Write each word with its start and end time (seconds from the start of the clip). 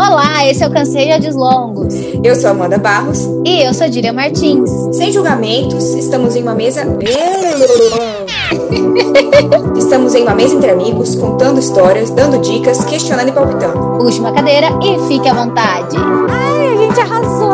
Olá, 0.00 0.48
esse 0.48 0.64
é 0.64 0.66
o 0.66 0.72
Canseia 0.72 1.20
Longos. 1.34 1.92
Eu 2.24 2.34
sou 2.34 2.48
Amanda 2.48 2.78
Barros. 2.78 3.18
E 3.44 3.60
eu 3.66 3.74
sou 3.74 3.86
Dília 3.86 4.14
Martins. 4.14 4.70
Sem 4.96 5.12
julgamentos, 5.12 5.84
estamos 5.90 6.34
em 6.34 6.42
uma 6.42 6.54
mesa. 6.54 6.86
estamos 9.76 10.14
em 10.14 10.22
uma 10.22 10.34
mesa 10.34 10.54
entre 10.54 10.70
amigos, 10.70 11.14
contando 11.16 11.60
histórias, 11.60 12.08
dando 12.08 12.38
dicas, 12.38 12.82
questionando 12.86 13.28
e 13.28 13.32
palpitando. 13.32 13.98
Puxe 13.98 14.20
uma 14.20 14.32
cadeira 14.32 14.68
e 14.82 15.06
fique 15.06 15.28
à 15.28 15.34
vontade. 15.34 15.94
Ai, 16.30 16.66
a 16.66 16.76
gente 16.78 16.98
arrasou! 16.98 17.50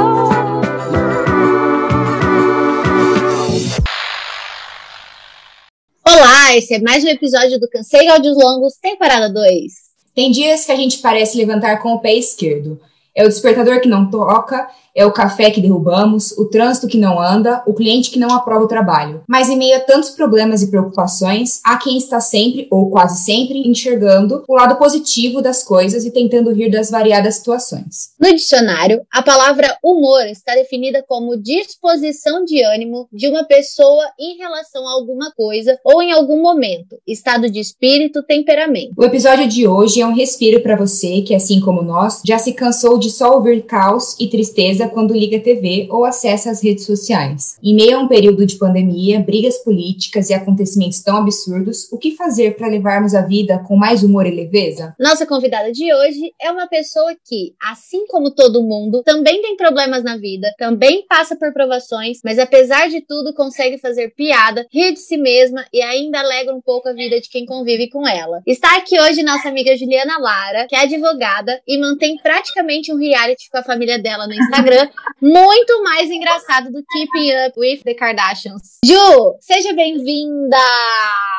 Olá, 6.07 6.57
esse 6.57 6.75
é 6.75 6.81
mais 6.81 7.03
um 7.03 7.09
episódio 7.09 7.59
do 7.59 7.69
Cansei 7.69 8.07
Áudios 8.09 8.37
Longos, 8.37 8.75
temporada 8.81 9.29
2. 9.29 9.86
Tem 10.17 10.31
dias 10.31 10.65
que 10.65 10.73
a 10.73 10.77
gente 10.77 10.99
parece 10.99 11.37
levantar 11.37 11.77
com 11.81 11.93
o 11.93 12.01
pé 12.01 12.15
esquerdo. 12.15 12.81
É 13.15 13.23
o 13.23 13.29
despertador 13.29 13.81
que 13.81 13.89
não 13.89 14.11
toca, 14.11 14.67
é 14.97 15.05
o 15.05 15.13
café 15.13 15.51
que 15.51 15.61
derrubamos, 15.61 16.33
o 16.33 16.47
trânsito 16.47 16.89
que 16.89 16.97
não 16.97 17.21
anda, 17.21 17.63
o 17.67 17.75
cliente 17.75 18.11
que 18.11 18.19
não 18.19 18.31
aprova 18.35 18.65
o 18.65 18.69
trabalho. 18.69 19.23
Mas 19.29 19.51
em 19.51 19.57
meio 19.57 19.77
a 19.77 19.81
tantos 19.81 20.11
problemas 20.11 20.63
e 20.63 20.71
preocupações, 20.71 21.61
há 21.63 21.77
quem 21.77 21.99
está 21.99 22.19
sempre, 22.19 22.67
ou 22.71 22.89
quase 22.89 23.23
sempre, 23.23 23.59
enxergando 23.69 24.43
o 24.49 24.55
lado 24.55 24.77
positivo 24.77 25.43
das 25.43 25.63
coisas 25.63 26.07
e 26.07 26.11
tentando 26.11 26.51
rir 26.51 26.71
das 26.71 26.91
variadas 26.91 27.37
situações. 27.37 28.15
No 28.19 28.35
dicionário, 28.35 29.03
a 29.13 29.23
palavra 29.23 29.77
humor 29.85 30.27
está 30.27 30.55
definida 30.55 31.05
como 31.07 31.37
disposição 31.37 32.45
de 32.45 32.63
ânimo 32.65 33.07
de 33.13 33.29
uma 33.29 33.45
pessoa 33.45 34.05
em 34.19 34.39
relação 34.39 34.89
a 34.89 34.93
alguma 34.93 35.31
coisa 35.33 35.79
ou 35.85 36.03
em 36.03 36.13
algum 36.13 36.41
momento, 36.41 36.97
estado 37.07 37.51
de 37.51 37.61
espírito, 37.61 38.23
temperamento. 38.23 38.95
O 38.97 39.05
episódio 39.05 39.47
de 39.47 39.69
hoje 39.69 40.01
é 40.01 40.07
um 40.07 40.15
respiro 40.15 40.63
para 40.63 40.77
você 40.77 41.21
que, 41.21 41.35
assim 41.35 41.61
como 41.61 41.83
nós, 41.83 42.23
já 42.25 42.39
se 42.39 42.55
cansou 42.55 42.99
de 42.99 43.11
só 43.11 43.35
ouvir 43.35 43.63
caos 43.63 44.17
e 44.19 44.29
tristeza 44.29 44.86
quando 44.89 45.15
liga 45.15 45.37
a 45.37 45.41
TV 45.41 45.89
ou 45.91 46.05
acessa 46.05 46.51
as 46.51 46.63
redes 46.63 46.85
sociais. 46.85 47.57
Em 47.63 47.75
meio 47.75 47.99
a 47.99 48.01
um 48.01 48.09
período 48.09 48.47
de 48.47 48.57
pandemia, 48.57 49.21
brigas 49.21 49.59
políticas 49.59 50.31
e 50.31 50.35
acontecimentos 50.35 51.03
tão 51.03 51.17
absurdos, 51.17 51.91
o 51.93 51.99
que 51.99 52.17
fazer 52.17 52.57
para 52.57 52.69
levarmos 52.69 53.15
a 53.15 53.23
vida 53.23 53.59
com 53.67 53.77
mais 53.77 54.03
humor 54.03 54.27
e 54.27 54.31
leveza? 54.31 54.95
Nossa 54.99 55.27
convidada 55.27 55.73
de 55.73 55.93
hoje 55.93 56.33
é 56.41 56.51
uma 56.51 56.67
pessoa 56.67 57.15
que, 57.27 57.55
assim 57.63 58.07
como 58.07 58.31
todo 58.31 58.63
mundo, 58.63 59.03
também 59.03 59.41
tem 59.43 59.57
problemas 59.57 60.03
na 60.03 60.17
vida, 60.17 60.53
também 60.59 61.05
passa 61.09 61.37
por 61.37 61.53
provações, 61.53 62.21
mas 62.25 62.39
apesar 62.39 62.89
de 62.89 63.01
tudo 63.01 63.35
consegue 63.35 63.79
fazer 63.79 64.13
piada, 64.15 64.67
rir 64.73 64.93
de 64.93 65.01
si 65.01 65.17
mesma 65.17 65.65
e 65.73 65.83
ainda 65.83 66.21
alegra 66.21 66.55
um 66.55 66.61
pouco 66.61 66.89
a 66.89 66.93
vida 66.93 67.21
de 67.21 67.29
quem 67.29 67.47
convive 67.47 67.89
com 67.89 68.07
ela. 68.07 68.43
Está 68.47 68.77
aqui 68.77 69.01
hoje 69.01 69.23
nossa 69.23 69.49
amiga 69.49 69.77
Juliana 69.77 70.19
Lara, 70.19 70.67
que 70.69 70.77
é 70.77 70.81
advogada 70.81 71.61
e 71.67 71.79
mantém 71.79 72.17
praticamente 72.19 72.93
um 72.93 72.97
reality 72.97 73.49
com 73.51 73.59
a 73.59 73.63
família 73.63 73.99
dela 73.99 74.27
no 74.27 74.35
Instagram 74.35 74.76
Instagram 74.77 74.91
muito 75.21 75.83
mais 75.83 76.11
engraçado 76.11 76.71
do 76.71 76.85
Keeping 76.93 77.33
Up 77.47 77.59
with 77.59 77.83
the 77.85 77.95
Kardashians. 77.95 78.79
Ju, 78.85 79.37
seja 79.41 79.73
bem-vinda! 79.73 80.57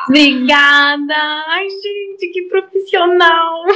Obrigada! 0.08 1.14
Ai, 1.48 1.68
gente, 1.68 2.32
que 2.32 2.42
profissional! 2.48 2.77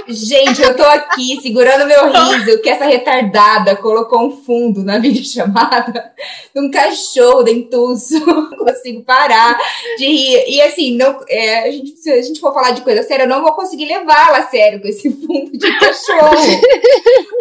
Gente, 0.09 0.63
eu 0.63 0.77
tô 0.77 0.83
aqui 0.83 1.41
segurando 1.41 1.87
meu 1.87 2.11
riso, 2.11 2.61
que 2.61 2.69
essa 2.69 2.85
retardada 2.85 3.77
colocou 3.77 4.27
um 4.27 4.31
fundo 4.31 4.83
na 4.83 4.99
videochamada 4.99 6.13
de 6.55 6.61
um 6.61 6.71
cachorro 6.71 7.43
dentuço. 7.43 8.15
Não 8.25 8.57
consigo 8.57 9.03
parar 9.03 9.59
de 9.99 10.07
rir. 10.07 10.45
E 10.49 10.63
assim, 10.63 10.97
não, 10.97 11.21
é, 11.29 11.69
a 11.69 11.71
gente, 11.71 11.91
se 11.97 12.11
a 12.11 12.23
gente 12.23 12.41
for 12.41 12.55
falar 12.55 12.71
de 12.73 12.83
coisa 12.83 13.03
séria, 13.03 13.25
eu 13.25 13.29
não 13.29 13.43
vou 13.43 13.53
conseguir 13.53 13.87
levá-la 13.87 14.39
a 14.39 14.47
sério 14.49 14.81
com 14.81 14.89
esse 14.89 15.11
fundo 15.11 15.51
de 15.53 15.79
cachorro. 15.79 16.61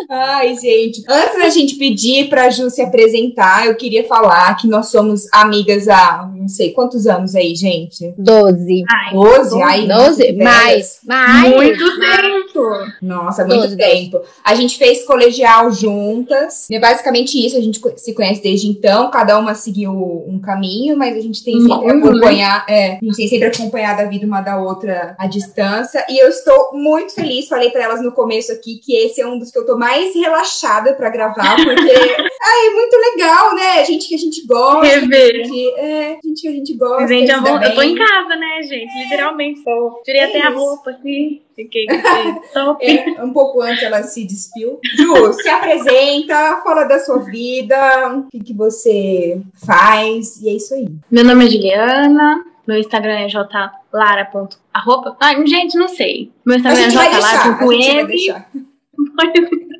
Ai, 0.09 0.55
gente. 0.55 1.03
Antes 1.07 1.37
da 1.37 1.49
gente 1.49 1.75
pedir 1.75 2.29
pra 2.29 2.49
Ju 2.49 2.69
se 2.69 2.81
apresentar, 2.81 3.67
eu 3.67 3.75
queria 3.75 4.03
falar 4.05 4.55
que 4.55 4.67
nós 4.67 4.87
somos 4.87 5.31
amigas 5.31 5.87
há 5.87 6.29
não 6.41 6.47
sei 6.47 6.71
quantos 6.71 7.05
anos 7.05 7.35
aí, 7.35 7.55
gente? 7.55 8.13
Doze. 8.17 8.83
Ai, 8.89 9.13
12? 9.13 9.61
Ai, 9.61 9.87
12? 9.87 10.33
Mais. 10.33 10.99
Mais. 11.05 11.53
Muito 11.61 11.99
tempo. 11.99 12.69
Nossa, 13.01 13.45
muito 13.45 13.61
12, 13.61 13.77
tempo. 13.77 14.17
12. 14.19 14.29
A 14.43 14.55
gente 14.55 14.77
fez 14.77 15.05
colegial 15.05 15.71
juntas. 15.71 16.69
É 16.71 16.79
basicamente 16.79 17.43
isso. 17.43 17.57
A 17.57 17.61
gente 17.61 17.81
se 17.97 18.13
conhece 18.13 18.41
desde 18.41 18.67
então. 18.67 19.09
Cada 19.09 19.37
uma 19.37 19.53
seguiu 19.53 19.91
um 19.91 20.39
caminho, 20.39 20.97
mas 20.97 21.15
a 21.15 21.21
gente 21.21 21.43
tem 21.43 21.59
sempre 21.59 21.91
uhum. 21.91 21.99
acompanhar, 21.99 22.65
é, 22.67 22.97
a 23.01 23.05
gente 23.05 23.15
tem 23.15 23.27
sempre 23.27 23.47
acompanhado 23.47 24.01
a 24.01 24.05
vida 24.05 24.25
uma 24.25 24.41
da 24.41 24.59
outra 24.59 25.15
à 25.17 25.27
distância. 25.27 26.05
E 26.09 26.21
eu 26.21 26.29
estou 26.29 26.71
muito 26.73 27.13
feliz. 27.13 27.47
Falei 27.47 27.69
para 27.69 27.83
elas 27.83 28.01
no 28.01 28.11
começo 28.11 28.51
aqui 28.51 28.79
que 28.83 28.95
esse 28.95 29.21
é 29.21 29.27
um 29.27 29.37
dos 29.37 29.51
que 29.51 29.59
eu 29.59 29.65
tô 29.65 29.77
mais 29.77 30.13
relaxada 30.15 30.93
para 30.93 31.09
gravar, 31.09 31.55
porque 31.55 31.71
ai, 31.71 32.67
é 32.67 32.69
muito 32.71 32.95
legal, 32.95 33.55
né? 33.55 33.85
Gente 33.85 34.07
que 34.07 34.15
a 34.15 34.17
gente 34.17 34.45
gosta. 34.45 34.87
Rever. 34.87 35.45
Gente, 35.45 35.73
é, 35.77 36.17
gente 36.23 36.41
que 36.41 36.47
a 36.47 36.51
gente 36.51 36.73
gosta. 36.73 37.07
Gente, 37.07 37.31
eu, 37.31 37.41
vou, 37.41 37.61
eu 37.61 37.75
tô 37.75 37.81
em 37.81 37.95
casa, 37.95 38.35
né, 38.35 38.63
gente? 38.63 38.91
Literalmente, 39.03 39.61
só. 39.61 40.01
Tirei 40.03 40.21
é 40.21 40.25
até 40.25 40.39
isso. 40.39 40.47
a 40.47 40.51
roupa 40.51 40.91
aqui. 40.91 41.41
Fiquei 41.63 41.85
top. 42.53 42.83
É, 42.83 43.23
um 43.23 43.31
pouco 43.31 43.61
antes 43.61 43.83
ela 43.83 44.01
se 44.03 44.25
despiu. 44.25 44.79
Ju, 44.95 45.33
se 45.33 45.49
apresenta, 45.49 46.61
fala 46.63 46.85
da 46.85 46.99
sua 46.99 47.19
vida, 47.19 47.77
o 48.15 48.23
que, 48.29 48.39
que 48.39 48.53
você 48.53 49.41
faz, 49.65 50.41
e 50.41 50.49
é 50.49 50.53
isso 50.53 50.73
aí. 50.73 50.87
Meu 51.09 51.23
nome 51.23 51.45
é 51.45 51.49
Juliana, 51.49 52.43
meu 52.67 52.77
Instagram 52.77 53.19
é 53.19 53.29
jlara.arroba. 53.29 55.15
Ah, 55.19 55.33
gente, 55.45 55.77
não 55.77 55.87
sei. 55.87 56.31
Meu 56.45 56.57
Instagram 56.57 56.81
é 56.81 56.89
jlara.web. 56.89 58.15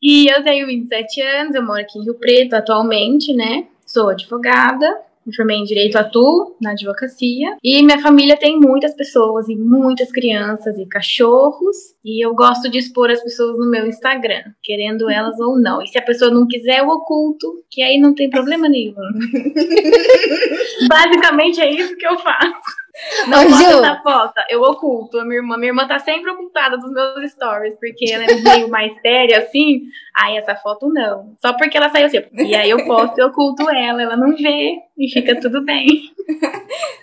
E 0.00 0.32
eu 0.32 0.44
tenho 0.44 0.66
27 0.66 1.20
anos, 1.20 1.54
eu 1.56 1.66
moro 1.66 1.80
aqui 1.80 1.98
em 1.98 2.04
Rio 2.04 2.14
Preto 2.14 2.54
atualmente, 2.54 3.34
né? 3.34 3.66
Sou 3.84 4.08
advogada, 4.10 4.86
me 5.28 5.36
formei 5.36 5.58
em 5.58 5.64
Direito 5.64 5.96
Atuo 5.96 6.56
na 6.60 6.70
advocacia. 6.72 7.56
E 7.62 7.82
minha 7.82 8.00
família 8.00 8.36
tem 8.36 8.58
muitas 8.58 8.94
pessoas, 8.94 9.48
e 9.48 9.54
muitas 9.54 10.10
crianças 10.10 10.78
e 10.78 10.86
cachorros. 10.86 11.76
E 12.04 12.24
eu 12.24 12.34
gosto 12.34 12.70
de 12.70 12.78
expor 12.78 13.10
as 13.10 13.22
pessoas 13.22 13.58
no 13.58 13.70
meu 13.70 13.86
Instagram, 13.86 14.44
querendo 14.62 15.10
elas 15.10 15.38
ou 15.38 15.58
não. 15.58 15.82
E 15.82 15.86
se 15.86 15.98
a 15.98 16.02
pessoa 16.02 16.30
não 16.30 16.48
quiser, 16.48 16.78
eu 16.78 16.88
oculto, 16.88 17.62
que 17.70 17.82
aí 17.82 18.00
não 18.00 18.14
tem 18.14 18.30
problema 18.30 18.68
nenhum. 18.68 18.94
Basicamente 20.88 21.60
é 21.60 21.70
isso 21.70 21.94
que 21.96 22.06
eu 22.06 22.18
faço. 22.18 22.87
Não 23.28 23.38
Ô, 23.38 23.84
essa 23.84 24.00
foto, 24.02 24.34
eu 24.48 24.62
oculto. 24.62 25.18
A 25.18 25.24
minha 25.24 25.36
irmã, 25.36 25.56
minha 25.56 25.70
irmã 25.70 25.86
tá 25.86 25.98
sempre 25.98 26.30
ocultada 26.30 26.76
dos 26.76 26.92
meus 26.92 27.30
stories, 27.30 27.74
porque 27.78 28.10
ela 28.10 28.24
é 28.24 28.34
meio 28.34 28.68
mais 28.68 28.92
séria, 29.00 29.38
assim. 29.38 29.82
Aí 30.16 30.36
essa 30.36 30.56
foto 30.56 30.88
não. 30.88 31.34
Só 31.40 31.52
porque 31.52 31.76
ela 31.76 31.90
saiu 31.90 32.06
assim. 32.06 32.22
E 32.32 32.54
aí 32.54 32.70
eu 32.70 32.84
posto 32.86 33.18
e 33.18 33.24
oculto 33.24 33.68
ela, 33.70 34.02
ela 34.02 34.16
não 34.16 34.36
vê 34.36 34.76
e 34.96 35.08
fica 35.10 35.38
tudo 35.40 35.64
bem. 35.64 35.86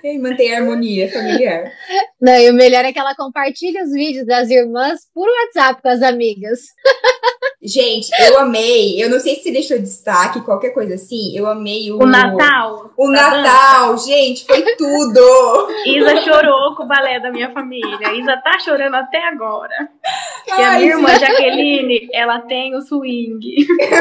e 0.03 0.17
mantém 0.17 0.53
a 0.53 0.59
harmonia 0.59 1.11
familiar. 1.11 1.72
Não, 2.22 2.38
e 2.38 2.50
o 2.50 2.53
melhor 2.53 2.84
é 2.84 2.91
que 2.91 3.00
ela 3.00 3.16
compartilha 3.16 3.84
os 3.84 3.91
vídeos 3.91 4.25
das 4.25 4.50
irmãs 4.50 5.01
por 5.13 5.28
WhatsApp 5.28 5.81
com 5.81 5.89
as 5.89 6.01
amigas. 6.01 6.59
Gente, 7.65 8.09
eu 8.27 8.39
amei. 8.39 9.03
Eu 9.03 9.09
não 9.09 9.19
sei 9.19 9.35
se 9.35 9.43
você 9.43 9.51
deixou 9.51 9.79
destaque, 9.79 10.41
qualquer 10.41 10.69
coisa 10.69 10.95
assim. 10.95 11.35
Eu 11.35 11.47
amei 11.47 11.91
o. 11.91 12.01
O 12.01 12.05
Natal. 12.05 12.91
O 12.95 13.09
Natal, 13.09 13.91
dança. 13.91 14.07
gente, 14.07 14.45
foi 14.45 14.61
tudo. 14.75 15.67
Isa 15.85 16.21
chorou 16.21 16.75
com 16.75 16.83
o 16.83 16.87
balé 16.87 17.19
da 17.19 17.31
minha 17.31 17.51
família. 17.51 18.13
Isa 18.13 18.37
tá 18.37 18.59
chorando 18.59 18.95
até 18.95 19.27
agora. 19.27 19.89
Ai, 20.51 20.61
e 20.61 20.63
a 20.63 20.71
minha 20.71 20.91
irmã 20.91 21.19
Jaqueline, 21.19 22.07
ela 22.13 22.39
tem 22.41 22.75
o 22.75 22.81
swing. 22.81 23.39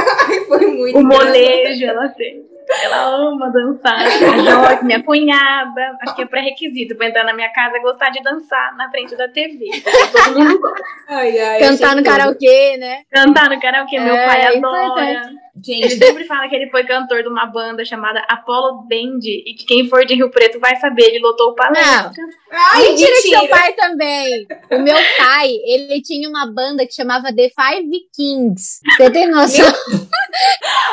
foi 0.47 0.67
muito. 0.67 0.99
O 0.99 1.03
molejo 1.03 1.85
ela 1.85 2.09
tem. 2.09 2.54
Ela 2.83 3.09
ama 3.09 3.51
dançar. 3.51 3.99
A 3.99 4.09
Jorge, 4.09 4.85
minha 4.85 5.03
cunhada. 5.03 5.97
Acho 6.03 6.17
que 6.17 6.23
é 6.23 6.27
pré-requisito 6.27 6.97
pra 6.97 7.09
entrar 7.09 7.25
na 7.25 7.35
minha 7.35 7.53
casa 7.53 7.77
é 7.77 7.81
gostar 7.81 8.11
de 8.11 8.23
dançar 8.23 8.75
na 8.77 8.91
frente 8.91 9.15
da 9.17 9.29
TV. 9.29 9.67
Todo 10.13 10.39
mundo. 10.39 10.73
Ai, 11.09 11.39
ai, 11.39 11.61
Cantar 11.61 11.97
no 11.97 12.03
karaokê, 12.03 12.77
né? 12.79 13.03
Cantar 13.11 13.51
no 13.51 13.61
karaokê, 13.61 14.01
meu 14.01 14.15
é, 14.15 14.27
pai 14.27 14.57
adora. 14.57 15.05
Importante. 15.05 15.45
Gente, 15.63 15.85
ele 15.85 16.05
sempre 16.05 16.25
fala 16.25 16.49
que 16.49 16.57
ele 16.57 16.69
foi 16.69 16.85
cantor 16.85 17.23
de 17.23 17.29
uma 17.29 17.47
banda 17.47 17.85
chamada 17.85 18.21
Apollo 18.29 18.89
Band 18.89 19.21
e 19.23 19.55
que 19.55 19.65
quem 19.65 19.89
for 19.89 20.05
de 20.05 20.15
Rio 20.15 20.29
Preto 20.29 20.59
vai 20.59 20.75
saber, 20.77 21.05
ele 21.05 21.21
lotou 21.21 21.51
o 21.51 21.55
palestra. 21.55 22.11
Ai, 22.51 22.89
mentira, 22.89 23.11
mentira 23.11 23.23
que 23.23 23.29
seu 23.29 23.49
pai 23.49 23.73
também. 23.75 24.47
O 24.73 24.79
meu 24.81 24.97
pai, 25.17 25.51
ele 25.65 26.03
tinha 26.03 26.29
uma 26.29 26.53
banda 26.53 26.85
que 26.85 26.93
chamava 26.93 27.33
The 27.33 27.51
Five 27.51 27.89
Kings. 28.13 28.81
Você 28.97 29.11
tem 29.11 29.31
noção? 29.31 29.73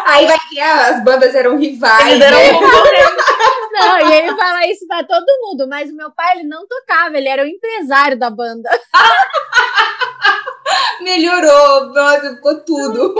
Aí 0.05 0.27
vai 0.27 0.37
que 0.47 0.59
as 0.59 1.03
bandas 1.03 1.33
eram 1.33 1.57
Eles 1.65 1.81
eram 2.21 2.37
né? 2.37 2.51
Não, 3.71 4.09
e 4.09 4.13
ele 4.13 4.35
fala 4.35 4.67
isso 4.67 4.85
pra 4.85 5.03
todo 5.03 5.25
mundo, 5.41 5.67
mas 5.67 5.89
o 5.89 5.95
meu 5.95 6.11
pai, 6.11 6.37
ele 6.39 6.47
não 6.47 6.67
tocava, 6.67 7.17
ele 7.17 7.29
era 7.29 7.43
o 7.43 7.47
empresário 7.47 8.19
da 8.19 8.29
banda. 8.29 8.69
Melhorou, 11.01 11.93
nossa, 11.93 12.35
ficou 12.35 12.59
tudo. 12.63 13.15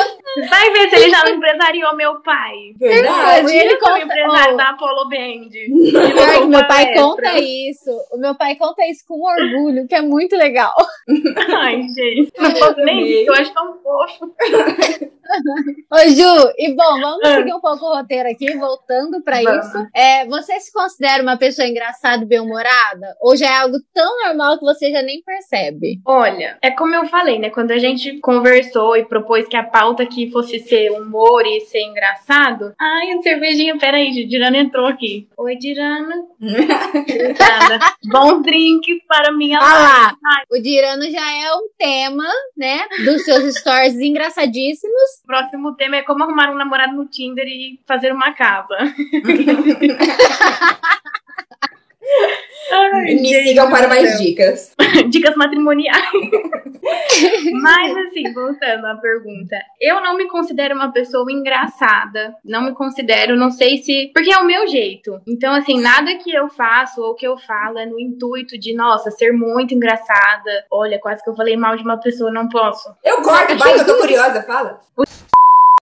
Vai 0.50 0.71
ver 0.71 0.89
se 0.89 0.95
ele 0.95 1.09
já 1.09 1.25
não 1.25 1.33
empresariou 1.33 1.95
meu 1.95 2.21
pai. 2.21 2.74
Verdade. 2.77 3.51
Ele, 3.51 3.68
ele 3.68 3.77
conta... 3.77 3.94
o 3.94 3.98
empresário 3.98 4.53
oh. 4.53 4.57
da 4.57 4.69
Apollo 4.69 5.09
Band. 5.09 6.48
meu 6.48 6.68
pai 6.68 6.94
conta 6.94 7.39
isso. 7.39 7.92
O 8.12 8.18
meu 8.18 8.36
pai 8.36 8.56
conta 8.56 8.86
isso 8.88 9.03
com 9.07 9.21
orgulho, 9.21 9.88
que 9.88 9.95
é 9.95 10.01
muito 10.01 10.36
legal. 10.36 10.74
Ai, 11.59 11.81
gente, 11.81 12.31
não 12.38 12.53
posso 12.53 12.80
nem 12.81 13.03
rir, 13.03 13.25
eu 13.25 13.33
acho 13.33 13.53
tão 13.53 13.77
fofo. 13.81 14.33
Ô, 15.92 15.98
Ju, 16.09 16.53
e 16.57 16.74
bom, 16.74 17.00
vamos 17.00 17.24
ah. 17.24 17.36
seguir 17.36 17.53
um 17.53 17.62
pouco 17.62 17.86
o 17.86 17.95
roteiro 17.95 18.30
aqui, 18.30 18.57
voltando 18.57 19.21
para 19.21 19.42
isso. 19.42 19.88
É, 19.95 20.25
você 20.25 20.59
se 20.59 20.71
considera 20.71 21.24
uma 21.24 21.38
pessoa 21.38 21.68
engraçada 21.68 22.24
e 22.24 22.27
bem-humorada? 22.27 23.15
Ou 23.21 23.36
já 23.36 23.48
é 23.48 23.57
algo 23.57 23.77
tão 23.94 24.25
normal 24.25 24.57
que 24.57 24.65
você 24.65 24.92
já 24.92 25.01
nem 25.01 25.21
percebe? 25.24 26.01
Olha, 26.06 26.57
é 26.62 26.71
como 26.71 26.95
eu 26.95 27.06
falei, 27.06 27.39
né? 27.39 27.50
Quando 27.51 27.71
a 27.71 27.77
gente 27.77 28.19
conversou 28.19 28.95
e 28.95 29.06
propôs 29.06 29.48
que 29.48 29.56
a 29.56 29.63
pauta 29.63 30.03
aqui 30.03 30.31
fosse 30.31 30.59
ser 30.59 30.92
humor 30.92 31.45
e 31.45 31.62
ser 31.62 31.81
engraçado. 31.81 32.74
Ai, 32.80 33.12
a 33.12 33.21
cervejinha, 33.21 33.77
peraí, 33.77 34.12
Dirana 34.25 34.57
entrou 34.57 34.88
aqui. 34.88 35.27
Oi, 35.38 35.56
Dirana. 35.56 36.25
Bons 38.06 38.42
drinks 38.44 38.98
para 39.07 39.31
minha 39.31 39.59
ah, 39.62 40.15
live. 40.24 40.48
O 40.51 40.62
Dirano 40.62 41.09
já 41.12 41.31
é 41.31 41.53
um 41.53 41.69
tema, 41.77 42.27
né? 42.57 42.81
Dos 43.06 43.24
seus 43.24 43.56
stories 43.57 44.00
engraçadíssimos. 44.00 45.21
O 45.24 45.27
próximo 45.27 45.75
tema 45.75 45.98
é 45.98 46.01
como 46.01 46.24
arrumar 46.24 46.51
um 46.51 46.57
namorado 46.57 46.94
no 46.94 47.06
Tinder 47.06 47.45
e 47.48 47.80
fazer 47.86 48.12
uma 48.12 48.33
casa. 48.33 48.75
Ai, 52.71 53.15
Me 53.15 53.25
gente, 53.25 53.50
sigam 53.50 53.69
para 53.69 53.88
mais 53.88 54.18
dicas. 54.18 54.74
dicas 55.09 55.36
matrimoniais. 55.36 56.01
Mas, 57.62 57.98
assim, 57.98 58.33
voltando 58.33 58.86
à 58.86 58.95
pergunta. 58.95 59.56
Eu 59.80 60.01
não 60.01 60.18
me 60.18 60.27
considero 60.27 60.75
uma 60.75 60.92
pessoa 60.92 61.31
engraçada. 61.31 62.36
Não 62.44 62.63
me 62.63 62.74
considero, 62.74 63.36
não 63.36 63.51
sei 63.51 63.77
se. 63.77 64.12
Porque 64.13 64.33
é 64.33 64.38
o 64.38 64.45
meu 64.45 64.68
jeito. 64.68 65.21
Então, 65.27 65.53
assim, 65.53 65.80
nada 65.80 66.15
que 66.15 66.33
eu 66.33 66.50
faço 66.50 67.01
ou 67.01 67.13
que 67.13 67.27
eu 67.27 67.38
falo 67.38 67.77
é 67.77 67.86
no 67.86 68.00
intuito 68.00 68.57
de, 68.57 68.74
nossa, 68.74 69.12
ser 69.12 69.31
muito 69.33 69.74
engraçada. 69.74 70.65
Olha, 70.71 71.00
quase 71.00 71.24
que 71.24 71.30
eu 71.30 71.36
falei 71.36 71.56
mal 71.57 71.75
de 71.75 71.83
uma 71.83 71.98
pessoa, 71.98 72.31
não 72.31 72.48
posso. 72.50 72.89
Eu 73.03 73.21
corto, 73.21 73.56
vai, 73.57 73.80
eu 73.80 73.86
tô 73.86 73.98
curiosa, 74.01 74.42
fala. 74.44 74.80
O 74.98 75.03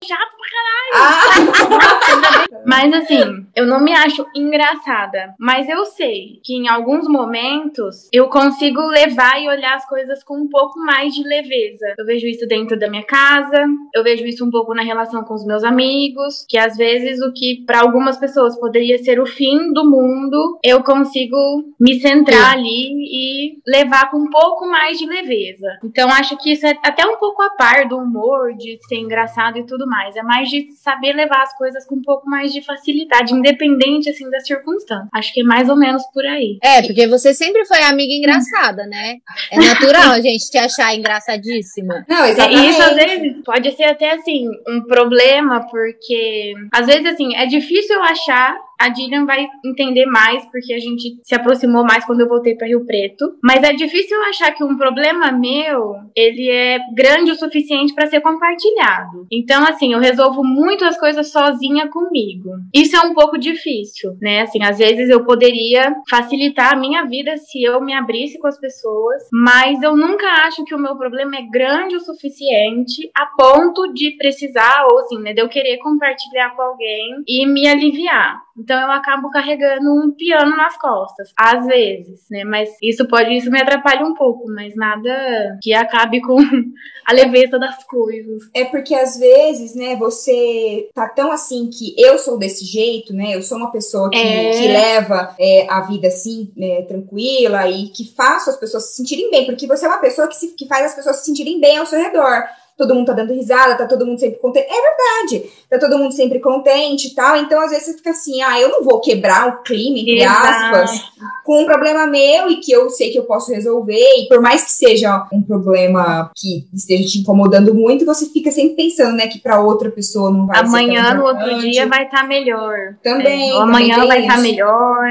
chato 0.02 0.32
pra 0.38 0.48
caralho. 0.50 2.46
Ah. 2.48 2.60
mas 2.66 2.92
assim, 2.94 3.46
eu 3.54 3.66
não 3.66 3.80
me 3.80 3.92
acho 3.92 4.24
engraçada. 4.34 5.34
Mas 5.38 5.68
eu 5.68 5.84
sei 5.84 6.40
que 6.42 6.54
em 6.54 6.68
alguns 6.68 7.06
momentos 7.06 8.08
eu 8.10 8.28
consigo 8.28 8.80
levar 8.86 9.40
e 9.42 9.48
olhar 9.48 9.74
as 9.74 9.86
coisas 9.86 10.24
com 10.24 10.38
um 10.38 10.48
pouco 10.48 10.80
mais 10.80 11.14
de 11.14 11.22
leveza. 11.22 11.94
Eu 11.98 12.06
vejo 12.06 12.26
isso 12.26 12.46
dentro 12.46 12.78
da 12.78 12.88
minha 12.88 13.04
casa, 13.04 13.66
eu 13.94 14.02
vejo 14.02 14.24
isso 14.24 14.44
um 14.44 14.50
pouco 14.50 14.74
na 14.74 14.82
relação 14.82 15.22
com 15.22 15.34
os 15.34 15.44
meus 15.44 15.62
amigos, 15.62 16.46
que 16.48 16.56
às 16.56 16.76
vezes 16.76 17.20
o 17.20 17.32
que 17.32 17.62
para 17.66 17.80
algumas 17.80 18.16
pessoas 18.16 18.58
poderia 18.58 18.96
ser 18.98 19.20
o 19.20 19.26
fim 19.26 19.70
do 19.72 19.88
mundo, 19.88 20.58
eu 20.64 20.82
consigo 20.82 21.36
me 21.78 22.00
centrar 22.00 22.52
Sim. 22.52 22.58
ali 22.58 22.92
e 23.12 23.58
levar 23.66 24.10
com 24.10 24.16
um 24.16 24.30
pouco 24.30 24.66
mais 24.66 24.98
de 24.98 25.06
leveza. 25.06 25.78
Então 25.84 26.08
acho 26.08 26.38
que 26.38 26.52
isso 26.52 26.66
é 26.66 26.70
até 26.82 27.06
um 27.06 27.18
pouco 27.18 27.42
a 27.42 27.50
par 27.50 27.86
do 27.86 27.98
humor, 27.98 28.54
de 28.54 28.78
ser 28.88 28.96
engraçado 28.96 29.58
e 29.58 29.66
tudo 29.66 29.89
mais. 29.90 30.16
É 30.16 30.22
mais 30.22 30.48
de 30.48 30.70
saber 30.72 31.12
levar 31.12 31.42
as 31.42 31.56
coisas 31.58 31.84
com 31.84 31.96
um 31.96 32.02
pouco 32.02 32.30
mais 32.30 32.52
de 32.52 32.62
facilidade, 32.62 33.34
independente 33.34 34.08
assim 34.08 34.30
das 34.30 34.46
circunstâncias. 34.46 35.08
Acho 35.12 35.34
que 35.34 35.40
é 35.40 35.44
mais 35.44 35.68
ou 35.68 35.76
menos 35.76 36.02
por 36.14 36.24
aí. 36.24 36.58
É, 36.62 36.82
porque 36.82 37.06
você 37.08 37.34
sempre 37.34 37.66
foi 37.66 37.82
amiga 37.82 38.12
engraçada, 38.12 38.86
né? 38.86 39.16
É 39.50 39.58
natural 39.58 40.12
a 40.12 40.20
gente 40.22 40.48
te 40.48 40.58
achar 40.58 40.94
engraçadíssima. 40.94 42.04
Não, 42.08 42.24
exatamente. 42.24 42.62
E 42.62 42.70
isso 42.70 42.82
às 42.82 42.94
vezes 42.94 43.42
pode 43.44 43.72
ser 43.72 43.84
até 43.84 44.12
assim 44.12 44.48
um 44.68 44.82
problema, 44.86 45.66
porque 45.68 46.54
às 46.72 46.86
vezes 46.86 47.06
assim, 47.06 47.34
é 47.34 47.46
difícil 47.46 47.96
eu 47.96 48.02
achar 48.02 48.56
a 48.80 48.88
Dillian 48.88 49.26
vai 49.26 49.46
entender 49.62 50.06
mais, 50.06 50.44
porque 50.46 50.72
a 50.72 50.78
gente 50.78 51.20
se 51.22 51.34
aproximou 51.34 51.84
mais 51.84 52.04
quando 52.06 52.22
eu 52.22 52.28
voltei 52.28 52.54
para 52.54 52.66
Rio 52.66 52.86
Preto. 52.86 53.36
Mas 53.42 53.62
é 53.62 53.74
difícil 53.74 54.18
achar 54.22 54.52
que 54.52 54.64
um 54.64 54.76
problema 54.78 55.30
meu, 55.30 55.96
ele 56.16 56.48
é 56.48 56.78
grande 56.94 57.30
o 57.30 57.34
suficiente 57.34 57.94
para 57.94 58.06
ser 58.06 58.22
compartilhado. 58.22 59.26
Então, 59.30 59.62
assim, 59.64 59.92
eu 59.92 59.98
resolvo 59.98 60.42
muito 60.42 60.84
as 60.86 60.98
coisas 60.98 61.30
sozinha 61.30 61.88
comigo. 61.88 62.52
Isso 62.74 62.96
é 62.96 63.00
um 63.00 63.12
pouco 63.12 63.36
difícil, 63.36 64.16
né? 64.20 64.42
Assim, 64.42 64.62
às 64.62 64.78
vezes 64.78 65.10
eu 65.10 65.24
poderia 65.24 65.94
facilitar 66.08 66.72
a 66.72 66.76
minha 66.76 67.04
vida 67.04 67.36
se 67.36 67.62
eu 67.62 67.82
me 67.82 67.92
abrisse 67.92 68.38
com 68.38 68.46
as 68.46 68.58
pessoas, 68.58 69.22
mas 69.30 69.82
eu 69.82 69.94
nunca 69.94 70.26
acho 70.46 70.64
que 70.64 70.74
o 70.74 70.78
meu 70.78 70.96
problema 70.96 71.36
é 71.36 71.42
grande 71.42 71.96
o 71.96 72.00
suficiente 72.00 73.10
a 73.14 73.26
ponto 73.26 73.92
de 73.92 74.12
precisar, 74.16 74.86
ou 74.90 75.00
assim, 75.00 75.18
né, 75.18 75.34
de 75.34 75.42
eu 75.42 75.48
querer 75.48 75.76
compartilhar 75.78 76.56
com 76.56 76.62
alguém 76.62 77.22
e 77.28 77.46
me 77.46 77.68
aliviar. 77.68 78.40
Então 78.70 78.82
eu 78.82 78.92
acabo 78.92 79.30
carregando 79.30 79.92
um 79.92 80.12
piano 80.12 80.56
nas 80.56 80.78
costas, 80.78 81.32
às 81.36 81.66
vezes, 81.66 82.20
né? 82.30 82.44
Mas 82.44 82.70
isso 82.80 83.04
pode, 83.08 83.36
isso 83.36 83.50
me 83.50 83.60
atrapalha 83.60 84.06
um 84.06 84.14
pouco, 84.14 84.46
mas 84.46 84.76
nada 84.76 85.58
que 85.60 85.74
acabe 85.74 86.20
com 86.20 86.38
a 87.04 87.12
leveza 87.12 87.58
das 87.58 87.82
coisas. 87.82 88.44
É 88.54 88.64
porque 88.64 88.94
às 88.94 89.18
vezes, 89.18 89.74
né, 89.74 89.96
você 89.96 90.88
tá 90.94 91.08
tão 91.08 91.32
assim 91.32 91.68
que 91.68 92.00
eu 92.00 92.16
sou 92.16 92.38
desse 92.38 92.64
jeito, 92.64 93.12
né? 93.12 93.34
Eu 93.34 93.42
sou 93.42 93.58
uma 93.58 93.72
pessoa 93.72 94.08
que, 94.08 94.16
é... 94.16 94.50
que 94.52 94.68
leva 94.68 95.34
é, 95.36 95.66
a 95.68 95.80
vida 95.80 96.06
assim, 96.06 96.52
né, 96.56 96.82
tranquila 96.82 97.68
e 97.68 97.88
que 97.88 98.14
faço 98.14 98.50
as 98.50 98.56
pessoas 98.56 98.90
se 98.90 98.98
sentirem 98.98 99.32
bem, 99.32 99.46
porque 99.46 99.66
você 99.66 99.84
é 99.84 99.88
uma 99.88 99.98
pessoa 99.98 100.28
que, 100.28 100.36
se, 100.36 100.54
que 100.54 100.68
faz 100.68 100.86
as 100.86 100.94
pessoas 100.94 101.16
se 101.16 101.24
sentirem 101.24 101.58
bem 101.58 101.76
ao 101.76 101.86
seu 101.86 101.98
redor 101.98 102.44
todo 102.80 102.94
mundo 102.94 103.08
tá 103.08 103.12
dando 103.12 103.34
risada, 103.34 103.76
tá 103.76 103.86
todo 103.86 104.06
mundo 104.06 104.18
sempre 104.18 104.38
contente. 104.38 104.66
É 104.66 105.28
verdade, 105.28 105.50
tá 105.68 105.78
todo 105.78 105.98
mundo 105.98 106.12
sempre 106.12 106.38
contente 106.38 107.08
e 107.08 107.14
tal. 107.14 107.36
Então, 107.36 107.60
às 107.60 107.70
vezes, 107.70 107.86
você 107.86 107.96
fica 107.98 108.10
assim, 108.10 108.40
ah, 108.40 108.58
eu 108.58 108.70
não 108.70 108.82
vou 108.82 109.00
quebrar 109.00 109.48
o 109.48 109.62
clima, 109.62 109.98
entre 109.98 110.24
aspas, 110.24 111.10
com 111.44 111.62
um 111.62 111.66
problema 111.66 112.06
meu 112.06 112.50
e 112.50 112.56
que 112.56 112.72
eu 112.72 112.88
sei 112.88 113.10
que 113.10 113.18
eu 113.18 113.24
posso 113.24 113.52
resolver. 113.52 114.02
E 114.16 114.28
por 114.28 114.40
mais 114.40 114.64
que 114.64 114.72
seja 114.72 115.26
um 115.30 115.42
problema 115.42 116.30
que 116.34 116.66
esteja 116.72 117.06
te 117.06 117.18
incomodando 117.18 117.74
muito, 117.74 118.06
você 118.06 118.24
fica 118.26 118.50
sempre 118.50 118.76
pensando, 118.76 119.14
né, 119.14 119.26
que 119.26 119.38
pra 119.38 119.60
outra 119.60 119.90
pessoa 119.90 120.30
não 120.30 120.46
vai 120.46 120.60
Amanhã, 120.60 121.08
ser 121.08 121.14
no 121.16 121.24
outro 121.24 121.58
dia, 121.58 121.86
vai 121.86 122.04
estar 122.04 122.22
tá 122.22 122.26
melhor. 122.26 122.94
Também. 123.02 123.50
É, 123.50 123.60
amanhã 123.60 124.06
vai 124.06 124.22
estar 124.22 124.36
tá 124.36 124.40
melhor 124.40 125.06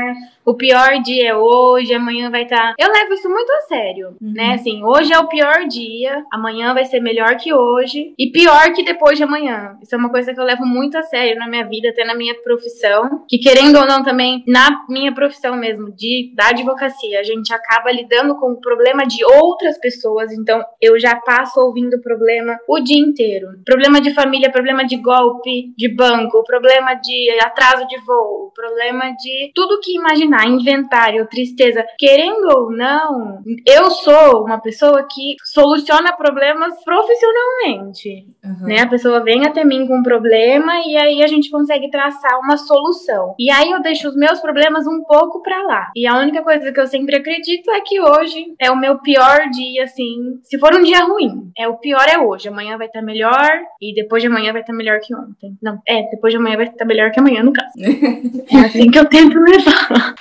o 0.50 0.56
pior 0.56 1.00
dia 1.04 1.30
é 1.30 1.36
hoje, 1.36 1.94
amanhã 1.94 2.32
vai 2.32 2.44
estar. 2.44 2.74
Tá... 2.74 2.76
Eu 2.80 2.92
levo 2.92 3.14
isso 3.14 3.30
muito 3.30 3.52
a 3.52 3.62
sério, 3.62 4.18
uhum. 4.20 4.34
né? 4.34 4.54
Assim, 4.56 4.84
hoje 4.84 5.14
é 5.14 5.20
o 5.20 5.28
pior 5.28 5.68
dia, 5.68 6.26
amanhã 6.32 6.74
vai 6.74 6.86
ser 6.86 7.00
melhor 7.00 7.36
que 7.36 7.54
hoje 7.54 8.16
e 8.18 8.32
pior 8.32 8.74
que 8.74 8.84
depois 8.84 9.16
de 9.16 9.24
amanhã. 9.24 9.78
Isso 9.80 9.94
é 9.94 9.98
uma 9.98 10.10
coisa 10.10 10.34
que 10.34 10.40
eu 10.40 10.44
levo 10.44 10.66
muito 10.66 10.98
a 10.98 11.04
sério 11.04 11.38
na 11.38 11.48
minha 11.48 11.68
vida, 11.68 11.90
até 11.90 12.04
na 12.04 12.16
minha 12.16 12.34
profissão, 12.42 13.24
que 13.28 13.38
querendo 13.38 13.78
ou 13.78 13.86
não 13.86 14.04
também 14.04 14.44
na 14.48 14.86
minha 14.90 15.14
profissão 15.14 15.56
mesmo, 15.56 15.92
de 15.92 16.34
da 16.34 16.48
advocacia, 16.48 17.20
a 17.20 17.24
gente 17.24 17.54
acaba 17.54 17.92
lidando 17.92 18.36
com 18.36 18.54
o 18.54 18.60
problema 18.60 19.06
de 19.06 19.24
outras 19.24 19.78
pessoas, 19.78 20.32
então 20.32 20.64
eu 20.82 21.00
já 21.00 21.16
passo 21.18 21.60
ouvindo 21.60 21.98
o 21.98 22.02
problema 22.02 22.58
o 22.68 22.80
dia 22.80 23.00
inteiro. 23.00 23.50
Problema 23.64 24.02
de 24.02 24.16
família, 24.16 24.52
problema 24.52 24.84
de 24.84 24.96
golpe 24.96 25.74
de 25.78 25.88
banco, 25.88 26.44
problema 26.44 26.96
de 26.96 27.30
atraso 27.40 27.88
de 27.88 28.00
voo, 28.00 28.52
problema 28.56 29.12
de 29.12 29.52
tudo 29.54 29.80
que 29.80 29.96
imaginar 29.96 30.39
imaginar 30.40 30.48
inventário, 30.48 31.28
tristeza, 31.28 31.86
querendo 31.98 32.48
ou 32.56 32.72
não, 32.72 33.42
eu 33.66 33.90
sou 33.90 34.44
uma 34.44 34.60
pessoa 34.60 35.06
que 35.10 35.36
soluciona 35.44 36.14
problemas 36.14 36.74
profissionalmente. 36.84 38.28
Uhum. 38.44 38.68
Né? 38.68 38.82
A 38.82 38.88
pessoa 38.88 39.24
vem 39.24 39.46
até 39.46 39.64
mim 39.64 39.88
com 39.88 39.98
um 39.98 40.04
problema 40.04 40.80
e 40.86 40.96
aí 40.98 41.24
a 41.24 41.28
gente 41.28 41.50
consegue 41.50 41.90
traçar 41.90 42.40
uma 42.40 42.58
solução. 42.58 43.36
E 43.40 43.50
aí 43.52 43.72
eu 43.72 43.82
deixo 43.82 44.08
os 44.08 44.16
meus 44.16 44.40
problemas 44.40 44.86
um 44.88 45.04
pouco 45.04 45.42
para 45.42 45.62
lá. 45.64 45.92
E 45.96 46.08
a 46.08 46.18
única 46.18 46.42
coisa 46.44 46.72
que 46.72 46.80
eu 46.80 46.88
sempre 46.88 47.18
acredito 47.18 47.72
é 47.72 47.82
que 47.82 48.00
hoje 48.00 48.54
é 48.60 48.72
o 48.72 48.78
meu 48.78 49.00
pior 49.00 49.50
dia, 49.52 49.84
assim. 49.84 50.40
Se 50.44 50.58
for 50.60 50.74
um 50.76 50.84
dia 50.84 51.04
ruim, 51.04 51.52
é 51.58 51.68
o 51.68 51.78
pior 51.78 52.06
é 52.08 52.20
hoje. 52.20 52.48
Amanhã 52.48 52.78
vai 52.78 52.88
estar 52.88 53.00
tá 53.00 53.06
melhor 53.06 53.50
e 53.82 53.94
depois 53.94 54.22
de 54.22 54.28
amanhã 54.28 54.52
vai 54.52 54.62
estar 54.62 54.74
tá 54.74 54.78
melhor 54.78 55.00
que 55.00 55.16
ontem. 55.16 55.58
Não, 55.62 55.80
é, 55.88 56.04
depois 56.10 56.32
de 56.32 56.38
amanhã 56.38 56.56
vai 56.56 56.66
estar 56.66 56.78
tá 56.78 56.86
melhor 56.86 57.12
que 57.12 57.20
amanhã, 57.20 57.44
no 57.44 57.54
caso. 57.54 57.74
é 58.52 58.60
assim 58.66 58.90
que 58.90 59.00
eu 59.00 59.06
tento 59.06 59.38
levar. 59.40 60.16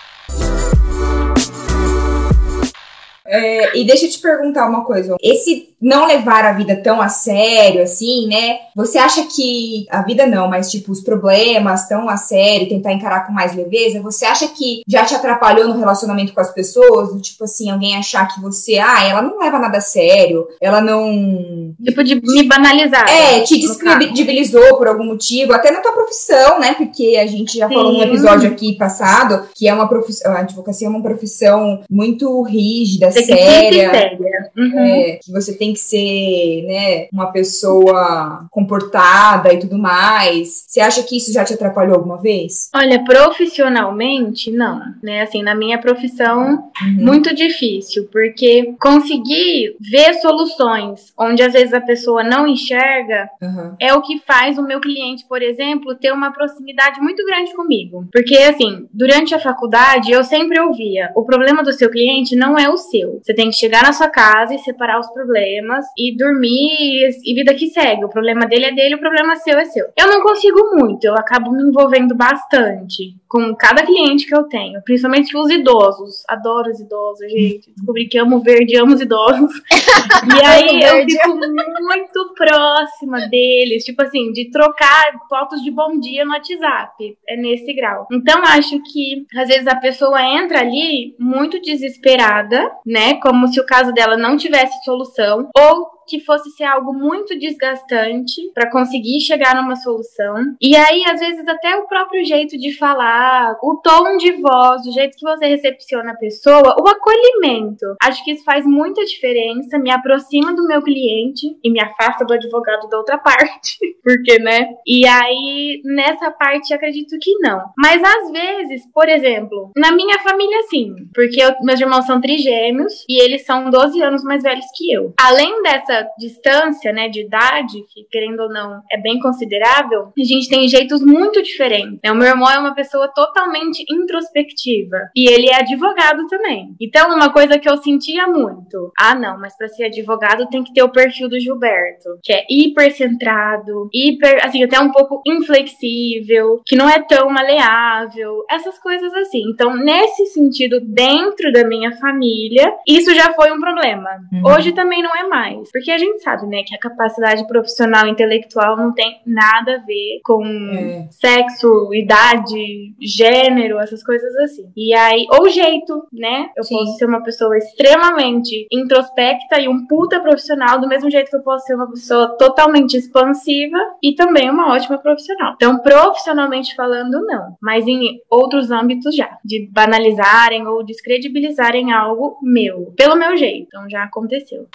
É, 3.31 3.79
e 3.79 3.87
deixa 3.87 4.07
eu 4.07 4.11
te 4.11 4.19
perguntar 4.19 4.67
uma 4.67 4.85
coisa. 4.85 5.15
Esse 5.23 5.75
não 5.81 6.07
levar 6.07 6.45
a 6.45 6.53
vida 6.53 6.77
tão 6.77 7.01
a 7.01 7.09
sério, 7.09 7.83
assim, 7.83 8.27
né? 8.27 8.59
Você 8.75 8.99
acha 8.99 9.25
que 9.25 9.87
a 9.91 10.03
vida 10.03 10.27
não, 10.27 10.49
mas 10.49 10.71
tipo, 10.71 10.93
os 10.93 11.01
problemas 11.01 11.89
tão 11.89 12.09
a 12.09 12.17
sério, 12.17 12.69
tentar 12.69 12.93
encarar 12.93 13.27
com 13.27 13.33
mais 13.33 13.55
leveza, 13.55 14.03
você 14.03 14.25
acha 14.25 14.49
que 14.49 14.83
já 14.87 15.05
te 15.05 15.15
atrapalhou 15.15 15.69
no 15.69 15.79
relacionamento 15.79 16.33
com 16.33 16.41
as 16.41 16.53
pessoas? 16.53 17.21
Tipo 17.23 17.45
assim, 17.45 17.71
alguém 17.71 17.97
achar 17.97 18.27
que 18.27 18.41
você, 18.41 18.79
ah, 18.79 19.05
ela 19.05 19.23
não 19.23 19.39
leva 19.39 19.59
nada 19.59 19.79
a 19.79 19.83
sério, 19.83 20.47
ela 20.61 20.81
não. 20.81 21.75
Tipo, 21.85 22.03
de 22.03 22.15
me 22.17 22.43
banalizar. 22.45 23.09
É, 23.09 23.41
te 23.43 23.59
descredibilizou 23.59 24.77
por 24.77 24.89
algum 24.89 25.05
motivo, 25.05 25.53
até 25.53 25.71
na 25.71 25.81
tua 25.81 25.93
profissão, 25.93 26.59
né? 26.59 26.75
Porque 26.75 27.17
a 27.17 27.27
gente 27.27 27.57
já 27.57 27.69
Sim. 27.69 27.75
falou 27.75 27.93
num 27.93 28.03
episódio 28.03 28.51
aqui 28.51 28.77
passado 28.77 29.49
que 29.55 29.69
é 29.69 29.75
uma 29.75 29.89
profissão, 29.89 30.33
a 30.33 30.41
advocacia 30.41 30.87
é 30.87 30.91
uma 30.91 31.03
profissão 31.03 31.83
muito 31.91 32.43
rígida, 32.43 33.11
séria. 33.11 33.91
séria. 33.91 34.51
Uhum. 34.57 34.79
É, 34.79 35.19
que 35.23 35.33
você 35.33 35.53
tem 35.53 35.68
tem 35.69 35.73
que 35.75 35.81
ser, 35.81 36.63
né, 36.67 37.09
uma 37.13 37.31
pessoa 37.31 38.47
comportada 38.51 39.53
e 39.53 39.59
tudo 39.59 39.79
mais. 39.79 40.65
Você 40.67 40.81
acha 40.81 41.03
que 41.03 41.17
isso 41.17 41.33
já 41.33 41.45
te 41.45 41.55
atrapalhou 41.55 41.97
alguma 41.97 42.21
vez? 42.21 42.71
Olha, 42.75 43.05
profissionalmente, 43.05 44.51
não. 44.51 44.81
Né? 45.03 45.23
Assim, 45.23 45.43
na 45.43 45.55
minha 45.55 45.79
profissão, 45.79 46.71
uhum. 46.83 47.05
muito 47.05 47.35
difícil, 47.35 48.09
porque 48.11 48.75
conseguir 48.81 49.77
ver 49.81 50.15
soluções 50.15 51.13
onde 51.19 51.43
às 51.43 51.53
vezes 51.53 51.75
a 51.75 51.81
pessoa 51.81 52.23
não 52.25 52.47
enxerga 52.47 53.29
uhum. 53.41 53.75
é 53.79 53.93
o 53.93 54.03
que 54.03 54.21
faz 54.27 54.59
o 54.59 54.63
meu 54.63 54.81
cliente, 54.81 55.27
por 55.29 55.43
exemplo, 55.43 55.95
ter 55.95 56.13
uma 56.13 56.33
proximidade 56.33 57.01
muito 57.01 57.25
grande 57.25 57.55
comigo. 57.55 58.07
Porque, 58.13 58.37
assim, 58.37 58.87
durante 58.93 59.35
a 59.35 59.39
faculdade, 59.39 60.11
eu 60.11 60.25
sempre 60.25 60.61
ouvia: 60.61 61.11
o 61.15 61.25
problema 61.25 61.63
do 61.63 61.73
seu 61.73 61.91
cliente 61.91 62.37
não 62.37 62.57
é 62.57 62.69
o 62.69 62.77
seu. 62.77 63.21
Você 63.23 63.35
tem 63.35 63.51
que 63.51 63.57
chegar 63.57 63.83
na 63.83 63.93
sua 63.93 64.09
casa 64.09 64.55
e 64.55 64.59
separar 64.59 65.01
os 65.01 65.09
problemas 65.09 65.58
e 65.97 66.17
dormir 66.17 67.11
e 67.25 67.35
vida 67.35 67.55
que 67.55 67.69
segue. 67.69 68.05
O 68.05 68.09
problema 68.09 68.47
dele 68.47 68.67
é 68.67 68.75
dele, 68.75 68.95
o 68.95 69.01
problema 69.01 69.37
seu 69.37 69.59
é 69.59 69.65
seu. 69.65 69.87
Eu 69.97 70.09
não 70.09 70.23
consigo 70.23 70.77
muito, 70.77 71.05
eu 71.05 71.15
acabo 71.15 71.53
me 71.53 71.63
envolvendo 71.63 72.15
bastante 72.15 73.17
com 73.29 73.55
cada 73.55 73.85
cliente 73.85 74.27
que 74.27 74.35
eu 74.35 74.45
tenho, 74.45 74.83
principalmente 74.83 75.37
os 75.37 75.51
idosos. 75.51 76.25
Adoro 76.29 76.71
os 76.71 76.81
idosos, 76.81 77.31
gente. 77.31 77.71
Descobri 77.77 78.09
que 78.09 78.19
amo 78.19 78.41
verde, 78.41 78.79
amo 78.79 78.95
os 78.95 79.01
idosos. 79.01 79.53
e 79.71 80.45
aí 80.45 80.81
eu 80.83 81.05
fico 81.05 81.37
muito 81.83 82.35
próxima 82.35 83.29
deles, 83.29 83.85
tipo 83.85 84.03
assim, 84.03 84.33
de 84.33 84.51
trocar 84.51 85.13
fotos 85.29 85.63
de 85.63 85.71
bom 85.71 85.99
dia 86.01 86.25
no 86.25 86.33
WhatsApp. 86.33 87.17
É 87.29 87.37
nesse 87.37 87.73
grau. 87.75 88.07
Então 88.11 88.43
acho 88.45 88.81
que 88.83 89.27
às 89.37 89.49
vezes 89.49 89.67
a 89.67 89.77
pessoa 89.77 90.23
entra 90.23 90.61
ali 90.61 91.15
muito 91.19 91.61
desesperada, 91.61 92.71
né? 92.87 93.15
Como 93.21 93.47
se 93.49 93.61
o 93.61 93.67
caso 93.67 93.93
dela 93.93 94.17
não 94.17 94.37
tivesse 94.37 94.83
solução, 94.85 95.48
ou 95.57 95.98
que 96.09 96.21
fosse 96.21 96.51
ser 96.51 96.65
algo 96.65 96.93
muito 96.93 97.39
desgastante 97.39 98.51
para 98.55 98.71
conseguir 98.71 99.21
chegar 99.21 99.55
numa 99.55 99.77
solução. 99.77 100.37
E 100.61 100.77
aí, 100.77 101.05
às 101.07 101.21
vezes, 101.21 101.47
até 101.47 101.77
o 101.77 101.87
próprio 101.87 102.25
jeito 102.25 102.57
de 102.57 102.77
falar, 102.77 103.57
o 103.63 103.77
tom 103.77 104.17
de 104.17 104.33
voz, 104.33 104.87
o 104.87 104.93
jeito 104.93 105.17
que 105.17 105.25
você 105.25 105.47
recepciona 105.47 106.13
a 106.13 106.17
pessoa, 106.17 106.77
o 106.81 106.89
acolhimento. 106.89 107.87
Acho 108.03 108.25
que 108.25 108.33
isso 108.33 108.45
faz 108.45 108.65
muita 108.65 109.05
diferença, 109.05 109.79
me 109.79 109.91
aproxima 109.91 110.55
do 110.55 110.67
meu 110.67 110.83
cliente 110.83 111.47
e 111.63 111.71
me 111.71 111.81
afasta 111.81 112.25
do 112.25 112.35
advogado 112.35 112.89
da 112.89 112.99
outra 112.99 113.19
parte. 113.19 113.79
Porque, 114.03 114.39
né? 114.39 114.69
E 114.87 115.07
aí, 115.07 115.81
nessa 115.85 116.31
parte, 116.31 116.73
acredito 116.73 117.19
que 117.21 117.39
não. 117.41 117.61
Mas 117.77 118.03
às 118.03 118.31
vezes, 118.31 118.83
por 118.93 119.09
exemplo, 119.09 119.71
na 119.77 119.93
minha 119.93 120.19
família, 120.21 120.63
sim. 120.69 120.95
Porque 121.15 121.43
eu, 121.43 121.53
meus 121.63 121.81
irmãos 121.81 122.07
são 122.07 122.21
trigêmeos 122.21 123.05
e 123.09 123.21
eles 123.21 123.45
são 123.45 123.71
12 123.71 124.01
anos 124.03 124.23
mais 124.23 124.43
velhos 124.43 124.67
que 124.77 124.93
eu. 124.93 125.13
Além 125.21 125.63
dessa 125.63 125.98
distância, 126.19 126.93
né, 126.93 127.09
de 127.09 127.21
idade, 127.21 127.85
que 127.93 128.05
querendo 128.11 128.41
ou 128.41 128.49
não 128.49 128.83
é 128.91 129.01
bem 129.01 129.19
considerável, 129.19 130.13
a 130.19 130.25
gente 130.25 130.49
tem 130.49 130.69
jeitos 130.69 131.03
muito 131.03 131.43
diferentes. 131.43 131.99
Né? 132.03 132.11
O 132.11 132.15
meu 132.15 132.29
irmão 132.29 132.51
é 132.51 132.59
uma 132.59 132.75
pessoa 132.75 133.09
totalmente 133.09 133.85
introspectiva 133.91 135.11
e 135.15 135.29
ele 135.29 135.49
é 135.49 135.57
advogado 135.57 136.27
também. 136.29 136.75
Então, 136.81 137.15
uma 137.15 137.33
coisa 137.33 137.59
que 137.59 137.69
eu 137.69 137.77
sentia 137.79 138.27
muito, 138.27 138.93
ah, 138.99 139.15
não, 139.15 139.39
mas 139.39 139.57
para 139.57 139.69
ser 139.69 139.85
advogado 139.85 140.49
tem 140.49 140.63
que 140.63 140.73
ter 140.73 140.83
o 140.83 140.91
perfil 140.91 141.29
do 141.29 141.39
Gilberto, 141.39 142.19
que 142.23 142.33
é 142.33 142.45
hiper 142.49 142.93
centrado, 142.93 143.89
hiper, 143.93 144.45
assim, 144.45 144.63
até 144.63 144.79
um 144.81 144.91
pouco 144.91 145.23
inflexível, 145.27 146.61
que 146.67 146.77
não 146.77 146.89
é 146.89 147.01
tão 147.03 147.31
maleável, 147.31 148.45
essas 148.51 148.79
coisas 148.79 149.13
assim. 149.15 149.43
Então, 149.51 149.77
nesse 149.77 150.27
sentido, 150.27 150.81
dentro 150.81 151.53
da 151.53 151.67
minha 151.67 151.93
família, 151.97 152.75
isso 152.87 153.15
já 153.15 153.33
foi 153.33 153.53
um 153.53 153.61
problema. 153.61 154.11
Uhum. 154.33 154.43
Hoje 154.45 154.73
também 154.73 155.03
não 155.03 155.15
é 155.15 155.25
mais, 155.25 155.71
porque 155.71 155.88
porque 155.89 155.93
a 155.93 155.99
gente 155.99 156.23
sabe, 156.23 156.47
né, 156.47 156.63
que 156.65 156.75
a 156.75 156.79
capacidade 156.79 157.47
profissional 157.47 158.07
intelectual 158.07 158.77
não 158.77 158.93
tem 158.93 159.23
nada 159.25 159.77
a 159.77 159.79
ver 159.79 160.21
com 160.23 160.45
é. 160.45 161.09
sexo, 161.11 161.95
idade, 161.95 162.95
gênero, 163.01 163.79
essas 163.79 164.05
coisas 164.05 164.35
assim. 164.37 164.71
E 164.77 164.93
aí, 164.93 165.25
ou 165.31 165.49
jeito, 165.49 166.07
né? 166.13 166.51
Eu 166.55 166.63
Sim. 166.63 166.77
posso 166.77 166.99
ser 166.99 167.07
uma 167.07 167.23
pessoa 167.23 167.57
extremamente 167.57 168.67
introspecta 168.71 169.59
e 169.59 169.67
um 169.67 169.87
puta 169.87 170.21
profissional, 170.21 170.79
do 170.79 170.89
mesmo 170.89 171.11
jeito 171.11 171.31
que 171.31 171.37
eu 171.37 171.43
posso 171.43 171.65
ser 171.65 171.75
uma 171.75 171.91
pessoa 171.91 172.37
totalmente 172.37 172.95
expansiva 172.95 173.79
e 174.03 174.15
também 174.15 174.51
uma 174.51 174.75
ótima 174.75 174.99
profissional. 174.99 175.55
Então, 175.55 175.79
profissionalmente 175.79 176.77
falando, 176.77 177.25
não. 177.25 177.57
Mas 177.63 177.87
em 177.87 178.21
outros 178.31 178.71
âmbitos 178.71 179.17
já. 179.17 179.39
De 179.43 179.71
banalizarem 179.73 180.67
ou 180.67 180.85
descredibilizarem 180.85 181.93
algo 181.93 182.37
meu. 182.43 182.93
Pelo 182.95 183.17
meu 183.17 183.37
jeito. 183.39 183.69
Então 183.69 183.89
já 183.89 184.03
aconteceu. 184.05 184.69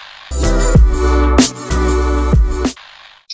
Peace. 1.03 1.42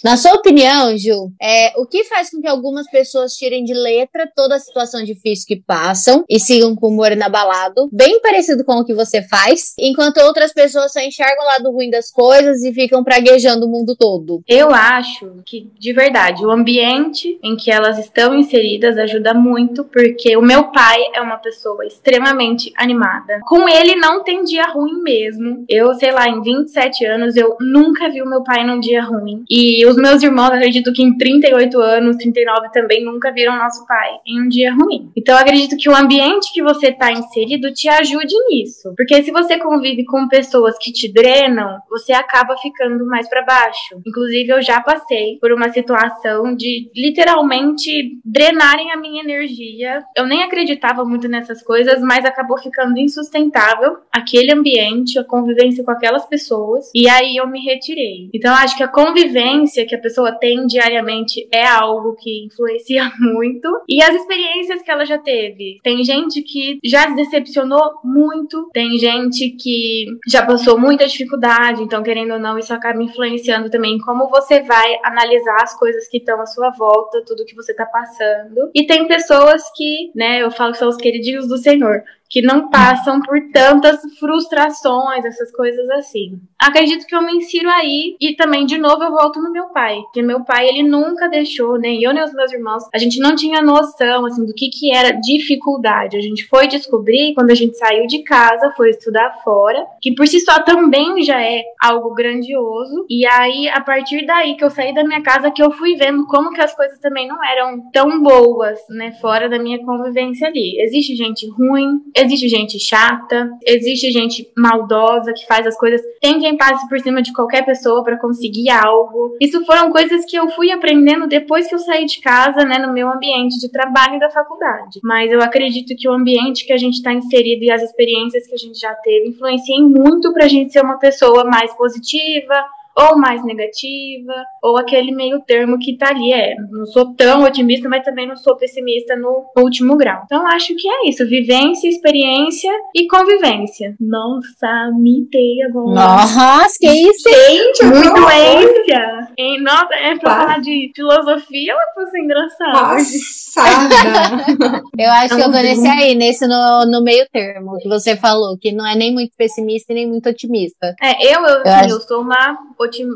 Na 0.03 0.15
sua 0.15 0.33
opinião, 0.33 0.97
Ju, 0.97 1.31
é, 1.41 1.73
o 1.77 1.85
que 1.85 2.05
faz 2.05 2.29
com 2.29 2.41
que 2.41 2.47
algumas 2.47 2.89
pessoas 2.89 3.33
tirem 3.33 3.63
de 3.63 3.73
letra 3.73 4.29
toda 4.33 4.55
a 4.55 4.59
situação 4.59 5.03
difícil 5.03 5.45
que 5.45 5.57
passam 5.57 6.23
e 6.29 6.39
sigam 6.39 6.75
com 6.75 6.87
o 6.87 6.89
humor 6.89 7.11
inabalado, 7.11 7.89
bem 7.91 8.21
parecido 8.21 8.63
com 8.63 8.73
o 8.73 8.85
que 8.85 8.93
você 8.93 9.21
faz, 9.21 9.73
enquanto 9.77 10.19
outras 10.21 10.53
pessoas 10.53 10.93
só 10.93 11.01
enxergam 11.01 11.43
o 11.43 11.47
lado 11.47 11.71
ruim 11.71 11.89
das 11.89 12.09
coisas 12.11 12.63
e 12.63 12.73
ficam 12.73 13.03
praguejando 13.03 13.65
o 13.65 13.69
mundo 13.69 13.95
todo? 13.95 14.41
Eu 14.47 14.69
acho 14.73 15.31
que, 15.45 15.69
de 15.77 15.91
verdade, 15.91 16.45
o 16.45 16.51
ambiente 16.51 17.37
em 17.43 17.57
que 17.57 17.69
elas 17.69 17.99
estão 17.99 18.33
inseridas 18.33 18.97
ajuda 18.97 19.33
muito, 19.33 19.83
porque 19.83 20.37
o 20.37 20.41
meu 20.41 20.71
pai 20.71 20.97
é 21.13 21.21
uma 21.21 21.37
pessoa 21.37 21.85
extremamente 21.85 22.71
animada. 22.77 23.41
Com 23.47 23.67
ele 23.67 23.95
não 23.95 24.23
tem 24.23 24.43
dia 24.43 24.65
ruim 24.67 25.01
mesmo. 25.01 25.65
Eu, 25.67 25.93
sei 25.95 26.11
lá, 26.11 26.27
em 26.27 26.41
27 26.41 27.05
anos, 27.05 27.35
eu 27.35 27.57
nunca 27.59 28.09
vi 28.09 28.21
o 28.21 28.29
meu 28.29 28.43
pai 28.43 28.65
num 28.65 28.79
dia 28.79 29.03
ruim. 29.03 29.43
E 29.49 29.85
os 29.89 29.97
meus 29.97 30.21
irmãos, 30.21 30.51
acredito 30.51 30.93
que 30.93 31.01
em 31.01 31.17
38 31.17 31.79
anos, 31.79 32.17
39 32.17 32.71
também, 32.71 33.03
nunca 33.03 33.31
viram 33.31 33.57
nosso 33.57 33.85
pai 33.87 34.11
em 34.25 34.41
um 34.41 34.47
dia 34.47 34.73
ruim. 34.73 35.11
Então, 35.17 35.37
acredito 35.37 35.75
que 35.77 35.89
o 35.89 35.95
ambiente 35.95 36.53
que 36.53 36.61
você 36.61 36.87
está 36.87 37.11
inserido 37.11 37.73
te 37.73 37.89
ajude 37.89 38.35
nisso. 38.49 38.93
Porque 38.95 39.21
se 39.23 39.31
você 39.31 39.57
convive 39.57 40.05
com 40.05 40.27
pessoas 40.27 40.77
que 40.77 40.91
te 40.91 41.11
drenam, 41.11 41.79
você 41.89 42.13
acaba 42.13 42.55
ficando 42.57 43.05
mais 43.05 43.27
para 43.27 43.43
baixo. 43.43 44.01
Inclusive, 44.05 44.49
eu 44.49 44.61
já 44.61 44.81
passei 44.81 45.37
por 45.41 45.51
uma 45.51 45.69
situação 45.69 46.55
de 46.55 46.89
literalmente 46.95 48.19
drenarem 48.23 48.91
a 48.91 48.97
minha 48.97 49.23
energia. 49.23 50.03
Eu 50.15 50.25
nem 50.25 50.43
acreditava 50.43 51.03
muito 51.03 51.27
nessas 51.27 51.63
coisas, 51.63 52.01
mas 52.01 52.25
acabou 52.25 52.57
ficando 52.57 52.99
insustentável 52.99 53.97
aquele 54.11 54.51
ambiente, 54.51 55.17
a 55.17 55.23
convivência 55.23 55.83
com 55.83 55.91
aquelas 55.91 56.25
pessoas. 56.25 56.91
E 56.93 57.09
aí 57.09 57.37
eu 57.37 57.47
me 57.47 57.59
retirei. 57.59 58.29
Então, 58.33 58.53
acho 58.53 58.77
que 58.77 58.83
a 58.83 58.87
convivência 58.87 59.78
que 59.85 59.95
a 59.95 59.99
pessoa 59.99 60.31
tem 60.31 60.65
diariamente 60.65 61.47
é 61.51 61.65
algo 61.65 62.15
que 62.15 62.45
influencia 62.45 63.11
muito. 63.19 63.67
E 63.87 64.01
as 64.01 64.15
experiências 64.15 64.81
que 64.81 64.91
ela 64.91 65.05
já 65.05 65.17
teve. 65.17 65.79
Tem 65.83 66.03
gente 66.03 66.41
que 66.41 66.79
já 66.83 67.07
se 67.07 67.15
decepcionou 67.15 67.99
muito, 68.03 68.69
tem 68.73 68.97
gente 68.97 69.49
que 69.51 70.05
já 70.27 70.45
passou 70.45 70.79
muita 70.79 71.07
dificuldade, 71.07 71.83
então, 71.83 72.03
querendo 72.03 72.33
ou 72.33 72.39
não, 72.39 72.57
isso 72.57 72.73
acaba 72.73 73.01
influenciando 73.01 73.69
também 73.69 73.97
como 73.99 74.29
você 74.29 74.61
vai 74.61 74.97
analisar 75.03 75.63
as 75.63 75.77
coisas 75.77 76.07
que 76.07 76.17
estão 76.17 76.41
à 76.41 76.45
sua 76.45 76.69
volta, 76.71 77.23
tudo 77.25 77.45
que 77.45 77.55
você 77.55 77.73
tá 77.73 77.85
passando. 77.85 78.71
E 78.73 78.85
tem 78.85 79.07
pessoas 79.07 79.63
que, 79.75 80.11
né, 80.15 80.41
eu 80.41 80.51
falo 80.51 80.71
que 80.71 80.77
são 80.77 80.89
os 80.89 80.97
queridinhos 80.97 81.47
do 81.47 81.57
Senhor, 81.57 82.03
que 82.29 82.41
não 82.41 82.69
passam 82.69 83.19
por 83.21 83.39
tantas 83.51 83.99
frustrações, 84.19 85.25
essas 85.25 85.51
coisas 85.51 85.89
assim. 85.91 86.39
Acredito 86.59 87.05
que 87.07 87.15
eu 87.15 87.21
me 87.21 87.35
insiro 87.35 87.69
aí 87.69 88.15
e 88.19 88.35
também 88.35 88.65
de 88.65 88.77
novo 88.77 89.03
eu 89.03 89.11
volto 89.11 89.41
no 89.41 89.51
meu 89.51 89.67
pai, 89.69 89.97
que 90.13 90.21
meu 90.21 90.43
pai 90.43 90.67
ele 90.67 90.83
nunca 90.83 91.27
deixou, 91.27 91.79
nem 91.79 92.03
eu 92.03 92.13
nem 92.13 92.23
os 92.23 92.33
meus 92.33 92.51
irmãos, 92.51 92.83
a 92.93 92.97
gente 92.97 93.19
não 93.19 93.35
tinha 93.35 93.61
noção 93.61 94.25
assim 94.25 94.45
do 94.45 94.53
que 94.53 94.69
que 94.69 94.93
era 94.93 95.11
dificuldade. 95.11 96.17
A 96.17 96.21
gente 96.21 96.47
foi 96.47 96.67
descobrir 96.67 97.33
quando 97.33 97.51
a 97.51 97.55
gente 97.55 97.77
saiu 97.77 98.05
de 98.05 98.23
casa, 98.23 98.73
foi 98.75 98.91
estudar 98.91 99.41
fora, 99.43 99.85
que 100.01 100.13
por 100.13 100.27
si 100.27 100.39
só 100.39 100.61
também 100.61 101.23
já 101.23 101.41
é 101.41 101.63
algo 101.81 102.13
grandioso. 102.13 103.05
E 103.09 103.25
aí 103.25 103.67
a 103.69 103.81
partir 103.81 104.25
daí 104.25 104.55
que 104.55 104.63
eu 104.63 104.69
saí 104.69 104.93
da 104.93 105.03
minha 105.03 105.23
casa 105.23 105.51
que 105.51 105.63
eu 105.63 105.71
fui 105.71 105.95
vendo 105.95 106.27
como 106.27 106.51
que 106.51 106.61
as 106.61 106.75
coisas 106.75 106.99
também 106.99 107.27
não 107.27 107.43
eram 107.43 107.89
tão 107.91 108.21
boas, 108.21 108.79
né, 108.89 109.13
fora 109.19 109.49
da 109.49 109.57
minha 109.57 109.83
convivência 109.83 110.47
ali. 110.47 110.79
Existe 110.79 111.15
gente 111.15 111.49
ruim, 111.49 112.01
Existe 112.19 112.49
gente 112.49 112.77
chata, 112.77 113.49
existe 113.65 114.11
gente 114.11 114.45
maldosa 114.57 115.31
que 115.31 115.47
faz 115.47 115.65
as 115.65 115.77
coisas. 115.77 116.01
Tem 116.21 116.37
quem 116.37 116.57
passe 116.57 116.87
por 116.89 116.99
cima 116.99 117.21
de 117.21 117.31
qualquer 117.31 117.65
pessoa 117.65 118.03
para 118.03 118.19
conseguir 118.19 118.69
algo. 118.69 119.37
Isso 119.39 119.65
foram 119.65 119.89
coisas 119.89 120.25
que 120.25 120.35
eu 120.35 120.49
fui 120.49 120.69
aprendendo 120.69 121.27
depois 121.27 121.67
que 121.67 121.75
eu 121.75 121.79
saí 121.79 122.05
de 122.05 122.19
casa, 122.19 122.65
né, 122.65 122.77
no 122.77 122.91
meu 122.91 123.09
ambiente 123.09 123.57
de 123.57 123.71
trabalho 123.71 124.15
e 124.15 124.19
da 124.19 124.29
faculdade. 124.29 124.99
Mas 125.01 125.31
eu 125.31 125.41
acredito 125.41 125.95
que 125.95 126.09
o 126.09 126.13
ambiente 126.13 126.65
que 126.65 126.73
a 126.73 126.77
gente 126.77 126.95
está 126.95 127.13
inserido 127.13 127.63
e 127.63 127.71
as 127.71 127.81
experiências 127.81 128.45
que 128.45 128.53
a 128.53 128.57
gente 128.57 128.77
já 128.77 128.93
teve 128.95 129.29
influenciam 129.29 129.87
muito 129.87 130.33
pra 130.33 130.47
gente 130.47 130.73
ser 130.73 130.83
uma 130.83 130.99
pessoa 130.99 131.45
mais 131.45 131.73
positiva, 131.73 132.65
ou 132.99 133.17
mais 133.17 133.43
negativa, 133.45 134.33
ou 134.63 134.77
aquele 134.77 135.11
meio 135.11 135.39
termo 135.41 135.77
que 135.79 135.97
tá 135.97 136.09
ali. 136.09 136.33
É, 136.33 136.55
não 136.71 136.85
sou 136.85 137.13
tão 137.15 137.43
otimista, 137.43 137.87
mas 137.89 138.03
também 138.03 138.27
não 138.27 138.35
sou 138.35 138.55
pessimista 138.57 139.15
no 139.15 139.45
último 139.57 139.95
grau. 139.97 140.21
Então 140.25 140.45
acho 140.47 140.75
que 140.75 140.87
é 140.87 141.09
isso: 141.09 141.25
vivência, 141.27 141.87
experiência 141.87 142.71
e 142.95 143.07
convivência. 143.07 143.95
Nossa, 143.99 144.91
mitei 144.97 145.61
agora. 145.63 145.95
Nossa, 145.95 146.75
que 146.79 146.87
isso? 146.87 147.29
Gente, 147.29 147.85
Muito 147.85 148.07
eu 148.07 148.13
doença! 148.15 149.29
Em- 149.37 149.61
Nossa, 149.61 149.93
é 149.93 150.17
pra 150.17 150.29
Pá. 150.29 150.39
falar 150.41 150.59
de 150.61 150.91
filosofia 150.95 151.73
ou 151.73 151.79
é 151.79 151.85
pra 151.93 152.07
ser 152.07 152.19
engraçado? 152.19 152.71
Passada. 152.73 154.43
Eu 154.99 155.09
acho 155.11 155.29
que 155.35 155.41
eu 155.41 155.47
Então, 155.47 155.51
nesse 155.61 155.87
aí, 155.87 156.13
nesse 156.15 156.45
no, 156.47 156.85
no 156.91 157.01
meio 157.01 157.25
termo 157.31 157.77
que 157.79 157.87
você 157.87 158.15
falou, 158.17 158.57
que 158.57 158.71
não 158.71 158.85
é 158.85 158.95
nem 158.95 159.13
muito 159.13 159.31
pessimista 159.37 159.91
e 159.93 159.95
nem 159.95 160.07
muito 160.07 160.27
otimista. 160.29 160.93
É, 161.01 161.25
eu, 161.33 161.39
eu, 161.41 161.61
assim, 161.61 161.69
acho- 161.69 161.89
eu 161.95 162.01
sou 162.01 162.21
uma, 162.21 162.57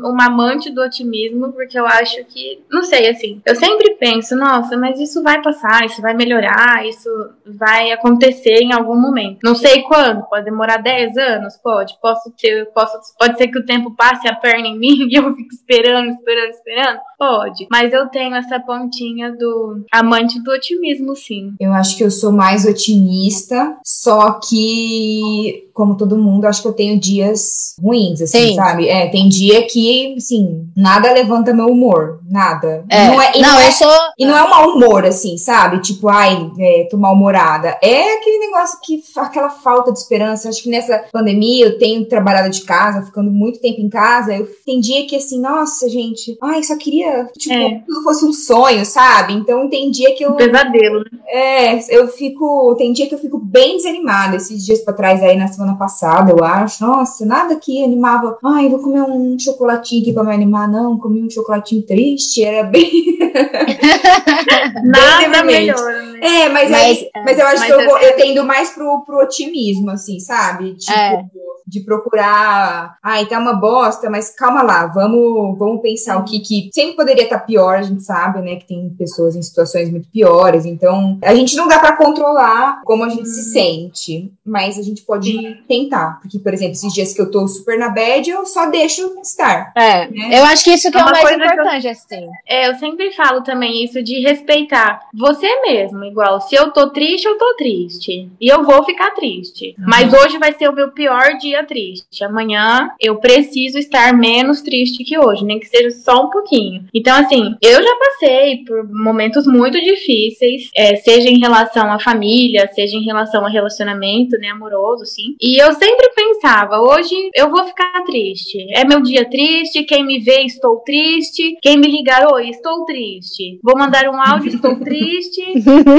uma 0.02 0.26
amante 0.26 0.70
do 0.70 0.82
otimismo, 0.82 1.52
porque 1.52 1.78
eu 1.78 1.86
acho 1.86 2.24
que, 2.24 2.62
não 2.70 2.82
sei, 2.82 3.08
assim, 3.08 3.40
eu 3.44 3.54
sempre 3.54 3.94
penso, 3.94 4.36
nossa, 4.36 4.76
mas 4.76 4.98
isso 4.98 5.22
vai 5.22 5.42
passar, 5.42 5.84
isso 5.84 6.00
vai 6.00 6.14
melhorar, 6.14 6.86
isso 6.86 7.08
vai 7.46 7.92
acontecer 7.92 8.62
em 8.62 8.72
algum 8.72 9.00
momento. 9.00 9.40
Não 9.42 9.54
sei 9.54 9.82
quando, 9.82 10.22
pode 10.24 10.44
demorar 10.44 10.78
10 10.78 11.16
anos, 11.16 11.56
pode, 11.56 11.96
posso 12.00 12.30
ter, 12.30 12.66
posso, 12.72 12.96
pode 13.18 13.36
ser 13.38 13.48
que 13.48 13.58
o 13.58 13.66
tempo 13.66 13.94
passe 13.96 14.28
a 14.28 14.34
perna 14.34 14.68
em 14.68 14.78
mim 14.78 15.06
e 15.10 15.14
eu 15.14 15.34
fico 15.34 15.54
esperando, 15.54 16.10
esperando, 16.10 16.50
esperando, 16.50 17.00
pode. 17.18 17.66
Mas 17.70 17.92
eu 17.92 18.06
tenho 18.08 18.34
essa 18.34 18.60
pontinha 18.60 19.32
do 19.32 19.84
amante 19.92 20.42
do 20.42 20.50
otimismo, 20.50 21.14
sim. 21.16 21.54
Eu 21.60 21.72
acho 21.72 21.96
que 21.96 22.04
eu 22.04 22.10
sou 22.10 22.32
mais 22.32 22.64
otimista, 22.64 23.76
só 23.84 24.38
que, 24.40 25.68
como 25.74 25.96
todo 25.96 26.16
mundo, 26.16 26.46
acho 26.46 26.62
que 26.62 26.68
eu 26.68 26.72
tenho 26.72 26.98
dias 26.98 27.74
ruins, 27.82 28.22
assim, 28.22 28.50
Sim. 28.50 28.54
sabe? 28.54 28.88
É, 28.88 29.08
tem 29.08 29.28
dia 29.28 29.66
que, 29.66 30.14
assim, 30.16 30.68
nada 30.74 31.12
levanta 31.12 31.52
meu 31.52 31.66
humor, 31.66 32.20
nada. 32.34 32.84
É. 32.88 33.06
Não 33.06 33.22
é, 33.22 33.32
e 33.36 33.40
não, 33.40 33.52
não 33.52 33.60
é- 33.60 33.70
sou. 33.70 33.90
E 34.18 34.26
não 34.26 34.36
é 34.36 34.42
um 34.44 34.50
mau 34.50 34.68
humor, 34.70 35.04
assim, 35.06 35.38
sabe? 35.38 35.80
Tipo, 35.80 36.08
ai, 36.08 36.50
é, 36.58 36.88
tô 36.90 36.96
mal-humorada. 36.96 37.78
É 37.82 38.14
aquele 38.16 38.38
negócio 38.38 38.78
que, 38.82 39.02
aquela 39.16 39.48
falta 39.50 39.92
de 39.92 39.98
esperança. 39.98 40.48
Acho 40.48 40.62
que 40.62 40.68
nessa 40.68 41.04
pandemia 41.12 41.66
eu 41.66 41.78
tenho 41.78 42.04
trabalhado 42.06 42.50
de 42.50 42.62
casa, 42.62 43.02
ficando 43.02 43.30
muito 43.30 43.60
tempo 43.60 43.80
em 43.80 43.88
casa. 43.88 44.34
Eu 44.34 44.48
tem 44.66 44.80
dia 44.80 45.06
que, 45.06 45.16
assim, 45.16 45.40
nossa, 45.40 45.88
gente, 45.88 46.36
ai, 46.42 46.62
só 46.62 46.76
queria, 46.76 47.28
tipo, 47.38 47.54
É. 47.54 47.70
que 47.70 47.86
tudo 47.86 48.02
fosse 48.02 48.24
um 48.24 48.32
sonho, 48.32 48.84
sabe? 48.84 49.32
Então 49.34 49.68
tem 49.68 49.90
dia 49.90 50.14
que 50.14 50.24
eu 50.24 50.32
Um 50.32 50.36
pesadelo, 50.36 51.00
né? 51.00 51.18
é, 51.28 51.96
eu 51.96 52.08
fico. 52.08 52.74
Tem 52.76 52.92
dia 52.92 53.06
que 53.08 53.14
eu 53.14 53.18
fico 53.18 53.38
bem 53.38 53.76
desanimada. 53.76 54.36
Esses 54.36 54.64
dias 54.64 54.80
pra 54.80 54.92
trás 54.94 55.22
aí, 55.22 55.36
na 55.36 55.46
semana 55.48 55.76
passada, 55.76 56.32
eu 56.32 56.44
acho. 56.44 56.84
Nossa, 56.84 57.24
nada 57.24 57.56
que 57.56 57.82
animava. 57.84 58.36
Ai, 58.42 58.68
vou 58.68 58.80
comer 58.80 59.02
um 59.02 59.38
chocolatinho 59.38 60.02
aqui 60.02 60.12
pra 60.12 60.24
me 60.24 60.32
animar. 60.34 60.68
Não, 60.68 60.98
comi 60.98 61.22
um 61.22 61.30
chocolatinho 61.30 61.82
triste. 61.82 62.23
Era 62.44 62.62
bem. 62.64 63.18
Nada 64.84 65.44
melhor, 65.44 65.92
né? 66.02 66.18
É, 66.22 66.48
mas, 66.48 66.70
Mas- 66.70 66.82
aí, 66.82 67.10
mas 67.24 67.38
eu 67.38 67.46
acho 67.46 67.58
mas 67.60 67.66
que 67.66 67.72
eu, 67.72 67.80
é- 67.80 67.86
vou- 67.86 67.98
eu 67.98 68.16
tendo 68.16 68.44
mais 68.44 68.70
pro, 68.70 69.02
pro 69.04 69.18
otimismo, 69.22 69.90
assim, 69.90 70.18
sabe? 70.20 70.74
Tipo, 70.74 70.92
É. 70.98 71.24
de 71.66 71.80
procurar. 71.80 72.96
Ai, 73.02 73.24
tá 73.26 73.38
uma 73.38 73.54
bosta, 73.54 74.10
mas 74.10 74.28
calma 74.30 74.62
lá, 74.62 74.86
vamos, 74.86 75.58
vamos 75.58 75.80
pensar 75.80 76.18
o 76.18 76.24
que 76.24 76.38
que. 76.40 76.68
Sempre 76.72 76.94
poderia 76.96 77.24
estar 77.24 77.38
pior, 77.40 77.78
a 77.78 77.82
gente 77.82 78.02
sabe, 78.02 78.40
né? 78.42 78.56
Que 78.56 78.66
tem 78.66 78.90
pessoas 78.98 79.34
em 79.34 79.40
situações 79.42 79.90
muito 79.90 80.08
piores. 80.10 80.66
Então, 80.66 81.18
a 81.22 81.34
gente 81.34 81.56
não 81.56 81.66
dá 81.66 81.78
pra 81.78 81.96
controlar 81.96 82.82
como 82.84 83.02
a 83.04 83.08
gente 83.08 83.26
se 83.28 83.50
sente, 83.50 84.30
mas 84.44 84.78
a 84.78 84.82
gente 84.82 85.02
pode 85.02 85.62
tentar. 85.66 86.18
Porque, 86.20 86.38
por 86.38 86.52
exemplo, 86.52 86.72
esses 86.72 86.92
dias 86.92 87.12
que 87.14 87.20
eu 87.22 87.30
tô 87.30 87.48
super 87.48 87.78
na 87.78 87.88
bad, 87.88 88.28
eu 88.30 88.44
só 88.44 88.66
deixo 88.66 89.14
estar. 89.22 89.72
É, 89.74 90.06
Né? 90.08 90.38
eu 90.38 90.44
acho 90.44 90.62
que 90.64 90.70
isso 90.72 90.90
que 90.90 90.98
é, 90.98 91.00
É 91.00 91.02
o 91.02 91.06
mais 91.06 91.20
coisa 91.20 91.38
que 91.38 91.44
importante, 91.44 91.88
assim. 92.04 92.28
É, 92.46 92.68
eu 92.68 92.74
sempre 92.74 93.12
falo 93.12 93.42
também 93.42 93.84
isso 93.84 94.02
de 94.02 94.20
respeitar 94.20 95.00
você 95.12 95.48
mesmo. 95.62 96.04
Igual, 96.04 96.40
se 96.40 96.54
eu 96.54 96.70
tô 96.70 96.90
triste, 96.90 97.26
eu 97.26 97.38
tô 97.38 97.54
triste. 97.56 98.28
E 98.40 98.48
eu 98.48 98.64
vou 98.64 98.84
ficar 98.84 99.10
triste. 99.12 99.74
Uhum. 99.78 99.84
Mas 99.88 100.12
hoje 100.12 100.38
vai 100.38 100.52
ser 100.52 100.68
o 100.68 100.74
meu 100.74 100.90
pior 100.90 101.36
dia 101.40 101.64
triste. 101.64 102.24
Amanhã 102.24 102.90
eu 103.00 103.16
preciso 103.16 103.78
estar 103.78 104.12
menos 104.14 104.62
triste 104.62 105.04
que 105.04 105.18
hoje, 105.18 105.44
nem 105.44 105.58
que 105.58 105.66
seja 105.66 105.90
só 105.90 106.26
um 106.26 106.30
pouquinho. 106.30 106.84
Então, 106.92 107.16
assim, 107.16 107.54
eu 107.62 107.82
já 107.82 107.96
passei 107.96 108.64
por 108.64 108.84
momentos 108.88 109.46
muito 109.46 109.80
difíceis, 109.80 110.70
é, 110.76 110.96
seja 110.96 111.28
em 111.28 111.38
relação 111.38 111.90
à 111.92 111.98
família, 111.98 112.68
seja 112.72 112.96
em 112.96 113.04
relação 113.04 113.44
a 113.44 113.48
relacionamento, 113.48 114.36
né, 114.38 114.48
amoroso, 114.48 115.04
sim. 115.06 115.36
E 115.40 115.62
eu 115.62 115.72
sempre 115.72 116.10
pensava, 116.14 116.80
hoje 116.80 117.14
eu 117.34 117.50
vou 117.50 117.64
ficar 117.64 118.02
triste. 118.04 118.66
É 118.74 118.84
meu 118.84 119.00
dia 119.00 119.28
triste, 119.28 119.84
quem 119.84 120.04
me 120.04 120.18
vê, 120.18 120.42
estou 120.42 120.76
triste. 120.78 121.56
Quem 121.62 121.76
me 121.78 121.93
ligar, 121.96 122.26
oi, 122.32 122.48
estou 122.48 122.84
triste. 122.84 123.58
Vou 123.62 123.78
mandar 123.78 124.08
um 124.08 124.20
áudio, 124.20 124.54
estou 124.54 124.76
triste. 124.80 125.42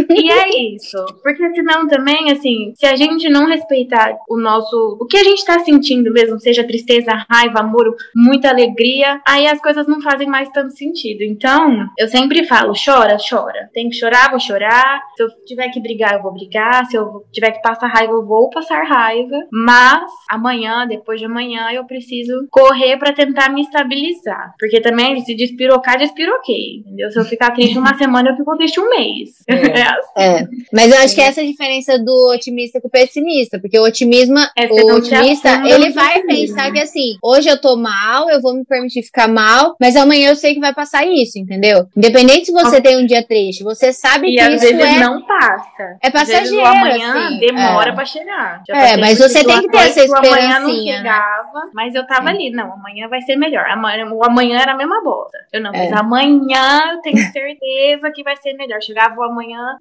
e 0.10 0.32
é 0.32 0.76
isso. 0.76 0.98
Porque 1.24 1.50
senão 1.54 1.88
também, 1.88 2.32
assim, 2.32 2.74
se 2.76 2.86
a 2.86 2.96
gente 2.96 3.30
não 3.30 3.46
respeitar 3.46 4.18
o 4.30 4.38
nosso. 4.38 4.98
O 5.00 5.06
que 5.06 5.18
a 5.18 5.24
gente 5.24 5.46
tá 5.46 5.60
sentindo 5.60 6.12
mesmo, 6.12 6.40
seja 6.40 6.64
tristeza, 6.64 7.26
raiva, 7.30 7.60
amor, 7.60 7.96
muita 8.16 8.50
alegria, 8.50 9.22
aí 9.28 9.48
as 9.48 9.62
coisas 9.62 9.88
não 9.88 10.02
fazem 10.02 10.28
mais 10.28 10.50
tanto 10.50 10.76
sentido. 10.76 11.24
Então, 11.24 11.88
eu 11.98 12.08
sempre 12.08 12.46
falo: 12.46 12.74
chora, 12.74 13.18
chora. 13.18 13.70
Tem 13.74 13.90
que 13.90 13.96
chorar, 13.96 14.30
vou 14.30 14.40
chorar. 14.40 15.02
Se 15.16 15.24
eu 15.24 15.28
tiver 15.46 15.70
que 15.70 15.80
brigar, 15.82 16.14
eu 16.14 16.22
vou 16.22 16.34
brigar. 16.34 16.86
Se 16.86 16.98
eu 16.98 17.26
tiver 17.32 17.52
que 17.52 17.62
passar 17.62 17.88
raiva, 17.88 18.14
eu 18.14 18.26
vou 18.26 18.50
passar 18.50 18.84
raiva. 18.84 19.36
Mas 19.52 20.12
amanhã, 20.30 20.86
depois 20.88 21.20
de 21.20 21.26
amanhã, 21.26 21.72
eu 21.72 21.86
preciso 21.86 22.48
correr 22.50 22.98
pra 22.98 23.14
tentar 23.14 23.50
me 23.50 23.62
estabilizar. 23.62 24.54
Porque 24.60 24.82
também, 24.82 25.20
se 25.22 25.36
despirocar, 25.86 25.98
despiroquei. 25.98 26.78
Entendeu? 26.80 27.12
Se 27.12 27.20
eu 27.20 27.26
ficar 27.26 27.52
triste 27.52 27.78
uma 27.78 27.96
semana, 27.98 28.30
eu 28.32 28.36
fico 28.36 28.58
triste 28.58 28.80
um 28.80 28.90
mês. 28.90 29.30
É. 29.48 29.76
É 29.76 29.82
assim. 29.82 30.12
É, 30.18 30.48
mas 30.72 30.92
eu 30.92 30.98
acho 31.00 31.16
que 31.16 31.22
essa 31.22 31.42
é 31.42 31.44
a 31.44 31.48
diferença 31.48 32.00
do 32.00 32.32
otimista 32.34 32.80
com 32.80 32.88
o 32.88 32.92
pessimista, 32.92 33.60
porque 33.60 33.78
o 33.78 33.84
otimismo, 33.84 34.38
É, 34.58 34.68
o 34.68 34.96
otimista, 34.96 35.62
ele 35.66 35.90
vai 35.90 36.22
pensar 36.22 36.72
que 36.72 36.80
assim, 36.80 37.18
hoje 37.22 37.50
eu 37.50 37.60
tô 37.60 37.76
mal, 37.76 38.30
eu 38.30 38.42
vou 38.42 38.54
me 38.54 38.64
permitir 38.64 39.04
ficar 39.04 39.28
mal, 39.28 39.76
mas 39.80 39.98
amanhã 39.98 40.30
eu 40.30 40.36
sei 40.36 40.54
que 40.54 40.62
vai 40.62 40.74
passar 40.74 41.06
isso, 41.06 41.38
entendeu? 41.38 41.88
Independente 41.96 42.46
se 42.46 42.52
você 42.54 42.80
tem 42.80 42.98
um 42.98 43.06
dia 43.06 43.22
triste, 43.24 43.64
você 43.64 43.92
sabe 43.92 44.30
E 44.30 44.36
que 44.36 44.40
às 44.40 44.54
isso 44.54 44.62
vezes 44.62 44.80
é 44.80 45.00
não 45.00 45.22
passa. 45.26 45.98
é 46.02 46.10
passageiro, 46.10 46.66
amanhã 46.66 47.28
assim, 47.28 47.40
demora 47.40 47.90
é. 47.90 47.94
pra 47.94 48.06
chegar. 48.06 48.64
Já 48.68 48.78
É, 48.78 48.98
mas 48.98 49.18
você 49.18 49.44
tem 49.44 49.62
que 49.62 49.68
ter 49.70 49.78
essa 49.78 50.06
o 50.06 50.16
amanhã 50.16 50.60
não 50.60 50.70
esperancinha, 50.70 50.94
né? 50.94 50.98
chegava, 51.00 51.70
mas 51.74 51.96
eu 51.96 52.08
tava 52.08 52.30
ali, 52.30 52.50
não, 52.52 52.72
amanhã 52.74 53.10
vai 53.10 53.22
ser 53.22 53.36
melhor. 53.36 53.66
Amanhã, 53.66 54.08
o 54.10 54.24
amanhã 54.24 54.60
era 54.60 54.72
a 54.72 54.78
mesma 54.78 55.04
bosta. 55.04 55.38
Eu 55.52 55.62
não, 55.62 55.75
mas 55.78 55.92
É. 55.92 55.96
amanhã 55.98 56.94
eu 56.94 57.02
tenho 57.02 57.18
certeza 57.32 58.12
que 58.14 58.24
vai 58.24 58.36
ser 58.38 58.54
melhor. 58.54 58.82
Chegava 58.82 59.16
o 59.20 59.24
amanhã, 59.24 59.60
"Ah, 59.60 59.78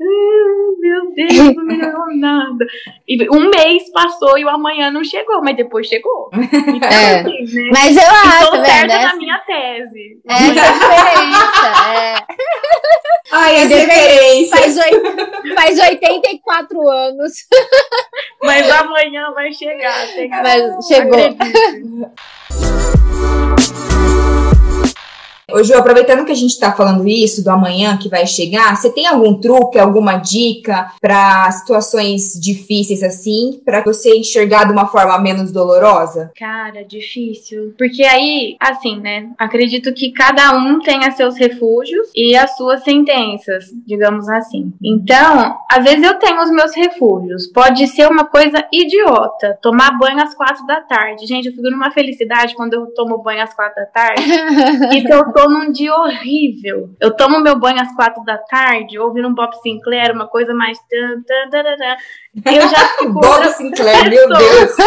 meu 0.78 1.12
Deus, 1.14 1.54
não 1.56 1.64
melhorou 1.64 2.06
nada. 2.16 2.66
E 3.08 3.28
um 3.30 3.50
mês 3.50 3.90
passou 3.92 4.36
e 4.38 4.44
o 4.44 4.48
amanhã 4.48 4.90
não 4.90 5.02
chegou, 5.04 5.40
mas 5.42 5.56
depois 5.56 5.86
chegou. 5.86 6.30
Então, 6.74 6.88
É. 6.88 7.20
assim, 7.20 7.62
né? 7.62 7.70
Mas 7.72 7.96
eu 7.96 8.02
acho, 8.02 8.44
Estou 8.44 8.64
certa 8.64 8.98
na 9.06 9.16
minha 9.16 9.38
tese. 9.40 10.20
essa 10.28 10.60
é 10.60 10.68
a 10.68 10.72
diferença. 10.72 11.66
é. 11.94 12.14
Ai, 13.32 13.56
as 13.56 13.64
Independente- 13.64 13.90
referências. 13.90 14.76
Faz, 14.76 15.54
faz 15.54 15.80
84 15.80 16.88
anos, 16.90 17.32
Mas 18.42 18.70
amanhã 18.70 19.32
vai 19.32 19.52
chegar. 19.52 20.06
tem 20.14 20.28
que- 20.30 20.36
mas 20.42 20.86
chegou. 20.86 21.18
Acredite. 21.18 21.84
Ô, 25.50 25.62
Ju, 25.62 25.74
aproveitando 25.74 26.24
que 26.24 26.32
a 26.32 26.36
gente 26.36 26.58
tá 26.58 26.72
falando 26.72 27.06
isso 27.06 27.44
do 27.44 27.50
amanhã 27.50 27.98
que 27.98 28.08
vai 28.08 28.26
chegar, 28.26 28.74
você 28.74 28.90
tem 28.90 29.06
algum 29.06 29.38
truque, 29.38 29.78
alguma 29.78 30.16
dica 30.16 30.90
para 31.00 31.50
situações 31.52 32.32
difíceis 32.40 33.02
assim, 33.02 33.60
para 33.64 33.82
você 33.82 34.16
enxergar 34.16 34.64
de 34.64 34.72
uma 34.72 34.86
forma 34.86 35.18
menos 35.18 35.52
dolorosa? 35.52 36.32
Cara, 36.38 36.82
difícil. 36.84 37.74
Porque 37.76 38.04
aí, 38.04 38.56
assim, 38.58 38.98
né? 38.98 39.28
Acredito 39.38 39.92
que 39.92 40.12
cada 40.12 40.56
um 40.56 40.80
tenha 40.80 41.10
seus 41.10 41.36
refúgios 41.36 42.08
e 42.14 42.34
as 42.36 42.56
suas 42.56 42.82
sentenças, 42.82 43.66
digamos 43.86 44.28
assim. 44.28 44.72
Então, 44.82 45.58
às 45.70 45.84
vezes 45.84 46.02
eu 46.02 46.18
tenho 46.18 46.42
os 46.42 46.50
meus 46.50 46.74
refúgios. 46.74 47.46
Pode 47.48 47.86
ser 47.88 48.08
uma 48.08 48.24
coisa 48.24 48.64
idiota. 48.72 49.58
Tomar 49.60 49.98
banho 49.98 50.22
às 50.22 50.34
quatro 50.34 50.66
da 50.66 50.80
tarde. 50.80 51.26
Gente, 51.26 51.48
eu 51.48 51.52
fico 51.52 51.70
numa 51.70 51.90
felicidade 51.90 52.54
quando 52.54 52.74
eu 52.74 52.86
tomo 52.94 53.18
banho 53.18 53.42
às 53.42 53.52
quatro 53.54 53.76
da 53.76 53.86
tarde. 53.86 54.24
E 54.94 55.00
se 55.00 55.10
eu 55.10 55.24
tô 55.34 55.48
num 55.50 55.70
dia 55.70 55.94
horrível, 55.94 56.94
eu 57.00 57.14
tomo 57.14 57.40
meu 57.40 57.58
banho 57.58 57.82
às 57.82 57.94
quatro 57.94 58.24
da 58.24 58.38
tarde, 58.38 58.98
ouvindo 58.98 59.28
um 59.28 59.34
Bob 59.34 59.52
Sinclair, 59.60 60.14
uma 60.14 60.28
coisa 60.28 60.54
mais. 60.54 60.78
Eu 60.90 62.60
já 62.68 62.88
fico. 62.98 63.12
Bob 63.12 63.44
Sinclair, 63.48 64.08
meu 64.08 64.28
Deus. 64.28 64.76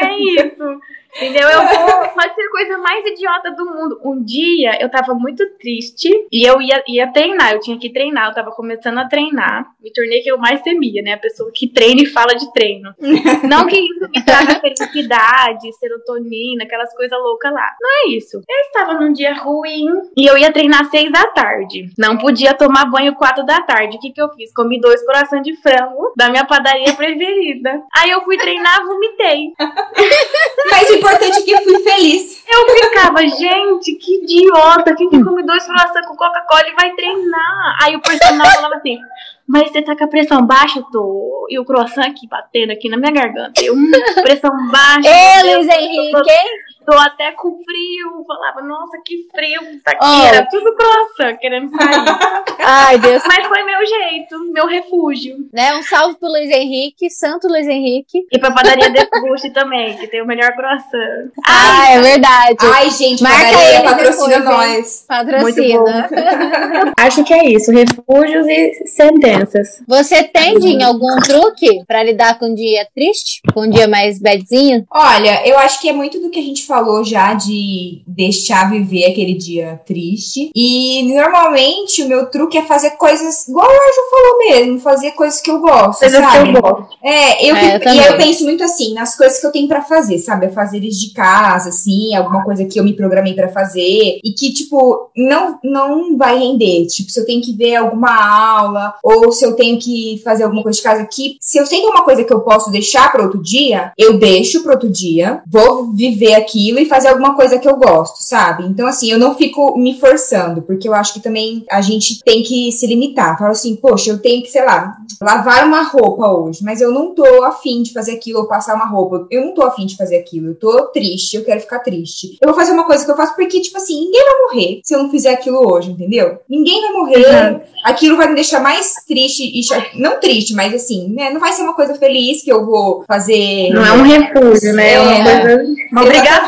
É 0.00 0.16
isso. 0.16 0.80
Entendeu? 1.16 1.48
Eu 1.48 1.60
vou. 1.60 2.08
Pode 2.08 2.34
ser 2.34 2.42
a 2.42 2.50
coisa 2.50 2.78
mais 2.78 3.04
idiota 3.06 3.50
do 3.52 3.64
mundo. 3.66 4.00
Um 4.04 4.22
dia 4.22 4.78
eu 4.80 4.90
tava 4.90 5.14
muito 5.14 5.44
triste 5.58 6.08
e 6.30 6.48
eu 6.48 6.60
ia, 6.60 6.82
ia 6.88 7.12
treinar. 7.12 7.52
Eu 7.52 7.60
tinha 7.60 7.78
que 7.78 7.92
treinar. 7.92 8.28
Eu 8.28 8.34
tava 8.34 8.50
começando 8.52 8.98
a 8.98 9.08
treinar. 9.08 9.66
Me 9.82 9.92
tornei 9.92 10.20
que 10.20 10.30
eu 10.30 10.38
mais 10.38 10.62
temia, 10.62 11.02
né? 11.02 11.14
A 11.14 11.18
pessoa 11.18 11.50
que 11.52 11.68
treina 11.68 12.02
e 12.02 12.06
fala 12.06 12.34
de 12.34 12.52
treino. 12.52 12.94
Não 13.48 13.66
que 13.66 13.78
isso 13.78 14.08
me 14.08 14.24
traga 14.24 14.60
felicidade, 14.60 15.72
serotonina, 15.78 16.64
aquelas 16.64 16.94
coisas 16.94 17.18
loucas 17.18 17.52
lá. 17.52 17.74
Não 17.80 17.90
é 17.90 18.16
isso. 18.16 18.36
Eu 18.36 18.60
estava 18.66 18.94
num 18.94 19.12
dia 19.12 19.34
ruim 19.34 19.86
e 20.16 20.26
eu 20.26 20.36
ia 20.36 20.52
treinar 20.52 20.82
às 20.82 20.90
seis 20.90 21.10
da 21.10 21.26
tarde. 21.28 21.90
Não 21.98 22.18
podia 22.18 22.54
tomar 22.54 22.86
banho 22.86 23.14
quatro 23.14 23.44
da 23.44 23.60
tarde. 23.62 23.96
O 23.96 24.00
que, 24.00 24.12
que 24.12 24.20
eu 24.20 24.28
fiz? 24.30 24.52
Comi 24.52 24.80
dois 24.80 25.04
corações 25.04 25.42
de 25.42 25.56
frango 25.56 26.12
da 26.16 26.28
minha 26.30 26.44
padaria 26.44 26.92
preferida. 26.94 27.82
Aí 27.96 28.10
eu 28.10 28.22
fui 28.22 28.36
treinar, 28.36 28.84
vomitei. 28.84 29.52
Mas 30.70 30.97
importante 30.98 31.38
é 31.38 31.42
que 31.42 31.64
fui 31.64 31.80
feliz. 31.80 32.44
Eu 32.48 32.68
ficava, 32.74 33.20
gente, 33.26 33.94
que 33.96 34.22
idiota, 34.22 34.94
quem 34.94 35.08
que 35.08 35.22
come 35.22 35.42
dois 35.42 35.64
croissants 35.64 36.06
com 36.06 36.16
Coca-Cola 36.16 36.68
e 36.68 36.74
vai 36.74 36.94
treinar? 36.94 37.78
Aí 37.82 37.96
o 37.96 38.00
personal 38.00 38.46
falava 38.46 38.76
assim, 38.76 38.98
mas 39.46 39.70
você 39.70 39.82
tá 39.82 39.96
com 39.96 40.04
a 40.04 40.08
pressão 40.08 40.46
baixa? 40.46 40.82
Tô. 40.92 41.46
E 41.50 41.58
o 41.58 41.64
croissant 41.64 42.06
aqui 42.06 42.26
batendo 42.28 42.72
aqui 42.72 42.88
na 42.88 42.96
minha 42.96 43.12
garganta. 43.12 43.62
Eu, 43.62 43.74
hum, 43.74 43.90
pressão 44.22 44.50
baixa. 44.70 45.08
Ê, 45.08 45.42
Luiz 45.42 45.68
Henrique, 45.68 46.30
hein? 46.30 46.48
Tô 46.88 46.96
até 46.96 47.32
com 47.32 47.50
frio. 47.62 48.24
Falava, 48.26 48.62
nossa, 48.62 48.96
que 49.04 49.28
frio 49.30 49.60
isso 49.74 49.82
aqui. 49.84 49.98
Oh. 50.00 50.24
Era 50.24 50.46
tudo 50.46 50.74
croissant 50.74 51.36
querendo 51.38 51.68
sair. 51.68 52.56
Ai, 52.64 52.98
Deus. 52.98 53.22
Mas 53.26 53.46
foi 53.46 53.62
meu 53.62 53.84
jeito, 53.84 54.38
meu 54.50 54.66
refúgio. 54.66 55.36
Né? 55.52 55.76
Um 55.76 55.82
salve 55.82 56.16
pro 56.18 56.30
Luiz 56.30 56.50
Henrique, 56.50 57.10
Santo 57.10 57.46
Luiz 57.46 57.68
Henrique. 57.68 58.26
E 58.32 58.38
pra 58.38 58.52
padaria 58.52 58.88
de 58.88 59.04
Bush 59.20 59.42
também, 59.52 59.98
que 59.98 60.06
tem 60.06 60.22
o 60.22 60.26
melhor 60.26 60.50
croissant. 60.54 61.30
Ah, 61.46 61.90
é 61.90 62.00
verdade. 62.00 62.56
Ai, 62.74 62.88
gente, 62.88 63.22
Marca 63.22 63.52
padaria 63.52 63.82
patrocina 63.82 64.38
nós. 64.38 65.04
Patrocina. 65.06 66.08
Acho 66.98 67.22
que 67.22 67.34
é 67.34 67.50
isso. 67.50 67.70
Refúgios 67.70 68.46
e 68.48 68.86
sentenças. 68.86 69.82
Você 69.86 70.22
tende 70.22 70.68
em 70.68 70.82
algum 70.82 71.18
truque 71.20 71.84
pra 71.86 72.02
lidar 72.02 72.38
com 72.38 72.46
um 72.46 72.54
dia 72.54 72.88
triste? 72.94 73.42
Com 73.52 73.64
um 73.64 73.70
dia 73.70 73.86
mais 73.86 74.18
badzinho? 74.18 74.86
Olha, 74.90 75.46
eu 75.46 75.58
acho 75.58 75.82
que 75.82 75.90
é 75.90 75.92
muito 75.92 76.18
do 76.18 76.30
que 76.30 76.40
a 76.40 76.42
gente 76.42 76.64
falou 76.64 76.77
já 77.04 77.34
de 77.34 78.02
deixar 78.06 78.70
viver 78.70 79.06
aquele 79.06 79.34
dia 79.34 79.80
triste. 79.86 80.50
E 80.54 81.02
normalmente 81.14 82.02
o 82.02 82.08
meu 82.08 82.26
truque 82.26 82.58
é 82.58 82.62
fazer 82.62 82.92
coisas, 82.92 83.48
igual 83.48 83.66
a 83.66 83.72
Ju 83.72 84.10
falou 84.10 84.38
mesmo, 84.38 84.80
fazer 84.80 85.12
coisas 85.12 85.40
que 85.40 85.50
eu 85.50 85.60
gosto, 85.60 86.00
coisas 86.00 86.20
sabe? 86.20 86.50
Que 86.52 86.56
eu 86.56 86.62
gosto. 86.62 86.88
É, 87.02 87.50
eu, 87.50 87.56
é, 87.56 87.76
eu 87.76 87.94
e 87.94 87.98
eu 87.98 88.16
penso 88.16 88.44
muito 88.44 88.62
assim, 88.62 88.94
nas 88.94 89.16
coisas 89.16 89.38
que 89.40 89.46
eu 89.46 89.52
tenho 89.52 89.68
para 89.68 89.82
fazer, 89.82 90.18
sabe? 90.18 90.46
Afazeres 90.46 90.96
de 90.96 91.10
casa, 91.12 91.70
assim, 91.70 92.14
alguma 92.14 92.44
coisa 92.44 92.64
que 92.64 92.78
eu 92.78 92.84
me 92.84 92.94
programei 92.94 93.34
para 93.34 93.48
fazer 93.48 94.20
e 94.22 94.32
que, 94.32 94.52
tipo, 94.52 95.10
não, 95.16 95.58
não 95.62 96.16
vai 96.16 96.38
render. 96.38 96.86
Tipo, 96.86 97.10
se 97.10 97.20
eu 97.20 97.26
tenho 97.26 97.42
que 97.42 97.52
ver 97.52 97.76
alguma 97.76 98.10
aula 98.10 98.94
ou 99.02 99.30
se 99.32 99.44
eu 99.44 99.54
tenho 99.54 99.78
que 99.78 100.20
fazer 100.24 100.44
alguma 100.44 100.62
coisa 100.62 100.76
de 100.76 100.82
casa 100.82 101.02
aqui, 101.02 101.36
se 101.40 101.58
eu 101.58 101.66
sei 101.66 101.80
que 101.80 101.86
é 101.86 101.90
uma 101.90 102.04
coisa 102.04 102.24
que 102.24 102.32
eu 102.32 102.40
posso 102.40 102.70
deixar 102.70 103.10
para 103.10 103.22
outro 103.22 103.42
dia, 103.42 103.92
eu 103.96 104.18
deixo 104.18 104.62
para 104.62 104.72
outro 104.72 104.88
dia, 104.88 105.42
vou 105.46 105.92
viver 105.92 106.34
aquilo 106.68 106.78
e 106.78 106.86
fazer 106.86 107.08
alguma 107.08 107.34
coisa 107.34 107.58
que 107.58 107.68
eu 107.68 107.76
gosto, 107.76 108.22
sabe? 108.22 108.64
Então, 108.64 108.86
assim, 108.86 109.10
eu 109.10 109.18
não 109.18 109.34
fico 109.34 109.76
me 109.78 109.98
forçando, 109.98 110.62
porque 110.62 110.88
eu 110.88 110.94
acho 110.94 111.14
que 111.14 111.20
também 111.20 111.64
a 111.70 111.80
gente 111.80 112.22
tem 112.22 112.42
que 112.42 112.70
se 112.72 112.86
limitar. 112.86 113.38
Falo 113.38 113.52
assim, 113.52 113.76
poxa, 113.76 114.10
eu 114.10 114.18
tenho 114.18 114.42
que, 114.42 114.50
sei 114.50 114.64
lá, 114.64 114.96
lavar 115.20 115.66
uma 115.66 115.82
roupa 115.82 116.30
hoje, 116.30 116.62
mas 116.62 116.80
eu 116.80 116.92
não 116.92 117.14
tô 117.14 117.44
afim 117.44 117.82
de 117.82 117.92
fazer 117.92 118.12
aquilo 118.12 118.40
ou 118.40 118.48
passar 118.48 118.74
uma 118.74 118.86
roupa. 118.86 119.26
Eu 119.30 119.44
não 119.44 119.54
tô 119.54 119.62
afim 119.62 119.86
de 119.86 119.96
fazer 119.96 120.16
aquilo. 120.16 120.48
Eu 120.48 120.54
tô 120.54 120.86
triste, 120.86 121.34
eu 121.34 121.44
quero 121.44 121.60
ficar 121.60 121.80
triste. 121.80 122.36
Eu 122.40 122.48
vou 122.48 122.56
fazer 122.56 122.72
uma 122.72 122.84
coisa 122.84 123.04
que 123.04 123.10
eu 123.10 123.16
faço 123.16 123.34
porque, 123.34 123.60
tipo 123.60 123.76
assim, 123.76 124.04
ninguém 124.04 124.24
vai 124.24 124.34
morrer 124.42 124.80
se 124.84 124.94
eu 124.94 125.02
não 125.02 125.10
fizer 125.10 125.32
aquilo 125.32 125.66
hoje, 125.72 125.90
entendeu? 125.90 126.38
Ninguém 126.48 126.80
vai 126.82 126.92
morrer. 126.92 127.52
Uhum. 127.52 127.60
Aquilo 127.84 128.16
vai 128.16 128.28
me 128.28 128.34
deixar 128.34 128.60
mais 128.60 128.94
triste 129.06 129.42
e 129.42 129.60
não 130.00 130.20
triste, 130.20 130.54
mas 130.54 130.74
assim, 130.74 131.08
né? 131.08 131.30
Não 131.30 131.40
vai 131.40 131.52
ser 131.52 131.62
uma 131.62 131.74
coisa 131.74 131.94
feliz 131.94 132.42
que 132.42 132.52
eu 132.52 132.66
vou 132.66 133.04
fazer. 133.06 133.70
Não 133.70 133.84
é 133.84 133.92
um 133.92 134.02
refúgio, 134.02 134.72
né? 134.74 134.94
É 134.94 135.00
uma 135.00 135.40
coisa. 135.40 135.64
Uma 135.92 136.02
obrigação. 136.02 136.47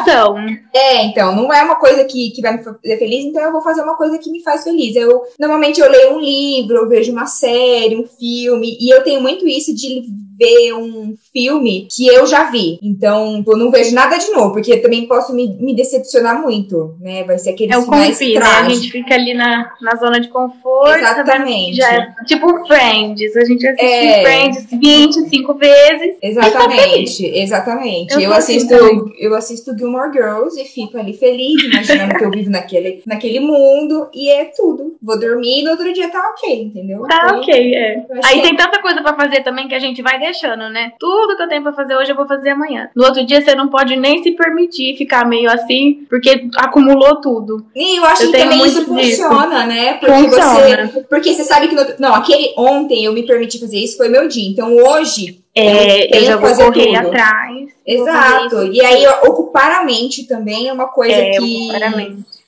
É, 0.74 1.04
então, 1.04 1.34
não 1.34 1.52
é 1.52 1.62
uma 1.62 1.76
coisa 1.76 2.04
que, 2.04 2.30
que 2.30 2.42
vai 2.42 2.56
me 2.56 2.62
fazer 2.62 2.98
feliz, 2.98 3.24
então 3.24 3.42
eu 3.42 3.52
vou 3.52 3.62
fazer 3.62 3.82
uma 3.82 3.96
coisa 3.96 4.18
que 4.18 4.30
me 4.30 4.42
faz 4.42 4.64
feliz. 4.64 4.96
Eu 4.96 5.22
normalmente 5.38 5.80
eu 5.80 5.90
leio 5.90 6.14
um 6.14 6.20
livro, 6.20 6.76
eu 6.76 6.88
vejo 6.88 7.12
uma 7.12 7.26
série, 7.26 7.96
um 7.96 8.06
filme, 8.06 8.76
e 8.80 8.90
eu 8.90 9.02
tenho 9.02 9.20
muito 9.20 9.46
isso 9.46 9.74
de 9.74 10.04
ver 10.40 10.72
um 10.72 11.14
filme 11.32 11.86
que 11.94 12.06
eu 12.06 12.26
já 12.26 12.50
vi. 12.50 12.78
Então, 12.82 13.44
eu 13.46 13.56
não 13.56 13.70
vejo 13.70 13.94
nada 13.94 14.16
de 14.16 14.30
novo, 14.30 14.52
porque 14.54 14.78
também 14.78 15.06
posso 15.06 15.34
me, 15.34 15.48
me 15.60 15.76
decepcionar 15.76 16.40
muito, 16.40 16.96
né? 16.98 17.24
Vai 17.24 17.38
ser 17.38 17.50
aquele 17.50 17.74
é 17.74 17.76
o 17.76 17.84
confio, 17.84 18.40
né? 18.40 18.46
A 18.46 18.68
gente 18.68 18.90
fica 18.90 19.14
ali 19.14 19.34
na, 19.34 19.70
na 19.82 19.96
zona 19.96 20.18
de 20.18 20.28
conforto. 20.28 20.96
Exatamente. 20.96 21.76
Já 21.76 21.92
é, 21.92 22.14
tipo 22.26 22.66
Friends. 22.66 23.36
A 23.36 23.44
gente 23.44 23.66
assiste 23.66 23.84
é. 23.84 24.22
Friends 24.22 24.66
25 24.70 25.54
vezes. 25.54 26.16
Exatamente, 26.22 27.26
exatamente. 27.26 28.14
Eu, 28.14 28.20
eu 28.20 28.32
assisto, 28.32 28.74
eu 29.18 29.34
assisto 29.34 29.76
Gilmore 29.76 30.12
Girls 30.12 30.60
e 30.60 30.64
fico 30.64 30.96
ali 30.96 31.12
feliz, 31.12 31.62
imaginando 31.64 32.14
que 32.16 32.24
eu 32.24 32.30
vivo 32.30 32.50
naquele, 32.50 33.02
naquele 33.06 33.40
mundo 33.40 34.08
e 34.14 34.30
é 34.30 34.46
tudo. 34.46 34.96
Vou 35.02 35.18
dormir 35.18 35.60
e 35.60 35.62
no 35.62 35.72
outro 35.72 35.92
dia 35.92 36.08
tá 36.08 36.20
ok, 36.30 36.62
entendeu? 36.62 37.02
Tá 37.02 37.36
ok, 37.36 37.74
é. 37.74 38.06
Aí 38.24 38.40
tem 38.42 38.56
tanta 38.56 38.80
coisa 38.80 39.02
pra 39.02 39.14
fazer 39.14 39.42
também 39.42 39.68
que 39.68 39.74
a 39.74 39.78
gente 39.78 40.00
vai 40.00 40.18
deixando, 40.30 40.68
né? 40.68 40.92
Tudo 40.98 41.36
que 41.36 41.42
eu 41.42 41.48
tenho 41.48 41.62
pra 41.62 41.72
fazer 41.72 41.96
hoje 41.96 42.12
eu 42.12 42.16
vou 42.16 42.26
fazer 42.26 42.50
amanhã. 42.50 42.88
No 42.94 43.04
outro 43.04 43.24
dia 43.24 43.42
você 43.42 43.54
não 43.54 43.68
pode 43.68 43.96
nem 43.96 44.22
se 44.22 44.32
permitir 44.32 44.96
ficar 44.96 45.26
meio 45.26 45.50
assim, 45.50 46.06
porque 46.08 46.48
acumulou 46.56 47.20
tudo. 47.20 47.66
E 47.74 47.96
eu 47.98 48.04
acho 48.04 48.24
eu 48.24 48.30
que 48.30 48.38
também 48.38 48.64
isso 48.64 48.84
funciona, 48.84 49.66
né? 49.66 49.94
Porque 49.94 50.12
funciona. 50.12 50.86
você. 50.86 51.00
Porque 51.02 51.34
você 51.34 51.44
sabe 51.44 51.68
que. 51.68 51.74
No, 51.74 51.84
não, 51.98 52.14
aquele 52.14 52.54
ontem 52.56 53.04
eu 53.04 53.12
me 53.12 53.26
permiti 53.26 53.58
fazer 53.58 53.78
isso, 53.78 53.96
foi 53.96 54.08
meu 54.08 54.28
dia. 54.28 54.48
Então 54.48 54.74
hoje 54.74 55.40
é, 55.54 56.16
eu, 56.16 56.20
eu 56.20 56.26
já 56.26 56.36
vou 56.36 56.54
correr 56.54 56.86
tudo. 56.86 56.96
atrás. 56.96 57.70
Exato. 57.84 58.64
E 58.72 58.80
aí, 58.80 59.06
ocupar 59.24 59.80
a 59.80 59.84
mente 59.84 60.26
também 60.26 60.68
é 60.68 60.72
uma 60.72 60.88
coisa 60.88 61.12
é, 61.12 61.30
que 61.32 61.70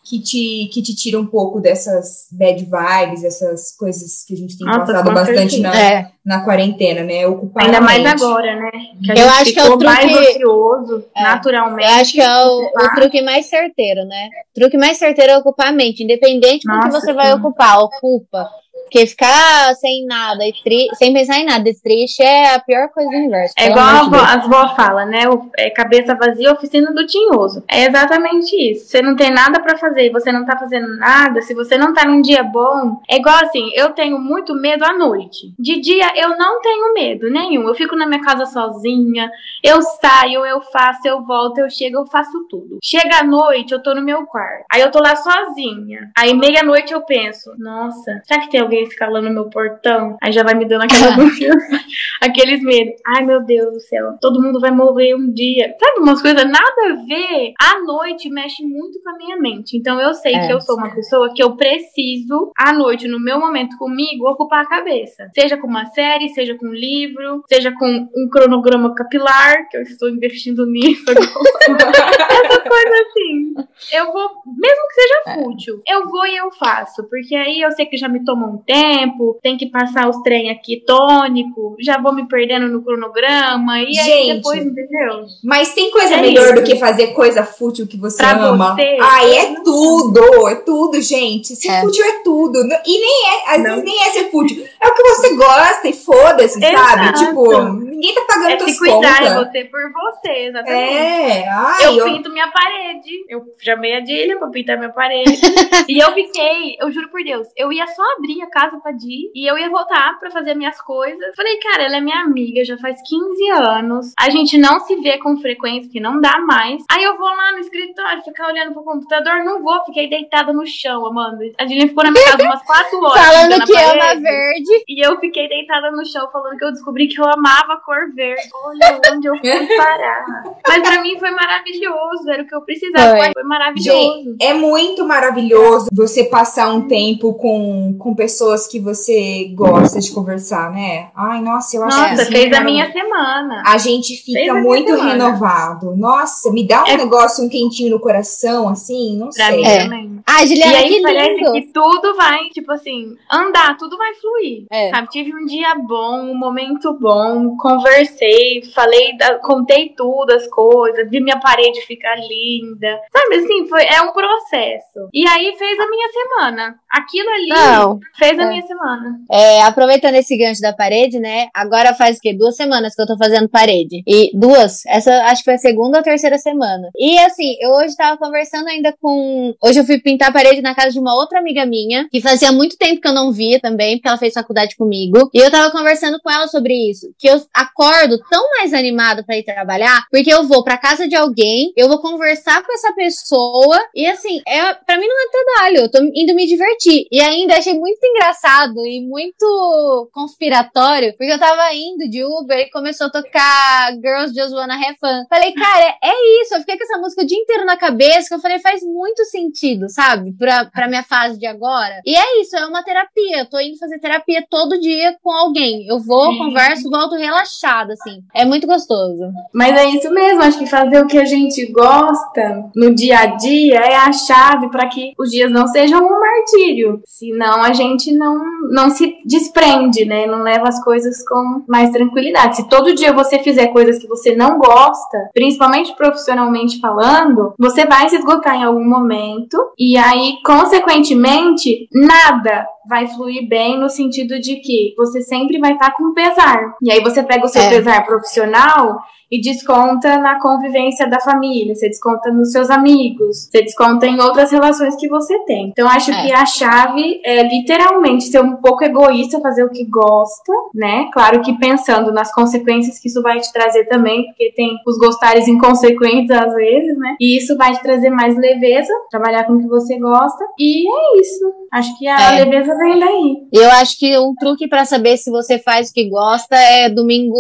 que 0.05 0.21
te, 0.21 0.69
que 0.73 0.83
te 0.83 0.97
tira 0.97 1.19
um 1.19 1.27
pouco 1.27 1.61
dessas 1.61 2.27
bad 2.33 2.65
vibes, 2.65 3.23
essas 3.23 3.75
coisas 3.77 4.25
que 4.27 4.35
a 4.35 4.37
gente 4.37 4.59
tem 4.59 4.67
Nossa, 4.67 4.81
passado 4.81 5.15
bastante 5.15 5.61
na, 5.61 5.81
é. 5.81 6.11
na 6.25 6.45
quarentena, 6.45 7.05
né? 7.05 7.27
Ocupar 7.27 7.65
Ainda 7.65 7.81
mais 7.81 8.05
agora, 8.05 8.57
né? 8.57 8.71
Que 9.05 9.21
eu 9.21 9.29
acho 9.29 9.53
que 9.53 9.61
é 9.61 9.65
o 9.65 9.79
truque 9.79 9.85
mais 9.85 10.29
ocioso, 10.29 11.05
é. 11.15 11.23
naturalmente. 11.23 11.89
Eu 11.89 11.95
acho 11.95 12.13
que 12.13 12.21
é 12.21 12.45
o, 12.45 12.67
o, 12.67 12.95
truque 12.97 13.23
mais 13.23 13.47
certeiro, 13.47 14.05
né? 14.05 14.29
O 14.51 14.61
truque 14.61 14.77
mais 14.77 14.99
certeiro 14.99 15.33
é 15.33 15.39
ocupar 15.39 15.69
a 15.69 15.73
mente, 15.73 16.03
independente 16.03 16.67
do 16.67 16.81
que 16.81 16.91
você 16.91 17.11
sim. 17.11 17.15
vai 17.15 17.33
ocupar, 17.35 17.79
ocupa. 17.79 18.49
Porque 18.93 19.07
ficar 19.07 19.75
sem 19.77 20.05
nada 20.05 20.47
e 20.47 20.53
tri... 20.53 20.87
sem 20.93 21.15
pensar 21.15 21.39
em 21.39 21.47
nada 21.47 21.67
e 21.67 21.75
triste 21.75 22.23
é 22.23 22.55
a 22.55 22.61
pior 22.61 22.91
coisa 22.91 23.09
do 23.09 23.17
universo. 23.17 23.55
É 23.59 23.71
igual 23.71 24.15
as 24.15 24.47
vó 24.47 24.77
fala, 24.77 25.07
né? 25.07 25.27
O, 25.31 25.51
é 25.57 25.71
cabeça 25.71 26.15
vazia, 26.15 26.53
oficina 26.53 26.93
do 26.93 27.07
tinhoso. 27.07 27.65
É 27.71 27.87
exatamente 27.87 28.55
isso. 28.55 28.87
Você 28.87 29.01
não 29.01 29.17
tem 29.17 29.31
nada 29.31 29.61
para 29.61 29.79
fazer 29.79 30.09
e 30.09 30.13
você 30.13 30.31
não 30.31 30.45
tá 30.45 30.59
fazendo 30.59 30.95
nada, 30.99 31.41
se 31.41 31.55
você 31.55 31.79
não 31.79 31.95
tá 31.95 32.05
num 32.05 32.21
dia 32.21 32.43
bom, 32.43 33.01
é 33.09 33.17
igual 33.17 33.37
assim, 33.37 33.71
eu 33.75 33.93
tenho 33.93 34.19
muito 34.19 34.55
medo 34.55 34.85
à 34.85 34.93
noite. 34.93 35.55
De 35.59 35.81
dia 35.81 36.13
eu 36.17 36.37
não 36.37 36.61
tenho 36.61 36.93
medo 36.93 37.31
nenhum. 37.31 37.67
Eu 37.67 37.75
fico 37.75 37.97
na 37.97 38.07
minha 38.07 38.21
casa 38.21 38.45
sozinha, 38.45 39.31
eu 39.63 39.81
saio, 39.81 40.45
eu 40.45 40.61
faço, 40.61 41.09
eu 41.09 41.25
volto, 41.25 41.59
eu 41.59 41.71
chego, 41.71 41.97
eu 41.97 42.07
faço 42.07 42.47
tudo. 42.51 42.79
Chega 42.83 43.21
à 43.21 43.25
noite, 43.25 43.73
eu 43.73 43.83
tô 43.83 43.95
no 43.95 44.03
meu 44.03 44.27
quarto. 44.27 44.67
Aí 44.71 44.83
eu 44.83 44.91
tô 44.91 44.99
lá 44.99 45.17
sozinha. 45.17 46.11
Aí 46.15 46.35
meia-noite 46.35 46.93
eu 46.93 47.01
penso, 47.01 47.55
nossa, 47.57 48.21
será 48.25 48.41
que 48.41 48.51
tem 48.51 48.61
alguém 48.61 48.82
escalando 48.85 49.31
meu 49.31 49.49
portão, 49.49 50.17
aí 50.23 50.33
já 50.33 50.43
vai 50.43 50.55
me 50.55 50.65
dando 50.65 50.83
aquela 50.83 51.15
confiança, 51.17 51.81
aqueles 52.21 52.63
medos. 52.63 53.01
Ai, 53.07 53.25
meu 53.25 53.43
Deus 53.45 53.73
do 53.73 53.81
céu, 53.81 54.17
todo 54.21 54.43
mundo 54.43 54.61
vai 54.61 54.71
morrer 54.71 55.15
um 55.15 55.33
dia. 55.33 55.75
Sabe, 55.79 56.01
umas 56.01 56.21
coisas 56.23 56.45
nada 56.45 56.91
a 56.91 57.05
ver. 57.07 57.53
À 57.61 57.81
noite 57.81 58.31
mexe 58.31 58.63
muito 58.63 59.01
com 59.03 59.11
a 59.11 59.17
minha 59.17 59.37
mente. 59.37 59.77
Então 59.77 60.01
eu 60.01 60.15
sei 60.15 60.35
é. 60.35 60.47
que 60.47 60.53
eu 60.53 60.61
sou 60.61 60.77
uma 60.77 60.95
pessoa 60.95 61.33
que 61.35 61.43
eu 61.43 61.57
preciso, 61.57 62.53
à 62.59 62.73
noite, 62.73 63.09
no 63.09 63.21
meu 63.21 63.39
momento 63.39 63.77
comigo, 63.77 64.29
ocupar 64.29 64.65
a 64.65 64.69
cabeça. 64.69 65.29
Seja 65.35 65.57
com 65.57 65.67
uma 65.67 65.87
série, 65.87 66.29
seja 66.31 66.57
com 66.57 66.67
um 66.67 66.73
livro, 66.73 67.43
seja 67.49 67.73
com 67.73 68.09
um 68.17 68.29
cronograma 68.31 68.95
capilar, 68.95 69.69
que 69.69 69.77
eu 69.77 69.83
estou 69.83 70.09
investindo 70.09 70.67
nisso 70.67 71.05
Essa 71.13 72.61
coisa 72.61 73.03
assim. 73.07 73.55
Eu 73.93 74.13
vou, 74.13 74.31
mesmo 74.47 74.89
que 74.89 74.95
seja 74.95 75.23
é. 75.27 75.35
fútil, 75.35 75.83
eu 75.87 76.09
vou 76.09 76.27
e 76.27 76.37
eu 76.37 76.51
faço. 76.53 77.05
Porque 77.09 77.35
aí 77.35 77.61
eu 77.61 77.71
sei 77.73 77.87
que 77.87 77.97
já 77.97 78.09
me 78.09 78.25
toma 78.25 78.47
um 78.47 78.59
tempo 78.59 78.72
tempo, 78.73 79.39
tem 79.43 79.57
que 79.57 79.67
passar 79.67 80.09
os 80.09 80.17
trem 80.23 80.51
aqui 80.51 80.83
tônico, 80.87 81.77
já 81.81 81.99
vou 82.01 82.15
me 82.15 82.27
perdendo 82.27 82.69
no 82.69 82.83
cronograma, 82.83 83.81
e 83.81 83.93
Gente, 83.93 84.11
aí 84.31 84.35
depois, 84.37 84.65
entendeu? 84.65 85.25
Mas 85.45 85.75
tem 85.75 85.91
coisa 85.91 86.15
é 86.15 86.21
melhor 86.21 86.47
isso. 86.47 86.55
do 86.57 86.63
que 86.65 86.77
fazer 86.77 87.09
coisa 87.09 87.45
fútil 87.45 87.87
que 87.87 87.97
você 87.97 88.19
pra 88.19 88.33
ama. 88.33 88.75
Você, 88.75 88.99
Ai, 89.01 89.37
é 89.37 89.55
tudo, 89.63 90.49
é 90.49 90.55
tudo, 90.57 91.01
gente. 91.01 91.55
Ser 91.57 91.69
é. 91.71 91.81
fútil 91.81 92.05
é 92.05 92.23
tudo. 92.23 92.59
E 92.87 93.01
nem 93.01 93.29
é, 93.29 93.51
às 93.55 93.59
não. 93.63 93.71
vezes 93.71 93.85
nem 93.85 94.01
é 94.07 94.11
ser 94.11 94.31
fútil. 94.31 94.65
É 94.81 94.89
o 94.89 94.95
que 94.95 95.03
você 95.03 95.35
gosta 95.37 95.89
e 95.89 95.93
foda-se, 95.93 96.61
sabe? 96.61 97.13
Tipo, 97.19 97.63
Ninguém 97.93 98.15
tá 98.15 98.23
pagando 98.27 98.51
É 98.53 98.57
tuas 98.57 98.73
se 98.73 98.79
cuidar, 98.79 99.19
contas. 99.19 99.33
é 99.33 99.35
você 99.45 99.65
por 99.65 99.81
você, 99.93 100.33
exatamente. 100.47 100.93
É, 100.95 101.49
ai, 101.49 101.87
eu 101.87 101.97
eu- 101.99 102.05
pinto 102.07 102.31
minha 102.31 102.49
parede. 102.51 103.11
Eu 103.29 103.43
chamei 103.59 103.95
a 103.95 104.01
Dília 104.01 104.39
pra 104.39 104.49
pintar 104.49 104.77
minha 104.79 104.91
parede. 104.91 105.39
e 105.89 105.99
eu 106.03 106.13
fiquei, 106.13 106.77
eu 106.81 106.91
juro 106.91 107.09
por 107.11 107.23
Deus, 107.23 107.47
eu 107.57 107.73
ia 107.73 107.87
só 107.89 108.03
abrir 108.17 108.43
a 108.43 108.47
casa 108.51 108.62
pra 108.71 108.93
Di 108.93 109.31
e 109.35 109.51
eu 109.51 109.59
ia 109.59 109.71
voltar 109.71 110.19
pra 110.19 110.31
fazer 110.31 110.55
minhas 110.55 110.81
coisas. 110.81 111.35
Falei, 111.37 111.59
cara, 111.59 111.85
ela 111.85 111.97
é 111.97 112.01
minha 112.01 112.21
amiga 112.21 112.65
já 112.65 112.77
faz 112.79 113.01
15 113.07 113.51
anos. 113.51 114.13
A 114.19 114.31
gente 114.31 114.59
não 114.59 114.81
se 114.81 114.97
vê 114.97 115.19
com 115.19 115.37
frequência, 115.37 115.83
porque 115.83 116.01
não 116.01 116.21
dá 116.21 116.39
mais. 116.39 116.85
Aí 116.91 117.03
eu 117.03 117.17
vou 117.17 117.29
lá 117.29 117.53
no 117.53 117.59
escritório, 117.59 118.23
ficar 118.23 118.49
olhando 118.49 118.73
pro 118.73 118.85
computador, 118.85 119.45
não 119.45 119.63
vou, 119.63 119.85
fiquei 119.85 120.09
deitada 120.09 120.53
no 120.53 120.67
chão, 120.67 121.07
Amanda. 121.07 121.45
A 121.59 121.65
Dília 121.65 121.89
ficou 121.89 122.05
na 122.05 122.11
minha 122.11 122.25
casa 122.25 122.43
umas 122.43 122.63
4 122.63 122.99
horas. 122.99 123.23
Falando 123.23 123.65
que 123.65 123.77
ama 123.77 123.99
parede. 123.99 124.23
verde. 124.23 124.85
E 124.89 125.07
eu 125.07 125.19
fiquei 125.19 125.49
deitada 125.49 125.91
no 125.91 126.05
chão 126.05 126.29
falando 126.31 126.57
que 126.57 126.65
eu 126.65 126.73
descobri 126.73 127.09
que 127.09 127.21
eu 127.21 127.29
amava 127.29 127.75
a 127.75 127.77
cor 127.79 128.13
verde. 128.15 128.43
Olha 128.65 129.01
onde 129.13 129.27
eu 129.27 129.37
fui 129.37 129.77
parar. 129.77 130.25
Mas 130.67 130.83
pra 130.83 131.03
mim 131.03 131.19
foi 131.19 131.31
maravilhoso, 131.31 132.31
era 132.31 132.43
o 132.43 132.47
que 132.47 132.55
eu 132.55 132.63
precisava. 132.63 133.17
Foi. 133.17 133.33
Foi, 133.33 133.43
maravilhoso. 133.45 134.37
É 134.41 134.53
muito 134.55 135.05
maravilhoso 135.05 135.89
você 135.93 136.25
passar 136.25 136.73
um 136.73 136.87
tempo 136.87 137.35
com, 137.35 137.97
com 137.99 138.15
pessoas 138.15 138.42
que 138.69 138.81
você 138.81 139.53
gosta 139.55 140.01
de 140.01 140.11
conversar, 140.13 140.71
né? 140.73 141.09
Ai, 141.15 141.41
nossa, 141.41 141.77
eu 141.77 141.85
acho 141.85 141.97
que 142.05 142.11
Nossa, 142.17 142.27
fez 142.27 142.53
a 142.53 142.61
minha 142.63 142.91
semana. 142.93 143.63
A 143.67 143.79
gente 143.79 144.17
fica 144.17 144.53
a 144.53 144.55
muito 144.61 144.95
renovado. 144.97 145.95
Nossa, 145.97 146.51
me 146.51 146.67
dá 146.67 146.83
um 146.83 146.89
É- 146.89 146.97
negócio, 146.97 147.45
um 147.45 147.49
quentinho 147.49 147.91
no 147.91 148.01
coração, 148.01 148.69
assim, 148.69 149.17
não 149.17 149.31
Pra 149.31 149.47
sei. 149.47 149.57
mim 149.57 149.65
É. 149.67 149.83
também. 149.85 150.12
E 150.29 150.47
Juliana, 150.47 150.79
aí 150.79 150.89
que 150.89 151.03
parece 151.03 151.35
lindo. 151.35 151.53
que 151.53 151.63
tudo 151.73 152.15
vai, 152.17 152.39
tipo 152.51 152.73
assim, 152.73 153.17
andar, 153.31 153.77
tudo 153.77 153.97
vai 153.97 154.15
fluir. 154.15 154.65
É. 154.71 154.91
Sabe? 154.91 155.09
Tive 155.09 155.35
um 155.35 155.45
dia 155.47 155.75
bom, 155.77 156.21
um 156.23 156.35
momento 156.37 156.93
bom, 156.99 157.57
conversei, 157.57 158.63
falei, 158.75 159.13
contei 159.43 159.91
tudo, 159.91 160.33
as 160.33 160.47
coisas, 160.49 161.09
vi 161.11 161.21
minha 161.21 161.39
parede 161.39 161.81
ficar 161.83 162.17
linda. 162.17 162.99
Sabe 163.13 163.37
assim, 163.37 163.67
foi, 163.69 163.85
é 163.85 164.01
um 164.03 164.13
processo. 164.13 165.09
E 165.13 165.27
aí 165.27 165.55
fez 165.57 165.79
a 165.79 165.89
minha 165.89 166.09
semana. 166.09 166.75
Aquilo 166.91 167.29
ali 167.31 167.49
Não, 167.49 167.99
fez 168.19 168.39
a 168.39 168.43
É. 168.43 168.49
minha 168.49 168.63
semana. 168.63 169.19
é, 169.31 169.63
aproveitando 169.63 170.15
esse 170.15 170.37
gancho 170.37 170.61
da 170.61 170.73
parede, 170.73 171.19
né? 171.19 171.49
Agora 171.55 171.95
faz 171.95 172.19
o 172.19 172.21
quê? 172.21 172.33
Duas 172.35 172.57
semanas 172.57 172.95
que 172.95 173.03
eu 173.03 173.07
tô 173.07 173.17
fazendo 173.17 173.49
parede. 173.49 174.03
E 174.07 174.31
duas, 174.35 174.85
essa 174.87 175.13
acho 175.25 175.39
que 175.43 175.45
foi 175.47 175.55
a 175.55 175.59
segunda 175.59 175.99
ou 175.99 176.05
terceira 176.05 176.39
semana. 176.39 176.91
E 176.97 177.19
assim, 177.21 177.57
eu 177.61 177.71
hoje 177.73 177.97
tava 177.97 178.17
conversando 178.19 178.69
ainda 178.69 178.95
com. 179.01 179.55
Hoje 179.63 179.81
eu 179.81 179.85
fui 179.85 180.01
pintar 180.13 180.29
a 180.29 180.33
parede 180.33 180.61
na 180.61 180.75
casa 180.75 180.91
de 180.91 180.99
uma 180.99 181.15
outra 181.15 181.39
amiga 181.39 181.65
minha, 181.65 182.07
que 182.11 182.21
fazia 182.21 182.53
muito 182.53 182.77
tempo 182.77 183.01
que 183.01 183.09
eu 183.09 183.15
não 183.15 183.33
via 183.33 183.61
também, 183.61 183.97
porque 183.97 184.09
ela 184.09 184.19
fez 184.19 184.35
faculdade 184.35 184.77
comigo. 184.77 185.31
E 185.33 185.39
eu 185.39 185.51
tava 185.51 185.71
conversando 185.71 186.21
com 186.21 186.31
ela 186.31 186.47
sobre 186.49 186.75
isso. 186.91 187.13
Que 187.19 187.29
eu 187.29 187.43
acordo 187.53 188.19
tão 188.31 188.51
mais 188.59 188.75
animada 188.75 189.25
pra 189.25 189.37
ir 189.37 189.45
trabalhar, 189.45 190.05
porque 190.11 190.33
eu 190.33 190.45
vou 190.45 190.63
pra 190.63 190.77
casa 190.77 191.09
de 191.09 191.17
alguém, 191.17 191.73
eu 191.77 191.89
vou 191.89 191.99
conversar 192.01 192.63
com 192.63 192.73
essa 192.73 192.93
pessoa, 192.95 193.79
e 193.95 194.07
assim, 194.07 194.41
é, 194.47 194.75
pra 194.75 194.99
mim 194.99 195.07
não 195.07 195.17
é 195.21 195.31
trabalho, 195.31 195.77
eu 195.79 195.91
tô 195.91 195.99
indo 196.15 196.35
me 196.35 196.47
divertir. 196.47 197.07
E 197.11 197.21
ainda 197.21 197.57
achei 197.57 197.75
muito 197.75 198.05
engraçado 198.05 198.85
e 198.87 199.01
muito 199.01 200.11
conspiratório, 200.13 201.15
porque 201.17 201.33
eu 201.33 201.39
tava 201.39 201.73
indo 201.75 202.09
de 202.11 202.25
Uber 202.25 202.59
e 202.59 202.71
começou 202.71 203.07
a 203.07 203.11
tocar 203.11 203.93
Girls 203.95 204.35
Just 204.35 204.53
Wanna 204.53 204.75
Have 204.75 204.99
Fun. 205.01 205.25
Falei, 205.29 205.53
cara, 205.53 205.97
é 206.03 206.43
isso, 206.43 206.55
eu 206.55 206.61
fiquei 206.61 206.77
com 206.77 206.85
essa 206.85 206.99
música 206.99 207.23
o 207.23 207.27
dia 207.27 207.39
inteiro 207.39 207.65
na 207.65 207.77
cabeça, 207.77 208.29
que 208.29 208.35
eu 208.35 208.41
falei, 208.41 208.59
faz 208.59 208.83
muito 208.83 209.25
sentido, 209.25 209.89
sabe? 209.89 210.02
Pra, 210.39 210.67
pra 210.67 210.89
minha 210.89 211.03
fase 211.03 211.39
de 211.39 211.47
agora. 211.47 212.01
E 212.05 212.15
é 212.15 212.41
isso, 212.41 212.57
é 212.57 212.67
uma 212.67 212.83
terapia. 212.83 213.41
Eu 213.41 213.51
tô 213.51 213.59
indo 213.61 213.79
fazer 213.79 213.99
terapia 213.99 214.45
todo 214.49 214.81
dia 214.81 215.17
com 215.23 215.31
alguém. 215.31 215.87
Eu 215.87 216.01
vou, 216.01 216.33
Sim. 216.33 216.39
converso, 216.39 216.91
volto 216.91 217.17
relaxada, 217.17 217.93
assim. 217.93 218.23
É 218.35 218.45
muito 218.45 218.67
gostoso. 218.67 219.31
Mas 219.53 219.77
é 219.77 219.87
isso 219.87 220.11
mesmo, 220.11 220.43
acho 220.43 220.59
que 220.59 220.67
fazer 220.67 221.01
o 221.01 221.07
que 221.07 221.19
a 221.19 221.25
gente 221.25 221.71
gosta 221.73 222.65
no 222.75 222.95
dia 222.95 223.19
a 223.19 223.27
dia 223.27 223.81
é 223.81 223.97
a 223.97 224.13
chave 224.13 224.71
para 224.71 224.89
que 224.89 225.13
os 225.19 225.31
dias 225.31 225.51
não 225.51 225.67
sejam 225.67 226.01
um 226.05 226.21
martírio. 226.21 227.01
Senão 227.07 227.63
a 227.63 227.73
gente 227.73 228.13
não, 228.13 228.39
não 228.71 228.91
se 228.91 229.17
desprende, 229.25 230.05
né? 230.05 230.27
Não 230.27 230.43
leva 230.43 230.69
as 230.69 230.83
coisas 230.83 231.27
com 231.27 231.65
mais 231.69 231.91
tranquilidade. 231.91 232.57
Se 232.57 232.69
todo 232.69 232.95
dia 232.95 233.13
você 233.13 233.39
fizer 233.39 233.69
coisas 233.69 233.99
que 233.99 234.09
você 234.09 234.35
não 234.35 234.59
gosta, 234.59 235.31
principalmente 235.33 235.95
profissionalmente 235.95 236.81
falando, 236.81 237.55
você 237.59 237.87
vai 237.87 238.09
se 238.09 238.17
esgotar 238.17 238.57
em 238.57 238.65
algum 238.65 238.85
momento 238.85 239.73
e 239.79 239.92
aí, 239.97 240.39
consequentemente, 240.45 241.89
nada 241.93 242.67
vai 242.89 243.07
fluir 243.07 243.49
bem 243.49 243.79
no 243.79 243.89
sentido 243.89 244.39
de 244.41 244.57
que 244.57 244.95
você 244.97 245.21
sempre 245.23 245.59
vai 245.59 245.73
estar 245.73 245.93
com 245.93 246.13
pesar. 246.13 246.75
E 246.83 246.91
aí 246.91 247.01
você 247.01 247.23
pega 247.23 247.45
o 247.45 247.49
seu 247.49 247.63
É. 247.63 247.69
pesar 247.71 248.05
profissional 248.05 248.99
e 249.31 249.41
desconta 249.41 250.19
na 250.19 250.39
convivência 250.39 251.09
da 251.09 251.19
família, 251.19 251.75
você 251.75 251.89
desconta 251.89 252.31
nos 252.31 252.53
seus 252.53 252.69
amigos, 252.69 253.49
você 253.51 253.63
desconta 253.63 254.07
em 254.07 254.21
outras 254.21 254.51
relações 254.53 254.95
que 254.97 255.09
você 255.09 255.39
tem. 255.47 255.69
Então 255.71 255.89
acho 255.89 256.11
É. 256.13 256.23
que 256.27 256.33
a 256.33 256.45
chave 256.45 257.19
é 257.25 257.43
literalmente 257.49 258.25
ser 258.25 258.41
um 258.43 258.57
pouco 258.57 258.85
egoísta, 258.85 259.41
fazer 259.41 259.65
o 259.65 259.71
que 259.71 259.85
gosta, 259.87 260.53
né? 260.75 261.09
Claro 261.15 261.41
que 261.41 261.57
pensando 261.59 262.13
nas 262.13 262.31
consequências 262.35 262.99
que 262.99 263.09
isso 263.09 263.23
vai 263.23 263.41
te 263.41 263.51
trazer 263.55 263.85
também, 263.87 264.27
porque 264.27 264.53
tem 264.55 264.77
os 264.87 264.99
gostares 264.99 265.49
inconsequentes 265.49 266.31
às 266.31 266.53
vezes, 266.55 266.99
né? 266.99 267.17
E 267.19 267.39
isso 267.39 267.57
vai 267.57 267.73
te 267.73 267.83
trazer 267.83 268.11
mais 268.11 268.37
leveza, 268.37 268.93
trabalhar 269.11 269.45
com 269.45 269.55
o 269.55 269.59
que 269.61 269.67
você 269.69 269.99
gosta. 269.99 270.45
E 270.59 270.87
é 270.87 271.21
isso. 271.21 271.53
Acho 271.73 271.99
que 271.99 272.07
a 272.07 272.35
É. 272.35 272.45
leveza 272.45 272.72
vem 272.79 272.99
daí. 272.99 273.35
E 273.53 273.57
eu 273.57 273.71
acho 273.73 273.99
que 273.99 274.19
um 274.19 274.35
truque 274.39 274.69
pra 274.69 274.85
saber 274.85 275.17
se 275.17 275.31
você 275.31 275.59
faz 275.59 275.91
o 275.91 275.93
que 275.93 276.09
gosta 276.09 276.57
é 276.57 276.89
domingo 276.89 277.37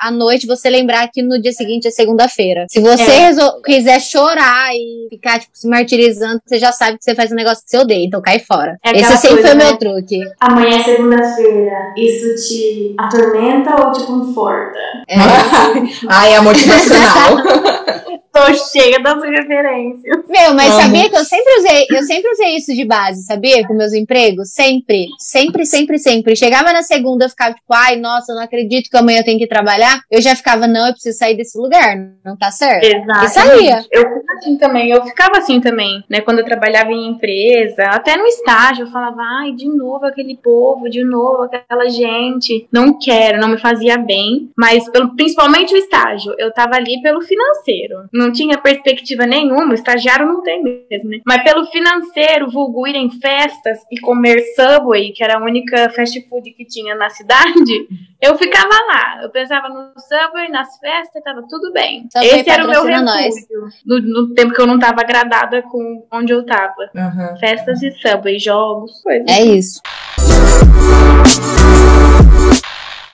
à 0.00 0.10
noite 0.10 0.46
você 0.46 0.68
lembrar 0.70 1.08
que 1.08 1.22
no 1.22 1.40
dia 1.40 1.52
seguinte 1.52 1.88
é 1.88 1.90
segunda-feira. 1.90 2.66
Se 2.68 2.80
você 2.80 3.02
É. 3.02 3.30
quiser 3.64 4.00
chorar 4.00 4.74
e 4.74 5.08
ficar 5.10 5.38
tipo, 5.38 5.52
se 5.54 5.68
martirizando, 5.68 6.40
você 6.44 6.58
já 6.58 6.72
sabe 6.72 6.98
que 6.98 7.04
você 7.04 7.14
faz 7.14 7.30
um 7.32 7.36
negócio 7.36 7.64
que 7.64 7.70
você 7.70 7.78
odeia, 7.78 8.04
então 8.06 8.20
cai 8.22 8.38
fora. 8.38 8.78
É 8.84 8.92
Esse 8.92 9.16
sempre 9.18 9.42
coisa, 9.42 9.48
foi 9.48 9.56
o 9.56 9.58
né? 9.58 9.64
meu 9.64 9.76
truque. 9.78 10.20
Amanhã 10.40 10.78
é 10.78 10.82
segunda-feira. 10.84 11.94
Isso 11.96 12.48
te 12.48 12.94
atormenta 12.98 13.84
ou 13.84 13.92
te 13.92 14.02
conforta? 14.04 14.78
É. 15.08 15.16
Ai, 16.08 16.34
é 16.34 16.40
motivacional. 16.40 17.36
Tô 18.32 18.54
cheia 18.54 19.00
das 19.00 19.20
referências. 19.22 20.18
Meu, 20.28 20.54
mas 20.54 20.70
Amo. 20.72 20.80
sabia 20.82 21.10
que 21.10 21.16
eu 21.16 21.24
sempre 21.24 21.52
usei, 21.58 21.86
eu 21.90 22.02
sempre 22.04 22.30
usei 22.30 22.56
isso 22.56 22.72
de 22.74 22.84
base, 22.84 23.24
sabia? 23.24 23.66
Com 23.66 23.74
meus 23.74 23.92
empregos, 23.92 24.52
sempre, 24.52 25.08
sempre, 25.18 25.66
sempre, 25.66 25.98
sempre. 25.98 26.36
Chegava 26.36 26.72
na 26.72 26.82
segunda, 26.82 27.24
eu 27.24 27.28
ficava 27.30 27.54
tipo, 27.54 27.72
ai, 27.72 27.96
nossa, 27.96 28.32
eu 28.32 28.36
não 28.36 28.42
acredito 28.44 28.88
que 28.88 28.96
amanhã 28.96 29.18
eu 29.20 29.24
tenho 29.24 29.38
que 29.38 29.48
trabalhar. 29.48 30.00
Eu 30.10 30.22
já 30.22 30.36
ficava, 30.36 30.66
não, 30.66 30.86
eu 30.86 30.92
preciso 30.92 31.18
sair 31.18 31.36
desse 31.36 31.58
lugar, 31.58 31.96
não 32.24 32.36
tá 32.36 32.50
certo? 32.50 32.84
Exato. 32.84 33.24
E 33.24 33.28
saía. 33.28 33.84
Eu 33.90 34.02
ficava 34.02 34.32
assim 34.38 34.56
também, 34.58 34.90
eu 34.90 35.04
ficava 35.04 35.38
assim 35.38 35.60
também, 35.60 36.04
né? 36.08 36.20
Quando 36.20 36.38
eu 36.38 36.44
trabalhava 36.44 36.92
em 36.92 37.08
empresa, 37.08 37.82
até 37.84 38.16
no 38.16 38.26
estágio, 38.26 38.84
eu 38.86 38.90
falava, 38.90 39.20
ai, 39.40 39.52
de 39.52 39.68
novo 39.68 40.06
aquele 40.06 40.36
povo, 40.36 40.88
de 40.88 41.02
novo 41.04 41.42
aquela 41.52 41.88
gente. 41.88 42.68
Não 42.72 42.96
quero, 42.98 43.40
não 43.40 43.48
me 43.48 43.58
fazia 43.58 43.98
bem. 43.98 44.50
Mas 44.56 44.88
pelo- 44.90 45.14
principalmente 45.16 45.74
o 45.74 45.76
estágio, 45.76 46.32
eu 46.38 46.52
tava 46.52 46.76
ali 46.76 47.00
pelo 47.02 47.20
financeiro. 47.20 48.04
Não 48.12 48.29
tinha 48.32 48.58
perspectiva 48.58 49.26
nenhuma, 49.26 49.70
o 49.70 49.74
estagiário 49.74 50.26
não 50.26 50.42
tem 50.42 50.62
mesmo, 50.62 51.10
né? 51.10 51.20
Mas 51.24 51.42
pelo 51.42 51.66
financeiro, 51.66 52.50
vulgo 52.50 52.86
ir 52.86 52.96
em 52.96 53.10
festas 53.10 53.78
e 53.90 54.00
comer 54.00 54.40
Subway, 54.54 55.12
que 55.12 55.22
era 55.22 55.38
a 55.38 55.42
única 55.42 55.90
fast 55.90 56.20
food 56.28 56.50
que 56.52 56.64
tinha 56.64 56.94
na 56.94 57.08
cidade, 57.10 57.88
eu 58.20 58.36
ficava 58.36 58.74
lá. 58.86 59.22
Eu 59.22 59.30
pensava 59.30 59.68
no 59.68 59.92
Subway, 60.00 60.48
nas 60.48 60.78
festas, 60.78 61.22
tava 61.22 61.42
tudo 61.48 61.72
bem. 61.72 62.06
Subway 62.10 62.40
Esse 62.40 62.50
era 62.50 62.64
o 62.64 62.68
meu 62.68 62.84
refúgio. 62.84 63.68
No, 63.84 64.00
no 64.00 64.34
tempo 64.34 64.52
que 64.52 64.60
eu 64.60 64.66
não 64.66 64.78
tava 64.78 65.00
agradada 65.00 65.62
com 65.62 66.06
onde 66.12 66.32
eu 66.32 66.44
tava. 66.44 66.90
Aham. 66.94 67.36
Festas 67.38 67.82
e 67.82 67.90
Subway, 67.92 68.38
jogos, 68.38 69.02
coisas. 69.02 69.26
É 69.28 69.42
isso. 69.42 69.80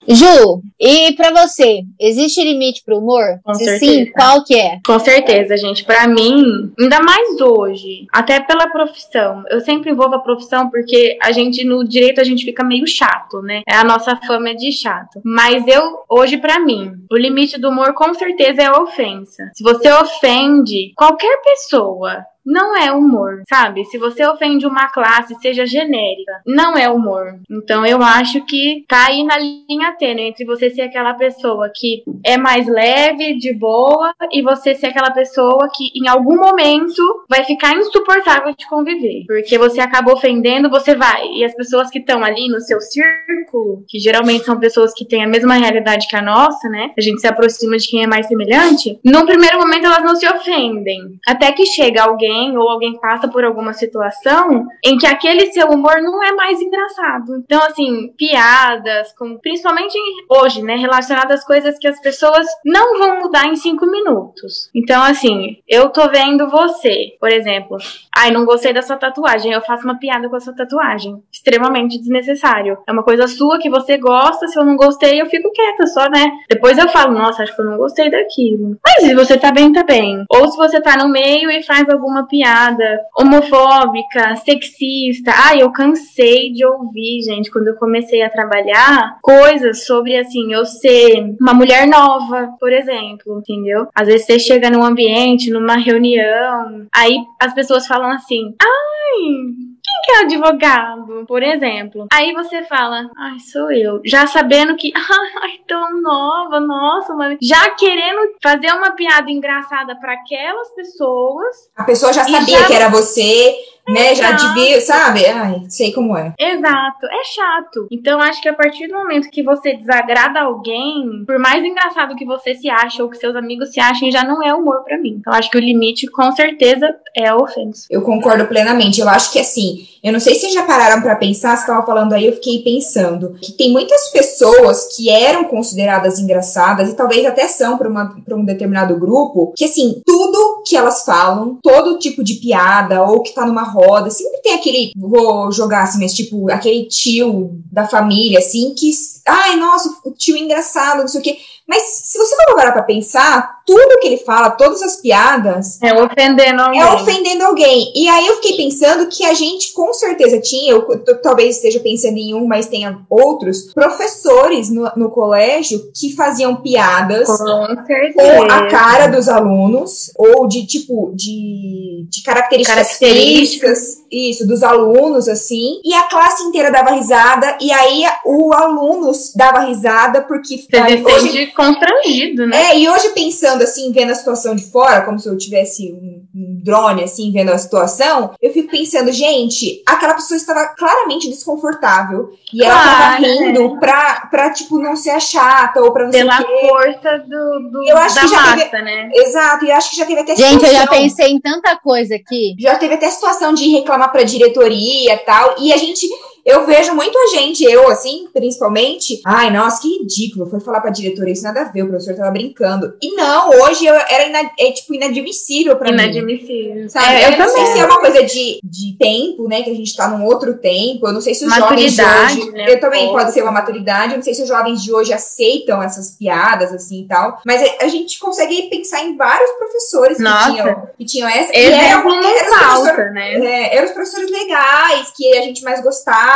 Ju, 0.09 0.63
e 0.81 1.13
pra 1.15 1.31
você, 1.31 1.83
existe 2.01 2.43
limite 2.43 2.83
pro 2.85 2.99
humor? 2.99 3.41
Com 3.45 3.55
Se 3.55 3.65
certeza. 3.65 3.93
sim, 3.93 4.07
qual 4.13 4.45
que 4.45 4.55
é? 4.55 4.79
Com 4.87 4.99
certeza, 4.99 5.57
gente. 5.57 5.85
Pra 5.85 6.07
mim, 6.07 6.73
ainda 6.79 7.01
mais 7.01 7.41
hoje, 7.41 8.07
até 8.13 8.41
pela 8.41 8.69
profissão. 8.69 9.43
Eu 9.51 9.61
sempre 9.61 9.91
envolvo 9.91 10.15
a 10.15 10.21
profissão 10.21 10.71
porque 10.71 11.19
a 11.23 11.33
gente, 11.33 11.65
no 11.65 11.87
direito, 11.87 12.21
a 12.21 12.25
gente 12.25 12.45
fica 12.45 12.63
meio 12.65 12.87
chato, 12.87 13.41
né? 13.43 13.63
É 13.69 13.75
a 13.77 13.85
nossa 13.85 14.17
fama 14.27 14.55
de 14.55 14.71
chato. 14.73 15.21
Mas 15.25 15.67
eu, 15.67 15.83
hoje, 16.09 16.37
pra 16.37 16.61
mim, 16.61 16.93
o 17.11 17.17
limite 17.17 17.59
do 17.59 17.69
humor 17.71 17.93
com 17.95 18.15
certeza 18.15 18.63
é 18.63 18.67
a 18.67 18.81
ofensa. 18.81 19.51
Se 19.55 19.63
você 19.63 19.91
ofende 19.93 20.93
qualquer 20.97 21.41
pessoa, 21.43 22.25
não 22.47 22.77
é 22.77 22.93
humor, 22.93 23.43
sabe? 23.49 23.85
Se 23.87 23.99
você 23.99 24.25
ofende 24.25 24.67
uma 24.67 24.89
classe, 24.89 25.35
seja 25.41 25.67
genérica, 25.67 26.41
não 26.47 26.77
é 26.77 26.89
humor. 26.89 27.39
Então 27.51 27.85
eu 27.85 28.01
acho 28.03 28.45
que 28.47 28.85
tá 28.89 29.09
aí 29.09 29.25
na 29.25 29.37
linha 29.37 29.93
tênue 29.99 30.23
entre 30.23 30.45
você 30.45 30.71
ser 30.71 30.83
aquela 30.83 31.15
pessoa 31.15 31.71
que 31.75 32.05
é 32.25 32.37
mais 32.37 32.69
leve, 32.69 33.37
de 33.39 33.53
boa, 33.53 34.15
e 34.31 34.43
você 34.43 34.75
ser 34.75 34.87
aquela 34.87 35.11
pessoa 35.11 35.69
que 35.75 35.91
em 35.97 36.09
algum 36.09 36.37
momento 36.37 37.03
vai 37.29 37.43
ficar 37.43 37.75
insuportável 37.75 38.55
de 38.57 38.67
conviver. 38.69 39.25
Porque 39.27 39.59
você 39.59 39.81
acaba 39.81 40.13
ofendendo, 40.13 40.71
você 40.71 40.95
vai. 40.95 41.27
E 41.33 41.45
as 41.45 41.55
pessoas 41.55 41.91
que 41.91 41.99
estão 41.99 42.23
ali 42.23 42.49
no 42.49 42.61
seu 42.61 42.81
círculo, 42.81 43.85
que 43.89 43.99
geralmente 43.99 44.45
são 44.45 44.59
pessoas 44.59 44.93
que 44.95 45.05
têm 45.05 45.25
a 45.25 45.29
mesma 45.29 45.55
realidade 45.55 46.07
que 46.07 46.17
a 46.17 46.23
nossa, 46.23 46.69
né? 46.69 46.93
A 46.97 47.01
gente 47.01 47.21
se 47.21 47.27
aproxima 47.27 47.77
de 47.77 47.89
quem 47.89 48.05
é 48.05 48.07
mais 48.07 48.29
semelhante. 48.29 48.99
Num 49.05 49.27
primeiro 49.27 49.59
momento 49.59 49.87
elas 49.87 50.05
não 50.05 50.15
se 50.15 50.29
ofendem. 50.29 51.19
Até 51.27 51.51
que 51.53 51.67
chega 51.67 52.05
alguém 52.05 52.36
ou 52.57 52.69
alguém 52.69 52.99
passa 53.01 53.29
por 53.29 53.45
alguma 53.45 53.73
situação 53.73 54.67
em 54.85 54.97
que 54.97 55.07
aquele 55.07 55.53
seu 55.53 55.69
humor 55.69 56.01
não 56.01 56.23
é 56.23 56.33
mais 56.33 56.61
engraçado. 56.61 57.37
Então, 57.45 57.63
assim, 57.63 58.13
piadas, 58.17 59.13
como, 59.17 59.39
principalmente 59.41 59.99
hoje, 60.29 60.63
né? 60.63 60.77
Relacionadas 60.77 61.45
coisas 61.45 61.79
que 61.79 61.89
as 61.89 62.01
pessoas 62.01 62.47
não 62.65 62.99
vão 62.99 63.21
mudar 63.21 63.47
em 63.47 63.57
cinco 63.57 63.87
minutos. 63.87 64.71
Então, 64.75 65.03
assim, 65.03 65.59
eu 65.69 65.89
tô 65.91 66.09
vendo 66.09 66.49
você, 66.49 67.17
por 67.21 67.31
exemplo. 67.31 67.77
Ai, 68.17 68.31
não 68.31 68.45
gostei 68.45 68.73
da 68.73 68.83
sua 68.83 68.97
tatuagem. 68.97 69.53
Eu 69.53 69.61
faço 69.61 69.85
uma 69.85 69.99
piada 69.99 70.29
com 70.29 70.37
a 70.37 70.41
sua 70.41 70.55
tatuagem. 70.55 71.23
Extremamente 71.33 71.99
desnecessário. 71.99 72.79
É 72.87 72.93
uma 72.93 73.03
coisa 73.03 73.27
sua 73.27 73.59
que 73.59 73.71
você 73.71 73.99
gosta. 73.99 74.47
Se 74.49 74.59
eu 74.59 74.65
não 74.65 74.77
gostei, 74.77 75.21
eu 75.21 75.27
fico 75.27 75.51
quieta 75.53 75.87
só, 75.87 76.09
né? 76.09 76.31
Depois 76.49 76.79
eu 76.79 76.89
falo, 76.89 77.13
nossa, 77.13 77.43
acho 77.43 77.55
que 77.55 77.61
eu 77.61 77.67
não 77.67 77.77
gostei 77.77 78.11
daquilo. 78.11 78.79
Mas 78.85 79.05
se 79.05 79.15
você 79.15 79.37
tá 79.39 79.53
bem, 79.53 79.73
tá 79.73 79.83
bem. 79.83 80.25
Ou 80.29 80.49
se 80.49 80.57
você 80.57 80.81
tá 80.81 80.97
no 80.97 81.09
meio 81.09 81.51
e 81.51 81.63
faz 81.63 81.89
alguma 81.89 82.26
piada 82.27 83.01
homofóbica, 83.17 84.37
sexista. 84.37 85.33
Ai, 85.35 85.63
eu 85.63 85.73
cansei 85.73 86.53
de 86.53 86.65
ouvir, 86.65 87.23
gente, 87.23 87.51
quando 87.51 87.69
eu 87.69 87.77
comecei 87.77 88.23
a 88.23 88.31
trabalhar, 88.31 89.19
coisas 89.23 89.87
sobre, 89.87 90.17
assim, 90.17 90.53
eu 90.53 90.65
ser 90.65 91.35
uma 91.41 91.55
mulher 91.55 91.87
nova, 91.87 92.55
por 92.59 92.73
exemplo, 92.73 93.39
entendeu? 93.39 93.89
Às 93.95 94.07
vezes 94.07 94.27
você 94.27 94.39
chega 94.39 94.71
num 94.71 94.85
ambiente, 94.85 95.51
numa 95.51 95.77
reunião, 95.77 96.87
aí 96.95 97.19
as 97.41 97.55
pessoas 97.55 97.87
falam 97.87 98.11
assim: 98.11 98.55
ai, 98.61 99.66
quem 99.97 100.03
que 100.03 100.13
é 100.13 100.19
advogado, 100.21 101.25
por 101.27 101.43
exemplo? 101.43 102.07
Aí 102.13 102.33
você 102.33 102.63
fala, 102.65 103.11
ai, 103.17 103.39
sou 103.41 103.71
eu. 103.71 104.01
Já 104.05 104.27
sabendo 104.27 104.77
que, 104.77 104.93
ai, 104.97 105.61
tão 105.67 106.01
nova, 106.01 106.61
nossa, 106.61 107.15
mas 107.15 107.39
já 107.41 107.71
querendo 107.71 108.35
fazer 108.43 108.73
uma 108.73 108.93
piada 108.93 109.31
engraçada 109.31 109.97
para 109.97 110.13
aquelas 110.13 110.71
pessoas. 110.75 111.71
A 111.77 111.85
pessoa 111.85 112.13
já 112.13 112.25
sabia 112.25 112.59
já... 112.59 112.67
que 112.67 112.75
era 112.75 112.89
você, 112.89 113.55
né? 113.89 114.15
Já 114.15 114.33
devia, 114.33 114.81
sabe? 114.81 115.27
Ai, 115.27 115.63
sei 115.69 115.93
como 115.93 116.17
é. 116.17 116.35
Exato, 116.39 117.07
é 117.07 117.25
chato. 117.25 117.87
Então 117.91 118.21
acho 118.21 118.41
que 118.41 118.49
a 118.49 118.55
partir 118.55 118.89
do 118.89 118.95
momento 118.95 119.31
que 119.31 119.43
você 119.43 119.75
desagrada 119.75 120.41
alguém, 120.41 121.25
por 121.27 121.39
mais 121.39 121.65
engraçado 121.65 122.17
que 122.17 122.25
você 122.25 122.55
se 122.55 122.69
ache 122.69 123.03
ou 123.03 123.09
que 123.09 123.17
seus 123.17 123.37
amigos 123.37 123.71
se 123.71 123.81
achem, 123.81 124.11
já 124.11 124.25
não 124.25 124.43
é 124.43 124.55
humor 124.55 124.83
para 124.85 124.99
mim. 124.99 125.17
Então 125.21 125.33
acho 125.33 125.51
que 125.51 125.59
o 125.59 125.61
limite 125.61 126.07
com 126.09 126.31
certeza 126.33 126.95
é 127.17 127.29
a 127.29 127.37
ofensa. 127.37 127.87
Eu 127.91 128.03
concordo 128.03 128.47
plenamente. 128.47 129.01
Eu 129.01 129.09
acho 129.09 129.33
que 129.33 129.39
assim, 129.39 129.87
eu 130.03 130.13
não 130.13 130.21
sei 130.21 130.35
se 130.35 130.51
já 130.51 130.63
pararam 130.63 131.03
para 131.03 131.17
pensar, 131.17 131.57
você 131.57 131.67
tava 131.67 131.85
falando 131.85 132.13
aí, 132.13 132.27
eu 132.27 132.33
fiquei 132.35 132.63
pensando 132.63 133.35
que 133.41 133.53
tem 133.53 133.73
muitas 133.73 134.09
pessoas 134.11 134.95
que 134.97 135.11
eram 135.11 135.45
consideradas 135.45 136.19
engraçadas 136.19 136.91
e 136.91 136.95
talvez 136.95 137.25
até 137.27 137.49
são 137.49 137.77
para 137.77 138.37
um 138.37 138.45
determinado 138.45 138.99
grupo, 138.99 139.53
que 139.57 139.65
assim, 139.65 140.01
tudo 140.05 140.63
que 140.67 140.77
elas 140.77 141.05
falam, 141.05 141.59
todo 141.63 141.99
tipo 141.99 142.23
de 142.23 142.35
piada 142.35 143.03
ou 143.03 143.23
que 143.23 143.35
tá 143.35 143.45
numa 143.45 143.63
roda, 143.77 144.11
sempre 144.11 144.41
tem 144.43 144.55
aquele, 144.55 144.93
vou 144.97 145.53
jogar 145.53 145.83
assim, 145.83 146.01
mas 146.01 146.15
tipo, 146.15 146.51
aquele 146.51 146.87
tio 146.87 147.61
da 147.71 147.87
família, 147.87 148.39
assim, 148.39 148.75
que, 148.75 148.91
ai, 149.27 149.57
nossa, 149.57 149.95
o 150.05 150.13
tio 150.13 150.37
engraçado, 150.37 151.01
não 151.01 151.09
sei 151.09 151.21
o 151.21 151.25
quê. 151.25 151.37
Mas 151.69 151.83
se 152.05 152.17
você 152.17 152.37
for 152.37 152.55
parar 152.55 152.73
pra 152.73 152.83
pensar, 152.83 153.57
tudo 153.67 153.99
que 154.01 154.07
ele 154.07 154.19
fala, 154.19 154.51
todas 154.51 154.81
as 154.83 155.01
piadas. 155.01 155.83
É 155.83 155.93
ofendendo 155.93 156.63
alguém. 156.63 156.81
É 156.81 156.93
ofendendo 156.93 157.45
alguém. 157.45 157.93
E 157.95 158.09
aí 158.09 158.27
eu 158.27 158.37
fiquei 158.37 158.57
pensando 158.57 159.09
que 159.09 159.25
a 159.25 159.35
gente 159.35 159.73
com 159.73 159.93
certeza 159.93 160.41
tinha, 160.41 160.73
eu, 160.73 160.87
talvez 161.21 161.57
esteja 161.57 161.81
pensando 161.81 162.17
em 162.17 162.35
um, 162.35 162.47
mas 162.47 162.67
tenha 162.67 163.01
outros, 163.11 163.73
professores 163.75 164.71
no, 164.71 164.89
no 164.97 165.11
colégio 165.11 165.91
que 165.93 166.15
faziam 166.15 166.57
piadas 166.57 167.27
com, 167.27 167.67
certeza. 167.85 168.15
com 168.15 168.43
a 168.43 168.69
cara 168.69 169.09
dos 169.09 169.29
alunos, 169.29 170.13
ou 170.17 170.47
de 170.47 170.65
tipo, 170.67 171.13
de, 171.17 172.07
de 172.09 172.23
características, 172.23 172.77
características 172.77 174.06
isso, 174.11 174.47
dos 174.47 174.63
alunos, 174.63 175.29
assim, 175.29 175.81
e 175.85 175.95
a 175.95 176.03
classe 176.05 176.43
inteira 176.45 176.71
dava 176.71 176.93
risada, 176.93 177.57
e 177.61 177.73
aí 177.73 178.05
o 178.25 178.53
aluno 178.53 179.13
dava 179.35 179.61
risada 179.61 180.23
porque. 180.23 180.59
Você 180.59 181.03
hoje, 181.05 181.47
constrangido, 181.49 182.47
né? 182.47 182.71
É, 182.71 182.79
e 182.79 182.89
hoje 182.89 183.11
pensando 183.11 183.63
assim, 183.63 183.93
vendo 183.93 184.13
a 184.13 184.15
situação 184.15 184.55
de 184.55 184.65
fora, 184.65 185.03
como 185.03 185.19
se 185.19 185.29
eu 185.29 185.37
tivesse 185.37 185.93
um, 185.93 186.25
um 186.35 186.56
drone, 186.67 187.05
assim, 187.05 187.31
vendo 187.33 187.53
a 187.53 187.59
situação, 187.59 188.33
eu 188.43 188.53
fico 188.53 188.71
pensando, 188.71 189.13
gente, 189.13 189.81
aquela 189.87 190.15
pessoa 190.15 190.37
estava 190.37 190.67
claramente 190.77 191.31
desconfortável. 191.31 192.33
E 192.53 192.63
ela 192.63 192.75
claro, 192.75 192.99
tava 192.99 193.17
rindo 193.17 193.77
é. 193.77 193.79
pra, 193.79 194.29
pra, 194.31 194.51
tipo, 194.51 194.79
não 194.79 194.97
ser 194.97 195.21
chata 195.21 195.81
ou 195.81 195.93
pra 195.93 196.05
não 196.05 196.11
Pela 196.11 196.37
ser. 196.37 196.45
Pela 196.45 196.69
força 196.69 197.19
do, 197.21 197.71
do 197.71 197.89
eu 197.89 197.97
acho 197.97 198.15
da 198.17 198.21
que 198.23 198.29
já 198.29 198.41
massa, 198.41 198.57
teve, 198.57 198.83
né? 198.83 199.11
Exato, 199.15 199.65
e 199.65 199.73
acho 199.73 199.91
que 199.91 199.97
já 199.97 200.05
teve 200.05 200.21
até 200.21 200.37
Gente, 200.37 200.51
situação, 200.51 200.69
eu 200.69 200.75
já 200.75 200.87
pensei 200.89 201.29
em 201.29 201.41
tanta 201.41 201.77
coisa 201.77 202.17
aqui. 202.17 202.57
Já 202.59 202.75
teve 202.77 202.95
até 202.95 203.09
situação 203.11 203.55
de 203.55 203.69
reclamar 203.71 204.11
pra 204.11 204.25
diretoria 204.25 205.15
e 205.15 205.19
tal. 205.19 205.55
E 205.59 205.73
a 205.73 205.77
gente 205.77 206.07
eu 206.47 206.65
vejo 206.65 206.95
muita 206.95 207.19
gente, 207.35 207.65
eu 207.65 207.91
assim, 207.91 208.29
principalmente, 208.33 209.21
ai, 209.27 209.51
nossa, 209.51 209.83
que 209.83 209.99
ridículo, 209.99 210.49
foi 210.49 210.61
falar 210.61 210.81
pra 210.81 210.93
diretora, 210.93 211.29
isso 211.29 211.43
nada 211.43 211.63
a 211.63 211.65
ver, 211.65 211.83
o 211.83 211.89
professor 211.89 212.15
tava 212.15 212.31
brincando. 212.31 212.95
E 213.03 213.17
não, 213.17 213.51
hoje 213.51 213.85
eu, 213.85 213.95
era 213.95 214.29
ina, 214.29 214.53
é, 214.57 214.71
tipo 214.71 214.95
inadmissível 214.95 215.77
pra 215.77 215.91
inadmissível. 215.91 216.75
mim. 216.77 216.89
Sabe? 216.89 217.07
É, 217.07 217.27
eu, 217.27 217.33
eu 217.33 217.39
não 217.39 217.49
sei 217.49 217.67
se 217.67 217.79
é 217.81 217.85
uma 217.85 217.99
coisa 217.99 218.23
de, 218.23 218.61
de 218.63 218.97
tempo, 218.97 219.49
né, 219.49 219.63
que 219.63 219.71
a 219.71 219.75
gente 219.75 219.97
tá 219.97 220.07
num 220.07 220.25
outro 220.25 220.57
tempo, 220.59 221.09
eu 221.09 221.13
não 221.13 221.21
sei 221.21 221.35
se 221.35 221.45
os 221.45 221.53
jovens 221.53 221.95
de 221.95 222.03
hoje, 222.03 222.51
né, 222.53 222.73
eu 222.73 222.79
também 222.79 223.09
pode 223.09 223.33
ser 223.33 223.43
uma 223.43 223.51
maturidade, 223.51 224.13
eu 224.13 224.17
não 224.19 224.23
sei 224.23 224.35
se 224.35 224.43
os 224.43 224.49
jovens 224.49 224.81
de 224.85 224.93
hoje 224.93 225.13
aceitam 225.13 225.83
essas 225.83 226.13
piadas, 226.13 226.73
assim, 226.73 227.03
e 227.03 227.09
tal, 227.09 227.41
mas 227.45 227.61
a, 227.61 227.87
a 227.87 227.89
gente 227.89 228.21
consegue 228.21 228.71
pensar 228.71 229.03
em 229.03 229.17
vários 229.17 229.51
professores 229.53 230.21
nossa. 230.21 230.47
que 230.47 230.53
tinham, 230.53 230.89
que 230.99 231.05
tinham 231.05 231.29
essa, 231.29 231.53
e 231.53 231.65
eram, 231.65 232.09
eram, 232.09 232.59
falta, 232.59 233.11
né? 233.11 233.35
É, 233.35 233.77
eram 233.77 233.87
os 233.87 233.93
professores 233.93 234.31
legais, 234.31 235.13
que 235.17 235.37
a 235.37 235.43
gente 235.43 235.65
mais 235.65 235.83
gostava, 235.83 236.36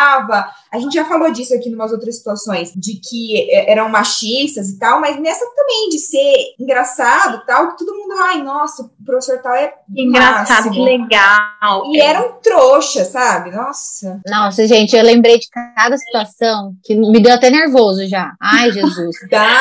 a 0.73 0.79
gente 0.79 0.95
já 0.95 1.05
falou 1.05 1.33
disso 1.33 1.55
aqui 1.55 1.69
em 1.69 1.75
umas 1.75 1.93
outras 1.93 2.17
situações, 2.17 2.73
de 2.75 2.95
que 2.95 3.51
eram 3.53 3.89
machistas 3.89 4.71
e 4.71 4.79
tal, 4.79 5.01
mas 5.01 5.21
nessa 5.21 5.45
também, 5.55 5.89
de 5.91 5.99
ser 5.99 6.55
engraçado 6.59 7.39
e 7.39 7.47
tal, 7.47 7.71
que 7.71 7.79
todo 7.85 7.97
mundo, 7.97 8.15
ai, 8.21 8.43
nossa, 8.43 8.83
o 8.83 9.05
professor 9.05 9.39
tal 9.39 9.55
é. 9.55 9.75
Engraçado, 9.95 10.67
máximo. 10.67 10.75
que 10.75 10.81
legal. 10.81 11.87
E 11.87 12.01
é. 12.01 12.05
era 12.05 12.21
um 12.21 12.33
trouxa, 12.41 13.05
sabe? 13.05 13.51
Nossa. 13.51 14.21
Nossa, 14.27 14.67
gente, 14.67 14.97
eu 14.97 15.03
lembrei 15.03 15.39
de 15.39 15.49
cada 15.75 15.97
situação 15.97 16.75
que 16.85 16.95
me 16.95 17.21
deu 17.21 17.35
até 17.35 17.51
nervoso 17.51 18.07
já. 18.09 18.33
Ai, 18.41 18.71
Jesus. 18.73 19.17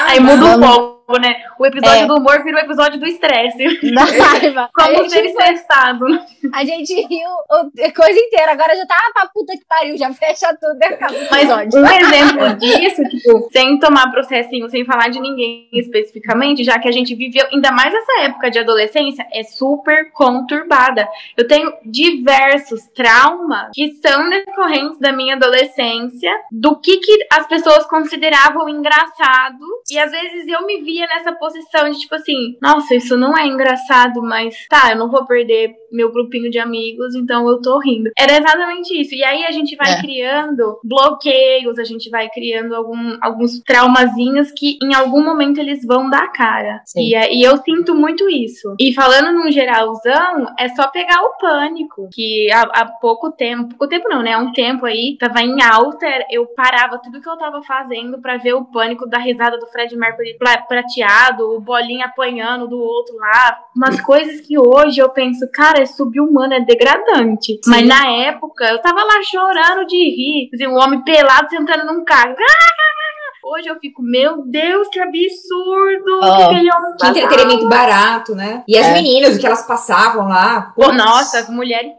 Aí 0.07 0.19
muda 0.19 0.57
um 0.57 0.59
pouco 0.59 0.98
né? 1.17 1.35
O 1.57 1.65
episódio 1.65 2.03
é. 2.03 2.07
do 2.07 2.17
humor 2.17 2.43
vira 2.43 2.57
o 2.57 2.59
episódio 2.59 2.99
do 2.99 3.05
estresse. 3.05 3.79
Da 3.99 4.03
raiva. 4.03 4.69
Como 4.73 5.09
ser 5.09 5.25
estressado. 5.25 6.05
A 6.53 6.63
gente 6.63 6.93
riu 6.93 7.29
a 7.49 7.91
coisa 7.91 8.19
inteira. 8.19 8.51
Agora 8.51 8.75
já 8.75 8.85
tá 8.85 8.95
ah, 8.97 9.11
pra 9.13 9.27
puta 9.27 9.53
que 9.53 9.65
pariu, 9.67 9.97
já 9.97 10.13
fecha 10.13 10.55
tudo 10.59 10.77
e 10.79 10.85
acaba 10.85 11.13
o 11.13 11.17
episódio. 11.17 11.81
Mas 11.81 12.01
um 12.01 12.05
exemplo 12.05 12.53
disso, 12.55 13.03
tipo, 13.09 13.49
sem 13.51 13.79
tomar 13.79 14.11
processinho, 14.11 14.69
sem 14.69 14.85
falar 14.85 15.09
de 15.09 15.19
ninguém 15.19 15.67
especificamente, 15.71 16.63
já 16.63 16.79
que 16.79 16.87
a 16.87 16.91
gente 16.91 17.15
viveu, 17.15 17.45
ainda 17.51 17.71
mais 17.71 17.93
essa 17.93 18.21
época 18.21 18.51
de 18.51 18.59
adolescência, 18.59 19.25
é 19.33 19.43
super 19.43 20.11
conturbada. 20.11 21.07
Eu 21.35 21.47
tenho 21.47 21.73
diversos 21.85 22.87
traumas 22.87 23.69
que 23.73 23.93
são 23.93 24.29
decorrentes 24.29 24.99
da 24.99 25.11
minha 25.11 25.35
adolescência, 25.35 26.31
do 26.51 26.75
que, 26.79 26.97
que 26.97 27.27
as 27.31 27.47
pessoas 27.47 27.85
consideravam 27.85 28.67
engraçado, 28.69 29.59
e 29.89 29.97
às 29.97 30.11
vezes 30.11 30.47
eu 30.47 30.65
me 30.65 30.81
via 30.81 30.98
nessa 31.07 31.33
posição 31.33 31.89
de 31.89 31.99
tipo 31.99 32.15
assim, 32.15 32.57
nossa, 32.61 32.95
isso 32.95 33.17
não 33.17 33.37
é 33.37 33.45
engraçado, 33.45 34.21
mas 34.21 34.55
tá, 34.69 34.91
eu 34.91 34.97
não 34.97 35.09
vou 35.09 35.25
perder 35.25 35.75
meu 35.91 36.11
grupinho 36.11 36.49
de 36.49 36.59
amigos, 36.59 37.15
então 37.15 37.47
eu 37.47 37.61
tô 37.61 37.79
rindo. 37.79 38.11
Era 38.17 38.37
exatamente 38.37 38.99
isso. 38.99 39.15
E 39.15 39.23
aí 39.23 39.43
a 39.43 39.51
gente 39.51 39.75
vai 39.75 39.93
é. 39.93 40.01
criando 40.01 40.79
bloqueios, 40.83 41.79
a 41.79 41.83
gente 41.83 42.09
vai 42.09 42.29
criando 42.29 42.75
algum, 42.75 43.17
alguns 43.21 43.59
traumazinhos 43.59 44.51
que 44.51 44.77
em 44.81 44.93
algum 44.93 45.23
momento 45.23 45.59
eles 45.59 45.85
vão 45.85 46.09
dar 46.09 46.31
cara. 46.31 46.81
E, 46.95 47.15
e 47.15 47.43
eu 47.43 47.57
sinto 47.57 47.95
muito 47.95 48.29
isso. 48.29 48.75
E 48.79 48.93
falando 48.93 49.33
num 49.33 49.51
geralzão, 49.51 50.53
é 50.57 50.69
só 50.69 50.87
pegar 50.87 51.21
o 51.21 51.37
pânico, 51.37 52.09
que 52.13 52.51
há, 52.51 52.61
há 52.61 52.85
pouco 52.85 53.31
tempo, 53.31 53.69
pouco 53.69 53.87
tempo 53.87 54.07
não, 54.09 54.21
né? 54.21 54.33
Há 54.33 54.39
um 54.39 54.51
tempo 54.51 54.85
aí, 54.85 55.17
tava 55.17 55.41
em 55.41 55.61
alta, 55.61 56.07
eu 56.29 56.45
parava 56.47 56.99
tudo 56.99 57.21
que 57.21 57.29
eu 57.29 57.37
tava 57.37 57.61
fazendo 57.63 58.21
para 58.21 58.37
ver 58.37 58.53
o 58.53 58.65
pânico 58.65 59.07
da 59.07 59.17
risada 59.17 59.57
do 59.57 59.67
Fred 59.67 59.95
Mercury 59.95 60.37
pra, 60.37 60.57
pra 60.61 60.83
prateado, 60.89 61.55
o 61.55 61.61
bolinha 61.61 62.05
apanhando 62.05 62.67
do 62.67 62.79
outro 62.79 63.15
lá. 63.15 63.59
Umas 63.75 64.01
coisas 64.01 64.41
que 64.41 64.57
hoje 64.57 64.99
eu 64.99 65.09
penso, 65.09 65.49
cara, 65.53 65.81
é 65.81 65.85
subhumano, 65.85 66.53
é 66.53 66.61
degradante. 66.61 67.59
Sim. 67.63 67.69
Mas 67.69 67.87
na 67.87 68.07
época, 68.07 68.65
eu 68.65 68.81
tava 68.81 69.03
lá 69.03 69.21
chorando 69.23 69.85
de 69.85 69.97
rir. 69.97 70.49
Assim, 70.53 70.67
um 70.67 70.77
homem 70.77 71.03
pelado 71.03 71.49
sentando 71.49 71.85
num 71.85 72.03
carro. 72.03 72.35
Hoje 73.41 73.67
eu 73.67 73.79
fico, 73.79 74.01
meu 74.03 74.45
Deus, 74.45 74.89
que 74.89 74.99
absurdo! 74.99 76.19
Oh, 76.21 76.49
que, 76.49 77.13
que 77.13 77.19
entretenimento 77.19 77.67
barato, 77.67 78.35
né? 78.35 78.63
E 78.67 78.77
as 78.77 78.87
é. 78.87 78.93
meninas, 78.93 79.35
o 79.35 79.39
que 79.39 79.47
elas 79.47 79.65
passavam 79.65 80.27
lá. 80.27 80.73
Putz. 80.75 80.95
Nossa, 80.95 81.39
as 81.39 81.49
mulheres 81.49 81.93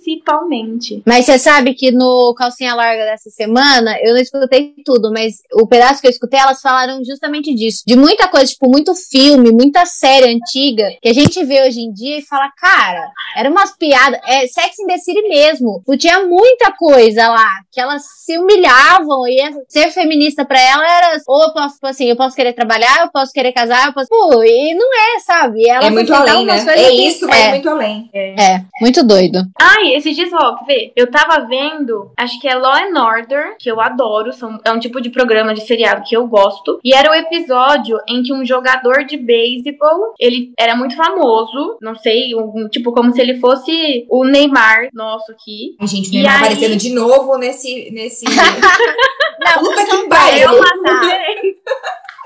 principalmente. 0.00 1.02
Mas 1.06 1.26
você 1.26 1.38
sabe 1.38 1.74
que 1.74 1.90
no 1.90 2.34
Calcinha 2.36 2.74
Larga 2.74 3.04
dessa 3.04 3.30
semana, 3.30 3.96
eu 4.02 4.14
não 4.14 4.20
escutei 4.20 4.74
tudo, 4.84 5.12
mas 5.12 5.36
o 5.52 5.66
pedaço 5.66 6.00
que 6.00 6.06
eu 6.06 6.10
escutei, 6.10 6.40
elas 6.40 6.60
falaram 6.60 7.04
justamente 7.04 7.54
disso. 7.54 7.82
De 7.86 7.96
muita 7.96 8.26
coisa, 8.28 8.46
tipo, 8.46 8.68
muito 8.68 8.94
filme, 8.94 9.52
muita 9.52 9.84
série 9.86 10.34
antiga, 10.34 10.90
que 11.00 11.08
a 11.08 11.12
gente 11.12 11.44
vê 11.44 11.66
hoje 11.66 11.80
em 11.80 11.92
dia 11.92 12.18
e 12.18 12.22
fala, 12.22 12.50
cara, 12.56 13.10
era 13.36 13.50
umas 13.50 13.76
piadas. 13.76 14.20
É 14.26 14.46
Sex 14.46 14.78
in 14.78 14.86
the 14.86 14.98
City 14.98 15.22
mesmo. 15.28 15.82
Tinha 15.98 16.24
muita 16.24 16.72
coisa 16.72 17.28
lá, 17.28 17.50
que 17.70 17.80
elas 17.80 18.02
se 18.24 18.38
humilhavam 18.38 19.26
e 19.26 19.38
ser 19.68 19.90
feminista 19.90 20.44
pra 20.44 20.60
ela 20.60 20.96
era, 20.96 21.20
ou 21.26 21.42
eu 21.42 21.52
posso, 21.52 21.74
tipo 21.74 21.86
assim, 21.86 22.06
eu 22.06 22.16
posso 22.16 22.34
querer 22.34 22.54
trabalhar, 22.54 23.02
eu 23.02 23.10
posso 23.10 23.32
querer 23.32 23.52
casar, 23.52 23.88
eu 23.88 23.92
posso. 23.92 24.08
Pô, 24.08 24.42
e 24.42 24.74
não 24.74 24.88
é, 24.94 25.20
sabe? 25.20 25.68
Ela 25.68 25.86
é 25.86 25.90
muito 25.90 26.12
além, 26.14 26.46
né? 26.46 26.64
É 26.68 26.92
isso, 26.92 27.26
mas 27.26 27.38
é, 27.38 27.48
muito 27.50 27.68
além. 27.68 28.10
É. 28.12 28.42
é, 28.42 28.64
muito 28.80 29.02
doido. 29.04 29.44
Ai, 29.60 29.89
esses 29.94 30.14
dias, 30.14 30.30
ó, 30.32 30.56
ver, 30.66 30.92
eu 30.96 31.10
tava 31.10 31.46
vendo, 31.46 32.10
acho 32.16 32.40
que 32.40 32.48
é 32.48 32.54
Law 32.54 32.74
and 32.74 33.02
Order, 33.02 33.56
que 33.58 33.70
eu 33.70 33.80
adoro, 33.80 34.32
são, 34.32 34.58
é 34.64 34.70
um 34.70 34.78
tipo 34.78 35.00
de 35.00 35.10
programa 35.10 35.54
de 35.54 35.62
seriado 35.62 36.02
que 36.04 36.16
eu 36.16 36.26
gosto, 36.26 36.80
e 36.84 36.94
era 36.94 37.10
o 37.10 37.14
episódio 37.14 37.98
em 38.08 38.22
que 38.22 38.32
um 38.32 38.44
jogador 38.44 39.04
de 39.04 39.16
beisebol, 39.16 40.14
ele 40.18 40.52
era 40.58 40.76
muito 40.76 40.96
famoso, 40.96 41.78
não 41.80 41.94
sei, 41.94 42.34
um, 42.34 42.68
tipo, 42.68 42.92
como 42.92 43.12
se 43.12 43.20
ele 43.20 43.38
fosse 43.38 44.06
o 44.08 44.24
Neymar 44.24 44.88
nosso 44.92 45.32
aqui. 45.32 45.76
A 45.80 45.86
gente, 45.86 46.10
Neymar 46.10 46.32
aí... 46.32 46.40
aparecendo 46.40 46.76
de 46.76 46.92
novo 46.92 47.36
nesse... 47.38 47.90
nesse... 47.90 48.24
não, 49.40 49.58
Puta 49.58 49.84
que 49.84 50.08
pariu! 50.08 50.50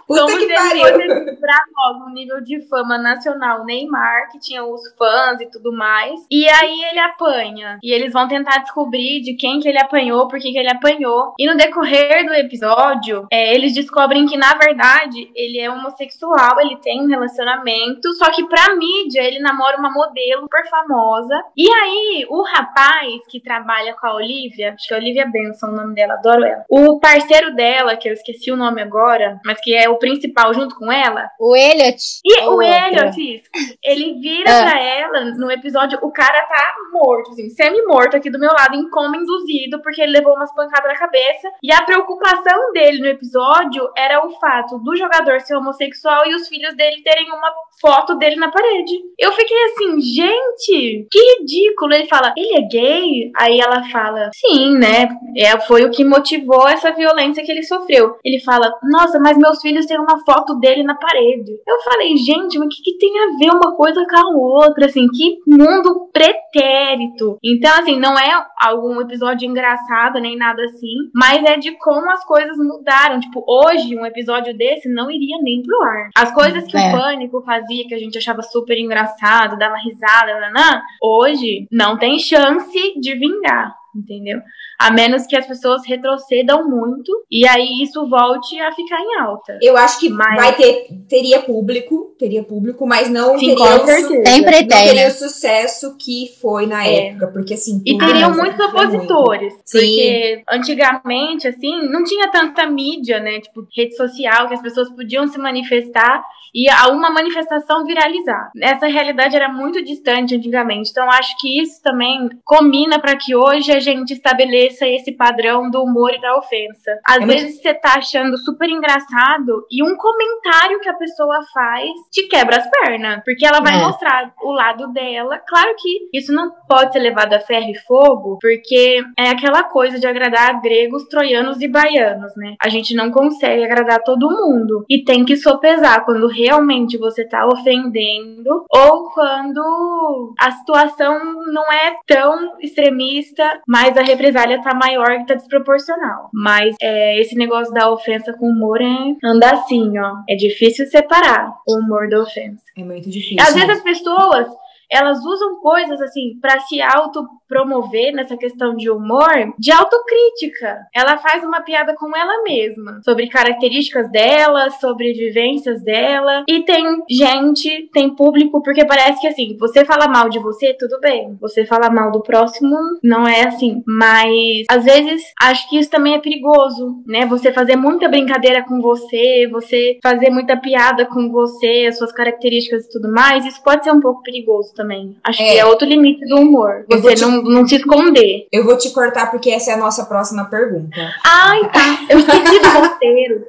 Puta 0.07 0.21
Como 0.21 0.39
que 0.39 0.55
pariu. 0.55 1.37
pra 1.41 1.65
nós 1.75 2.03
um 2.07 2.13
nível 2.13 2.41
de 2.43 2.61
fama 2.69 2.99
nacional, 2.99 3.65
Neymar, 3.65 4.31
que 4.31 4.39
tinha 4.39 4.65
os 4.65 4.81
fãs 4.97 5.41
e 5.41 5.51
tudo 5.51 5.73
mais. 5.73 6.21
E 6.31 6.49
aí 6.49 6.85
ele 6.91 7.01
apanha. 7.01 7.79
E 7.83 7.93
eles 7.93 8.13
vão 8.13 8.29
tentar 8.29 8.59
descobrir 8.59 9.21
de 9.21 9.35
quem 9.35 9.61
que 9.61 9.69
ele 9.69 9.81
apanhou, 9.81 10.29
por 10.29 10.39
que 10.39 10.53
que 10.53 10.59
ele 10.59 10.71
apanhou. 10.71 11.35
E 11.39 11.47
no 11.47 11.57
decorrer 11.57 12.27
do 12.27 12.35
episódio, 12.35 13.27
é, 13.31 13.55
eles 13.55 13.75
descobrem 13.75 14.27
que, 14.27 14.37
na 14.37 14.55
verdade, 14.55 15.31
ele 15.35 15.59
é 15.59 15.71
homossexual, 15.71 16.61
ele 16.61 16.77
tem 16.77 17.03
um 17.03 17.09
relacionamento, 17.09 18.13
só 18.15 18.31
que 18.31 18.47
pra 18.47 18.75
mídia 18.77 19.23
ele 19.23 19.39
namora 19.39 19.79
uma 19.79 19.91
modelo 19.91 20.43
super 20.43 20.69
famosa. 20.69 21.43
E 21.57 21.69
aí, 21.69 22.27
o 22.29 22.43
rapaz 22.43 23.23
que 23.29 23.41
trabalha 23.41 23.95
com 23.95 24.07
a 24.07 24.15
Olivia, 24.15 24.75
acho 24.75 24.87
que 24.87 24.95
é 24.95 24.97
Olivia 24.97 25.27
Benson 25.27 25.69
o 25.69 25.73
nome 25.73 25.95
dela, 25.95 26.15
adoro 26.15 26.45
ela. 26.45 26.65
O 26.69 26.99
parceiro 27.01 27.55
dela, 27.55 27.97
que 27.97 28.09
eu 28.09 28.13
esqueci 28.13 28.51
o 28.51 28.57
nome 28.57 28.83
agora, 28.83 29.41
mas 29.45 29.61
que 29.61 29.75
é 29.75 29.89
o 29.95 29.99
principal 29.99 30.53
junto 30.55 30.77
com 30.77 30.91
ela. 30.91 31.29
O 31.39 31.57
Elliot. 31.57 32.03
E 32.25 32.41
o, 32.43 32.57
o 32.57 32.63
Elliot, 32.63 33.37
isso. 33.37 33.49
Ele 33.83 34.21
vira 34.21 34.51
ah. 34.51 34.71
pra 34.71 34.81
ela 34.81 35.25
no 35.37 35.51
episódio, 35.51 35.99
o 36.03 36.13
cara 36.13 36.43
tá 36.43 36.75
morto, 36.93 37.31
assim, 37.33 37.49
semi-morto 37.51 38.17
aqui 38.17 38.31
do 38.31 38.39
meu 38.39 38.53
lado, 38.53 38.77
em 38.77 38.89
coma 38.91 39.17
induzido, 39.17 39.81
porque 39.83 40.03
ele 40.03 40.13
levou 40.13 40.35
umas 40.35 40.55
pancadas 40.55 40.93
na 40.93 40.99
cabeça. 40.99 41.51
E 41.63 41.73
a 41.73 41.83
preocupação 41.83 42.73
dele 42.73 43.01
no 43.01 43.07
episódio 43.07 43.89
era 43.97 44.25
o 44.25 44.31
fato 44.39 44.79
do 44.79 44.97
jogador 44.97 45.41
ser 45.41 45.57
homossexual 45.57 46.27
e 46.27 46.35
os 46.35 46.49
filhos 46.49 46.75
dele 46.77 47.03
terem 47.03 47.31
uma 47.31 47.53
foto 47.81 48.15
dele 48.17 48.37
na 48.37 48.51
parede. 48.51 48.95
Eu 49.19 49.33
fiquei 49.33 49.57
assim, 49.65 50.01
gente, 50.01 51.07
que 51.11 51.39
ridículo. 51.39 51.93
Ele 51.93 52.07
fala, 52.07 52.33
ele 52.37 52.57
é 52.57 52.63
gay? 52.63 53.33
Aí 53.37 53.61
ela 53.61 53.85
fala, 53.91 54.31
sim, 54.35 54.77
né? 54.77 55.09
É, 55.37 55.59
foi 55.61 55.85
o 55.85 55.91
que 55.91 56.05
motivou 56.05 56.69
essa 56.69 56.93
violência 56.93 57.45
que 57.45 57.51
ele 57.51 57.63
sofreu. 57.63 58.17
Ele 58.25 58.41
fala, 58.41 58.73
nossa, 58.83 59.19
mas 59.19 59.37
meus 59.37 59.61
filhos 59.61 59.84
têm 59.87 59.99
uma 59.99 60.25
foto 60.25 60.59
dele 60.59 60.83
na 60.83 60.95
parede. 60.95 61.53
Eu 61.67 61.81
falei, 61.81 62.17
gente, 62.17 62.59
mas 62.59 62.67
o 62.67 62.69
que, 62.69 62.83
que 62.83 62.99
tem 62.99 63.13
a 63.19 63.37
ver 63.39 63.51
uma 63.51 63.77
coisa 63.77 64.05
com 64.05 64.17
a 64.17 64.31
outra? 64.37 64.87
Assim, 64.87 65.07
que 65.09 65.39
mundo 65.47 66.09
pretérito. 66.13 67.39
Então, 67.43 67.73
assim, 67.79 67.99
não 67.99 68.19
é 68.19 68.47
algum 68.61 69.01
episódio 69.01 69.49
engraçado 69.49 70.21
nem 70.21 70.37
nada 70.37 70.63
assim, 70.65 71.11
mas 71.15 71.43
é 71.45 71.57
de 71.57 71.73
como 71.79 72.11
as 72.11 72.25
coisas 72.25 72.57
mudaram. 72.57 73.21
Tipo, 73.21 73.45
hoje, 73.47 73.97
um 73.99 74.07
episódio 74.07 74.57
desse 74.57 74.89
não 74.89 75.11
iria 75.11 75.39
nem 75.43 75.63
pro 75.63 75.83
ar. 75.83 76.11
As 76.17 76.33
coisas 76.33 76.65
que 76.65 76.77
é. 76.77 76.89
o 76.89 76.93
Pânico 76.93 77.43
fazia, 77.43 77.87
que 77.87 77.95
a 77.95 77.99
gente 77.99 78.19
achava 78.19 78.43
super 78.43 78.79
engraçado, 78.79 79.59
dava 79.59 79.77
risada, 79.77 80.41
nanã, 80.41 80.83
hoje 81.03 81.67
não 81.71 81.99
tem 81.99 82.19
chance 82.19 83.01
de 83.01 83.15
vingar 83.15 83.75
entendeu? 83.95 84.41
A 84.85 84.91
menos 84.91 85.27
que 85.27 85.37
as 85.37 85.47
pessoas 85.47 85.83
retrocedam 85.87 86.69
muito 86.69 87.11
e 87.31 87.49
aí 87.49 87.83
isso 87.83 88.07
volte 88.07 88.61
a 88.61 88.71
ficar 88.73 89.01
em 89.01 89.21
alta. 89.21 89.59
Eu 89.63 89.77
acho 89.77 89.99
que 89.99 90.11
mas... 90.11 90.37
vai 90.37 90.55
ter 90.55 90.89
teria 91.09 91.41
público, 91.41 92.15
teria 92.19 92.43
público, 92.43 92.87
mas 92.87 93.09
não 93.09 93.39
Sim, 93.39 93.55
teria 93.55 93.77
o, 93.77 93.87
Sempre 94.27 94.61
não 94.61 94.69
teria 94.69 94.95
né? 94.95 95.09
o 95.09 95.11
sucesso 95.11 95.97
que 95.97 96.35
foi 96.41 96.67
na 96.67 96.87
é. 96.87 97.09
época, 97.09 97.29
porque 97.29 97.55
assim, 97.55 97.83
e 97.87 97.97
teriam 97.97 98.35
muitos 98.35 98.61
opositores, 98.61 99.53
muito. 99.53 99.65
porque 99.71 100.37
Sim. 100.37 100.43
antigamente 100.51 101.49
assim, 101.49 101.89
não 101.89 102.05
tinha 102.05 102.31
tanta 102.31 102.67
mídia, 102.67 103.21
né, 103.21 103.41
tipo 103.41 103.67
rede 103.75 103.97
social 103.97 104.49
que 104.49 104.55
as 104.55 104.63
pessoas 104.63 104.91
podiam 104.91 105.27
se 105.27 105.39
manifestar 105.39 106.23
e 106.55 106.69
a 106.71 106.89
uma 106.89 107.11
manifestação 107.11 107.85
viralizar. 107.85 108.51
Essa 108.61 108.87
realidade 108.87 109.35
era 109.35 109.49
muito 109.49 109.83
distante 109.85 110.37
antigamente, 110.37 110.91
então 110.91 111.11
acho 111.11 111.37
que 111.39 111.61
isso 111.61 111.83
também 111.83 112.29
combina 112.45 112.99
para 112.99 113.17
que 113.17 113.35
hoje 113.35 113.73
a 113.73 113.81
gente 113.81 114.13
estabeleça 114.13 114.74
esse 114.83 115.13
padrão 115.13 115.71
do 115.71 115.83
humor 115.83 116.13
e 116.13 116.21
da 116.21 116.37
ofensa. 116.37 116.99
Às 117.07 117.23
é 117.23 117.27
vezes 117.27 117.43
muito... 117.43 117.63
você 117.63 117.75
tá 117.75 117.95
achando 117.97 118.37
super 118.39 118.69
engraçado 118.69 119.67
e 119.71 119.83
um 119.83 119.97
comentário 119.97 120.81
que 120.81 120.89
a 120.89 120.95
pessoa 120.95 121.41
faz 121.53 121.91
te 122.11 122.27
quebra 122.29 122.59
as 122.59 122.71
pernas, 122.71 123.23
porque 123.25 123.47
ela 123.47 123.61
vai 123.61 123.79
é. 123.79 123.85
mostrar 123.85 124.33
o 124.43 124.53
lado 124.53 124.93
dela. 124.93 125.39
Claro 125.39 125.75
que 125.79 126.09
isso 126.13 126.33
não 126.33 126.51
pode 126.69 126.93
ser 126.93 127.01
levado 127.01 127.35
a 127.35 127.41
ferro 127.41 127.71
e 127.71 127.79
fogo, 127.79 128.39
porque 128.41 129.03
é 129.19 129.29
aquela 129.29 129.65
coisa 129.65 129.99
de 129.99 130.07
agradar 130.07 130.61
gregos, 130.61 131.05
troianos 131.05 131.61
e 131.61 131.69
baianos, 131.69 132.33
né? 132.37 132.55
A 132.61 132.69
gente 132.69 132.95
não 132.95 133.11
consegue 133.11 133.65
agradar 133.65 134.03
todo 134.03 134.31
mundo 134.31 134.85
e 134.89 135.05
tem 135.05 135.25
que 135.25 135.37
sopesar 135.37 136.05
quando 136.05 136.27
realmente 136.27 136.99
você 136.99 137.27
tá 137.27 137.47
ofendendo 137.47 138.65
ou 138.71 139.11
quando 139.11 140.35
a 140.39 140.51
situação 140.51 141.19
não 141.53 141.71
é 141.73 141.97
tão 142.07 142.59
extremista, 142.61 143.61
mas 143.67 143.97
a 143.97 144.03
represália 144.03 144.54
tá 144.61 144.75
maior 144.75 145.11
e 145.11 145.27
tá 145.27 145.35
desproporcional. 145.35 146.31
Mas 146.33 146.75
é, 146.81 147.21
esse 147.21 147.37
negócio 147.37 147.73
da 147.73 147.91
ofensa 147.91 148.33
com 148.33 148.47
humor 148.47 148.81
é 148.81 149.17
anda 149.25 149.51
assim, 149.51 149.99
ó. 149.99 150.17
É 150.29 150.35
difícil 150.35 150.87
separar 150.87 151.55
o 151.67 151.79
humor 151.79 152.09
da 152.09 152.21
ofensa. 152.21 152.63
É 152.77 152.83
muito 152.83 153.09
difícil. 153.11 153.39
Às 153.41 153.55
vezes 153.55 153.71
as 153.71 153.83
pessoas 153.83 154.47
elas 154.91 155.25
usam 155.25 155.61
coisas 155.61 156.01
assim 156.01 156.39
para 156.41 156.61
se 156.61 156.81
auto 156.81 157.27
promover 157.55 158.13
nessa 158.13 158.37
questão 158.37 158.75
de 158.75 158.91
humor, 158.91 159.55
de 159.57 159.71
autocrítica. 159.71 160.81
Ela 160.93 161.19
faz 161.19 161.45
uma 161.45 161.61
piada 161.61 161.95
com 161.95 162.11
ela 162.17 162.43
mesma, 162.43 163.01
sobre 163.05 163.29
características 163.29 164.11
dela, 164.11 164.71
sobre 164.71 165.13
vivências 165.13 165.81
dela. 165.85 166.43
E 166.49 166.63
tem 166.65 166.85
gente, 167.09 167.89
tem 167.93 168.11
público, 168.11 168.61
porque 168.61 168.85
parece 168.85 169.21
que 169.21 169.29
assim, 169.29 169.57
você 169.57 169.85
fala 169.85 170.09
mal 170.09 170.29
de 170.29 170.41
você, 170.41 170.75
tudo 170.75 170.99
bem. 170.99 171.37
Você 171.41 171.65
fala 171.65 171.89
mal 171.89 172.11
do 172.11 172.23
próximo, 172.23 172.77
não 173.05 173.25
é 173.25 173.47
assim. 173.47 173.85
Mas 173.87 174.65
às 174.69 174.85
vezes 174.85 175.23
acho 175.41 175.71
que 175.71 175.79
isso 175.79 175.91
também 175.91 176.15
é 176.15 176.19
perigoso, 176.19 177.05
né? 177.07 177.25
Você 177.27 177.53
fazer 177.53 177.77
muita 177.77 178.09
brincadeira 178.09 178.65
com 178.65 178.81
você, 178.81 179.47
você 179.49 180.01
fazer 180.03 180.31
muita 180.31 180.57
piada 180.57 181.07
com 181.07 181.31
você, 181.31 181.87
as 181.89 181.99
suas 181.99 182.11
características 182.11 182.87
e 182.87 182.91
tudo 182.91 183.13
mais, 183.13 183.47
isso 183.47 183.63
pode 183.63 183.85
ser 183.85 183.93
um 183.93 184.01
pouco 184.01 184.25
perigoso 184.25 184.75
também. 184.75 185.17
Acho 185.23 185.41
é. 185.41 185.53
que 185.53 185.59
é 185.59 185.65
outro 185.65 185.87
limite 185.87 186.27
do 186.27 186.41
humor. 186.41 186.85
Você 186.89 187.15
não 187.25 187.44
não 187.45 187.67
se 187.67 187.77
esconder. 187.77 188.47
Eu 188.53 188.65
vou 188.65 188.77
te 188.77 188.91
cortar 188.91 189.31
porque 189.31 189.51
essa 189.51 189.71
é 189.71 189.75
a 189.75 189.79
nossa 189.79 190.05
próxima 190.05 190.45
pergunta. 190.47 190.97
Ai, 191.25 191.71
tá. 191.71 191.99
Eu 192.09 192.19
esqueci 192.19 192.59
do 192.59 192.69
roteiro. 192.81 193.45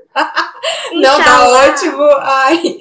não, 0.93 1.21
tá 1.21 1.49
ótimo. 1.49 2.03
Ai. 2.19 2.77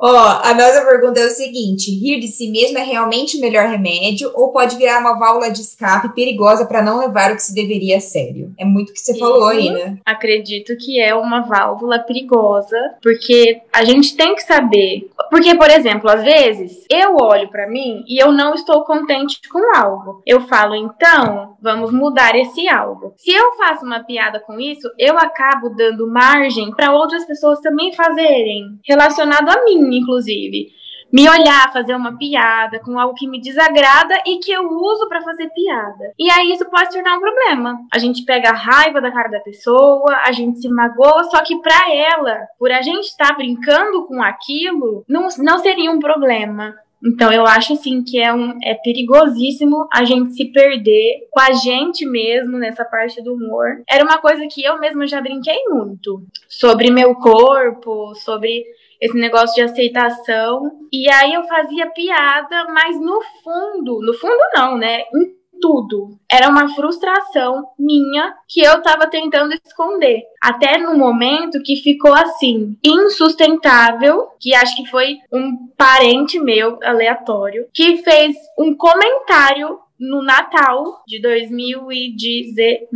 Ó, 0.00 0.40
A 0.42 0.54
nossa 0.54 0.84
pergunta 0.86 1.20
é 1.20 1.26
o 1.26 1.30
seguinte: 1.30 1.90
rir 1.90 2.18
de 2.18 2.28
si 2.28 2.50
mesmo 2.50 2.78
é 2.78 2.82
realmente 2.82 3.36
o 3.36 3.40
melhor 3.40 3.68
remédio 3.68 4.30
ou 4.34 4.50
pode 4.50 4.76
virar 4.76 4.98
uma 4.98 5.18
válvula 5.18 5.50
de 5.50 5.60
escape 5.60 6.14
perigosa 6.14 6.64
para 6.64 6.82
não 6.82 6.98
levar 6.98 7.32
o 7.32 7.36
que 7.36 7.42
se 7.42 7.54
deveria 7.54 7.98
a 7.98 8.00
sério? 8.00 8.52
É 8.58 8.64
muito 8.64 8.90
o 8.90 8.92
que 8.92 9.00
você 9.00 9.18
falou 9.18 9.46
aí, 9.48 9.70
né? 9.70 9.98
Acredito 10.04 10.76
que 10.76 11.00
é 11.00 11.14
uma 11.14 11.42
válvula 11.42 11.98
perigosa, 11.98 12.76
porque 13.02 13.60
a 13.72 13.84
gente 13.84 14.16
tem 14.16 14.34
que 14.34 14.42
saber. 14.42 15.10
Porque, 15.30 15.54
por 15.54 15.70
exemplo, 15.70 16.10
às 16.10 16.22
vezes 16.22 16.84
eu 16.90 17.16
olho 17.16 17.48
para 17.50 17.68
mim 17.68 18.02
e 18.08 18.22
eu 18.22 18.32
não 18.32 18.54
estou 18.54 18.82
contente 18.84 19.40
com 19.48 19.76
algo. 19.76 20.22
Eu 20.26 20.40
falo, 20.42 20.74
então, 20.74 21.56
vamos 21.60 21.92
mudar 21.92 22.34
esse 22.34 22.68
algo. 22.68 23.12
Se 23.16 23.30
eu 23.30 23.52
faço 23.52 23.84
uma 23.84 24.00
piada 24.00 24.40
com 24.40 24.58
isso, 24.58 24.90
eu 24.98 25.18
acabo 25.18 25.68
dando 25.70 26.10
margem 26.10 26.70
para 26.70 26.92
outras 26.92 27.24
pessoas 27.24 27.60
também 27.60 27.92
fazerem, 27.92 28.78
relacionado 28.84 29.48
a 29.48 29.64
mim, 29.64 29.89
inclusive 29.96 30.80
me 31.12 31.28
olhar, 31.28 31.72
fazer 31.72 31.94
uma 31.94 32.16
piada 32.16 32.78
com 32.78 32.98
algo 32.98 33.14
que 33.14 33.28
me 33.28 33.40
desagrada 33.40 34.14
e 34.24 34.38
que 34.38 34.52
eu 34.52 34.68
uso 34.68 35.08
para 35.08 35.22
fazer 35.22 35.50
piada. 35.50 36.12
E 36.18 36.30
aí 36.30 36.52
isso 36.52 36.64
pode 36.70 36.92
se 36.92 36.94
tornar 36.94 37.16
um 37.16 37.20
problema. 37.20 37.78
A 37.92 37.98
gente 37.98 38.24
pega 38.24 38.50
a 38.50 38.56
raiva 38.56 39.00
da 39.00 39.10
cara 39.10 39.28
da 39.28 39.40
pessoa, 39.40 40.22
a 40.24 40.32
gente 40.32 40.60
se 40.60 40.68
magoa, 40.68 41.24
só 41.24 41.42
que 41.42 41.60
para 41.60 41.92
ela, 41.92 42.38
por 42.58 42.70
a 42.70 42.80
gente 42.80 43.06
estar 43.06 43.28
tá 43.28 43.34
brincando 43.34 44.06
com 44.06 44.22
aquilo, 44.22 45.04
não, 45.08 45.28
não 45.38 45.58
seria 45.58 45.90
um 45.90 45.98
problema. 45.98 46.74
Então 47.04 47.32
eu 47.32 47.46
acho 47.46 47.72
assim 47.72 48.02
que 48.02 48.20
é, 48.20 48.32
um, 48.32 48.58
é 48.62 48.74
perigosíssimo 48.74 49.88
a 49.92 50.04
gente 50.04 50.34
se 50.34 50.44
perder 50.52 51.28
com 51.30 51.40
a 51.40 51.52
gente 51.52 52.04
mesmo 52.04 52.58
nessa 52.58 52.84
parte 52.84 53.22
do 53.22 53.34
humor. 53.34 53.82
Era 53.88 54.04
uma 54.04 54.18
coisa 54.18 54.46
que 54.46 54.62
eu 54.62 54.78
mesma 54.78 55.06
já 55.06 55.20
brinquei 55.20 55.64
muito 55.70 56.22
sobre 56.46 56.90
meu 56.90 57.14
corpo, 57.14 58.14
sobre 58.16 58.64
esse 59.00 59.16
negócio 59.16 59.54
de 59.54 59.62
aceitação. 59.62 60.70
E 60.92 61.10
aí 61.10 61.34
eu 61.34 61.44
fazia 61.44 61.90
piada, 61.90 62.66
mas 62.72 63.00
no 63.00 63.20
fundo, 63.42 64.00
no 64.00 64.14
fundo 64.14 64.40
não, 64.54 64.76
né? 64.76 65.00
Em 65.14 65.40
tudo. 65.60 66.18
Era 66.30 66.48
uma 66.48 66.68
frustração 66.74 67.64
minha 67.78 68.34
que 68.48 68.60
eu 68.60 68.82
tava 68.82 69.06
tentando 69.06 69.54
esconder. 69.54 70.22
Até 70.42 70.78
no 70.78 70.96
momento 70.96 71.62
que 71.62 71.76
ficou 71.76 72.14
assim, 72.14 72.76
insustentável, 72.84 74.28
que 74.40 74.54
acho 74.54 74.74
que 74.76 74.88
foi 74.88 75.18
um 75.30 75.68
parente 75.76 76.40
meu 76.40 76.78
aleatório, 76.82 77.66
que 77.74 77.98
fez 77.98 78.34
um 78.58 78.74
comentário 78.74 79.78
no 80.00 80.22
Natal 80.24 81.02
de 81.06 81.20
2019, 81.20 82.88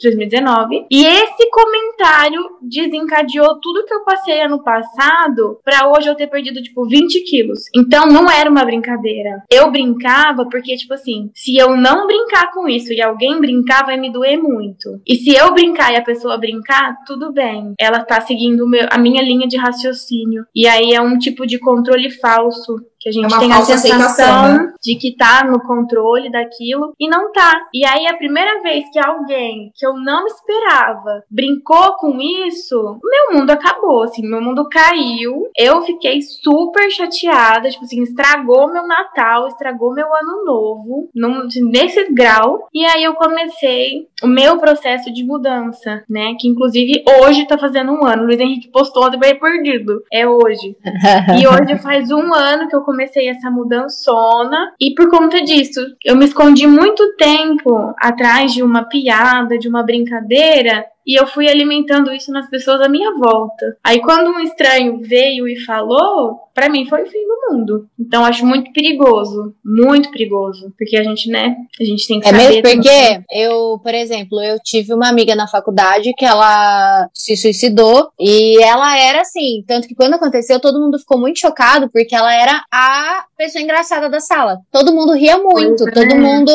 2019. 0.00 0.86
E 0.90 1.04
esse 1.04 1.50
comentário 1.50 2.58
desencadeou 2.60 3.58
tudo 3.60 3.84
que 3.86 3.94
eu 3.94 4.04
passei 4.04 4.42
ano 4.42 4.62
passado 4.62 5.58
para 5.64 5.90
hoje 5.90 6.08
eu 6.08 6.14
ter 6.14 6.26
perdido, 6.26 6.62
tipo, 6.62 6.86
20 6.86 7.22
quilos. 7.22 7.64
Então 7.74 8.06
não 8.06 8.30
era 8.30 8.50
uma 8.50 8.64
brincadeira. 8.64 9.42
Eu 9.50 9.70
brincava 9.70 10.46
porque, 10.48 10.76
tipo 10.76 10.92
assim, 10.94 11.30
se 11.34 11.56
eu 11.56 11.76
não 11.76 12.06
brincar 12.06 12.52
com 12.52 12.68
isso 12.68 12.92
e 12.92 13.00
alguém 13.00 13.40
brincar, 13.40 13.86
vai 13.86 13.96
me 13.96 14.12
doer 14.12 14.36
muito. 14.36 15.00
E 15.06 15.16
se 15.16 15.34
eu 15.34 15.54
brincar 15.54 15.92
e 15.92 15.96
a 15.96 16.04
pessoa 16.04 16.36
brincar, 16.36 16.96
tudo 17.06 17.32
bem. 17.32 17.72
Ela 17.80 18.00
tá 18.00 18.20
seguindo 18.20 18.68
meu, 18.68 18.86
a 18.90 18.98
minha 18.98 19.22
linha 19.22 19.48
de 19.48 19.56
raciocínio. 19.56 20.44
E 20.54 20.66
aí 20.66 20.92
é 20.92 21.00
um 21.00 21.18
tipo 21.18 21.46
de 21.46 21.58
controle 21.58 22.10
falso 22.10 22.76
que 22.98 23.08
a 23.08 23.12
gente 23.12 23.32
é 23.32 23.38
tem 23.38 23.52
a 23.52 23.62
sensação 23.62 24.42
né? 24.54 24.72
de 24.82 24.96
que 24.96 25.16
tá 25.16 25.44
no 25.44 25.60
controle 25.60 26.30
daquilo 26.30 26.94
e 26.98 27.08
não 27.08 27.32
tá. 27.32 27.66
E 27.72 27.84
aí 27.84 28.06
a 28.06 28.16
primeira 28.16 28.60
vez 28.62 28.84
que 28.92 28.98
alguém 28.98 29.72
que 29.74 29.86
eu 29.86 29.94
não 29.94 30.26
esperava 30.26 31.22
brincou 31.30 31.94
com 31.96 32.20
isso, 32.20 32.98
meu 33.02 33.38
mundo 33.38 33.50
acabou, 33.50 34.02
assim, 34.02 34.26
meu 34.26 34.40
mundo 34.40 34.68
caiu. 34.68 35.48
Eu 35.56 35.82
fiquei 35.82 36.20
super 36.22 36.90
chateada, 36.90 37.70
tipo 37.70 37.84
assim, 37.84 38.02
estragou 38.02 38.72
meu 38.72 38.86
Natal, 38.86 39.48
estragou 39.48 39.92
meu 39.92 40.06
ano 40.06 40.44
novo, 40.44 41.08
num, 41.14 41.46
nesse 41.70 42.12
grau. 42.12 42.68
E 42.72 42.84
aí 42.84 43.04
eu 43.04 43.14
comecei 43.14 44.08
o 44.22 44.26
meu 44.26 44.58
processo 44.58 45.12
de 45.12 45.24
mudança, 45.24 46.02
né? 46.08 46.34
Que 46.38 46.48
inclusive 46.48 47.04
hoje 47.20 47.46
tá 47.46 47.56
fazendo 47.58 47.92
um 47.92 48.04
ano. 48.04 48.22
O 48.22 48.26
Luiz 48.26 48.40
Henrique 48.40 48.68
postou 48.68 49.04
ontem 49.04 49.18
bem 49.18 49.38
perdido. 49.38 50.02
É 50.12 50.26
hoje. 50.26 50.76
e 51.40 51.46
hoje 51.46 51.78
faz 51.78 52.10
um 52.10 52.34
ano 52.34 52.68
que 52.68 52.76
eu 52.76 52.82
comecei 52.82 53.28
essa 53.28 53.50
mudançona 53.50 54.72
e 54.80 54.94
por 54.94 55.08
conta 55.10 55.42
disso, 55.42 55.80
eu 56.04 56.16
me 56.16 56.24
escondi 56.24 56.66
muito 56.66 57.16
tempo 57.16 57.94
atrás 57.98 58.52
de 58.52 58.62
uma 58.62 58.84
piada, 58.84 59.58
de 59.58 59.68
uma 59.68 59.82
brincadeira 59.82 60.84
e 61.06 61.18
eu 61.18 61.26
fui 61.26 61.48
alimentando 61.48 62.12
isso 62.12 62.30
nas 62.30 62.48
pessoas 62.48 62.80
à 62.80 62.88
minha 62.88 63.14
volta. 63.14 63.76
Aí 63.82 64.00
quando 64.00 64.30
um 64.30 64.40
estranho 64.40 65.00
veio 65.00 65.48
e 65.48 65.58
falou, 65.64 66.38
para 66.54 66.68
mim 66.68 66.86
foi 66.86 67.02
o 67.02 67.06
fim 67.06 67.26
do 67.26 67.54
mundo. 67.56 67.88
Então 67.98 68.24
acho 68.24 68.44
muito 68.44 68.72
perigoso, 68.72 69.54
muito 69.64 70.10
perigoso, 70.10 70.72
porque 70.76 70.96
a 70.96 71.02
gente, 71.02 71.30
né, 71.30 71.56
a 71.80 71.84
gente 71.84 72.06
tem 72.06 72.20
que 72.20 72.28
é 72.28 72.30
saber. 72.30 72.42
É 72.42 72.48
mesmo 72.48 72.62
porque 72.62 73.22
eu, 73.30 73.80
por 73.82 73.94
exemplo, 73.94 74.40
eu 74.42 74.58
tive 74.62 74.92
uma 74.92 75.08
amiga 75.08 75.34
na 75.34 75.46
faculdade 75.46 76.12
que 76.16 76.24
ela 76.24 77.08
se 77.14 77.36
suicidou 77.36 78.10
e 78.18 78.62
ela 78.62 78.98
era 78.98 79.22
assim, 79.22 79.64
tanto 79.66 79.88
que 79.88 79.94
quando 79.94 80.14
aconteceu 80.14 80.60
todo 80.60 80.80
mundo 80.80 80.98
ficou 80.98 81.18
muito 81.18 81.38
chocado 81.38 81.88
porque 81.90 82.14
ela 82.14 82.34
era 82.34 82.62
a 82.72 83.24
pessoa 83.36 83.62
engraçada 83.62 84.10
da 84.10 84.20
sala. 84.20 84.58
Todo 84.70 84.94
mundo 84.94 85.14
ria 85.14 85.38
muito, 85.38 85.84
pois 85.84 85.94
todo 85.94 86.12
é. 86.12 86.18
mundo, 86.18 86.52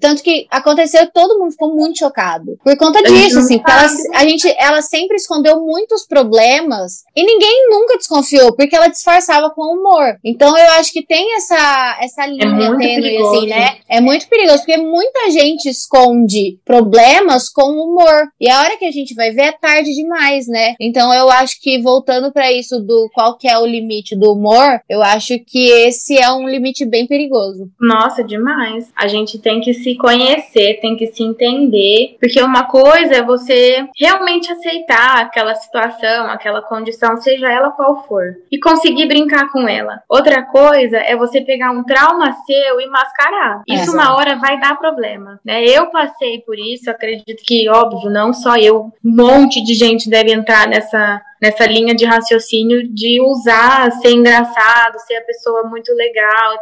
tanto 0.00 0.22
que 0.22 0.46
aconteceu, 0.50 1.08
todo 1.12 1.38
mundo 1.38 1.52
ficou 1.52 1.74
muito 1.74 1.98
chocado 1.98 2.58
por 2.62 2.76
conta 2.76 3.02
disso, 3.02 3.38
assim, 3.38 3.58
porque 3.58 3.70
ela 3.70 3.88
a 4.14 4.24
gente, 4.24 4.48
ela 4.58 4.82
sempre 4.82 5.16
escondeu 5.16 5.60
muitos 5.60 6.06
problemas 6.06 7.04
e 7.14 7.24
ninguém 7.24 7.68
nunca 7.70 7.96
desconfiou, 7.96 8.54
porque 8.54 8.74
ela 8.74 8.88
disfarçava 8.88 9.50
com 9.50 9.62
humor. 9.62 10.16
Então 10.24 10.56
eu 10.56 10.70
acho 10.72 10.92
que 10.92 11.04
tem 11.04 11.36
essa, 11.36 11.98
essa 12.00 12.24
é 12.24 12.28
linha 12.28 12.44
é 12.44 12.76
tênue, 12.76 13.16
assim, 13.16 13.46
né? 13.46 13.76
É 13.88 14.00
muito 14.00 14.28
perigoso, 14.28 14.58
porque 14.58 14.76
muita 14.76 15.30
gente 15.30 15.68
esconde 15.68 16.58
problemas 16.64 17.48
com 17.48 17.70
humor. 17.72 18.28
E 18.40 18.48
a 18.48 18.60
hora 18.60 18.76
que 18.76 18.84
a 18.84 18.90
gente 18.90 19.14
vai 19.14 19.30
ver 19.30 19.42
é 19.42 19.52
tarde 19.52 19.90
demais, 19.92 20.46
né? 20.46 20.74
Então 20.80 21.12
eu 21.12 21.30
acho 21.30 21.60
que 21.60 21.80
voltando 21.80 22.32
para 22.32 22.52
isso 22.52 22.80
do 22.80 23.10
qual 23.14 23.36
que 23.36 23.48
é 23.48 23.58
o 23.58 23.66
limite 23.66 24.16
do 24.16 24.32
humor, 24.32 24.80
eu 24.88 25.02
acho 25.02 25.38
que 25.38 25.68
esse 25.68 26.16
é 26.16 26.30
um 26.32 26.48
limite 26.48 26.84
bem 26.84 27.06
perigoso. 27.06 27.68
Nossa, 27.80 28.22
demais. 28.22 28.90
A 28.96 29.06
gente 29.08 29.38
tem 29.38 29.60
que 29.60 29.74
se 29.74 29.96
conhecer, 29.96 30.80
tem 30.80 30.96
que 30.96 31.06
se 31.08 31.22
entender, 31.22 32.16
porque 32.20 32.40
uma 32.42 32.64
coisa 32.64 33.16
é 33.16 33.22
você 33.22 33.73
realmente 33.98 34.50
aceitar 34.52 35.20
aquela 35.20 35.54
situação, 35.54 36.26
aquela 36.26 36.62
condição, 36.62 37.16
seja 37.16 37.50
ela 37.50 37.70
qual 37.70 38.04
for, 38.06 38.36
e 38.50 38.58
conseguir 38.58 39.06
brincar 39.06 39.50
com 39.50 39.68
ela. 39.68 40.02
Outra 40.08 40.42
coisa 40.42 40.98
é 40.98 41.16
você 41.16 41.40
pegar 41.40 41.70
um 41.70 41.84
trauma 41.84 42.32
seu 42.46 42.80
e 42.80 42.86
mascarar. 42.88 43.62
Isso 43.68 43.90
é. 43.90 43.94
uma 43.94 44.14
hora 44.16 44.36
vai 44.36 44.58
dar 44.60 44.78
problema, 44.78 45.40
né? 45.44 45.64
Eu 45.64 45.86
passei 45.90 46.40
por 46.40 46.58
isso, 46.58 46.90
acredito 46.90 47.42
que, 47.44 47.68
óbvio, 47.68 48.10
não 48.10 48.32
só 48.32 48.56
eu, 48.56 48.92
um 49.04 49.16
monte 49.16 49.62
de 49.62 49.74
gente 49.74 50.08
deve 50.08 50.32
entrar 50.32 50.68
nessa 50.68 51.20
nessa 51.44 51.66
linha 51.66 51.94
de 51.94 52.06
raciocínio 52.06 52.88
de 52.88 53.20
usar 53.20 53.92
ser 54.00 54.12
engraçado, 54.12 54.98
ser 55.06 55.16
a 55.16 55.24
pessoa 55.24 55.64
muito 55.68 55.92
legal, 55.92 56.56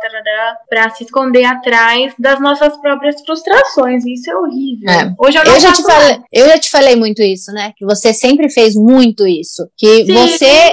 para 0.69 0.91
se 0.91 1.05
esconder 1.05 1.45
atrás 1.45 2.13
das 2.19 2.41
nossas 2.41 2.77
próprias 2.79 3.21
frustrações. 3.25 4.05
Isso 4.05 4.29
é 4.29 4.37
horrível. 4.37 4.91
É. 4.91 5.15
Hoje 5.19 5.39
eu, 5.39 5.45
eu 5.45 5.61
já 5.61 5.73
te 5.73 5.83
falei, 5.83 6.19
eu 6.33 6.49
já 6.49 6.59
te 6.59 6.71
falei 6.71 6.97
muito 6.97 7.23
isso, 7.23 7.53
né? 7.53 7.73
Que 7.77 7.85
você 7.85 8.13
sempre 8.13 8.51
fez 8.51 8.75
muito 8.75 9.25
isso, 9.25 9.69
que 9.77 10.05
Sim. 10.05 10.13
você 10.13 10.73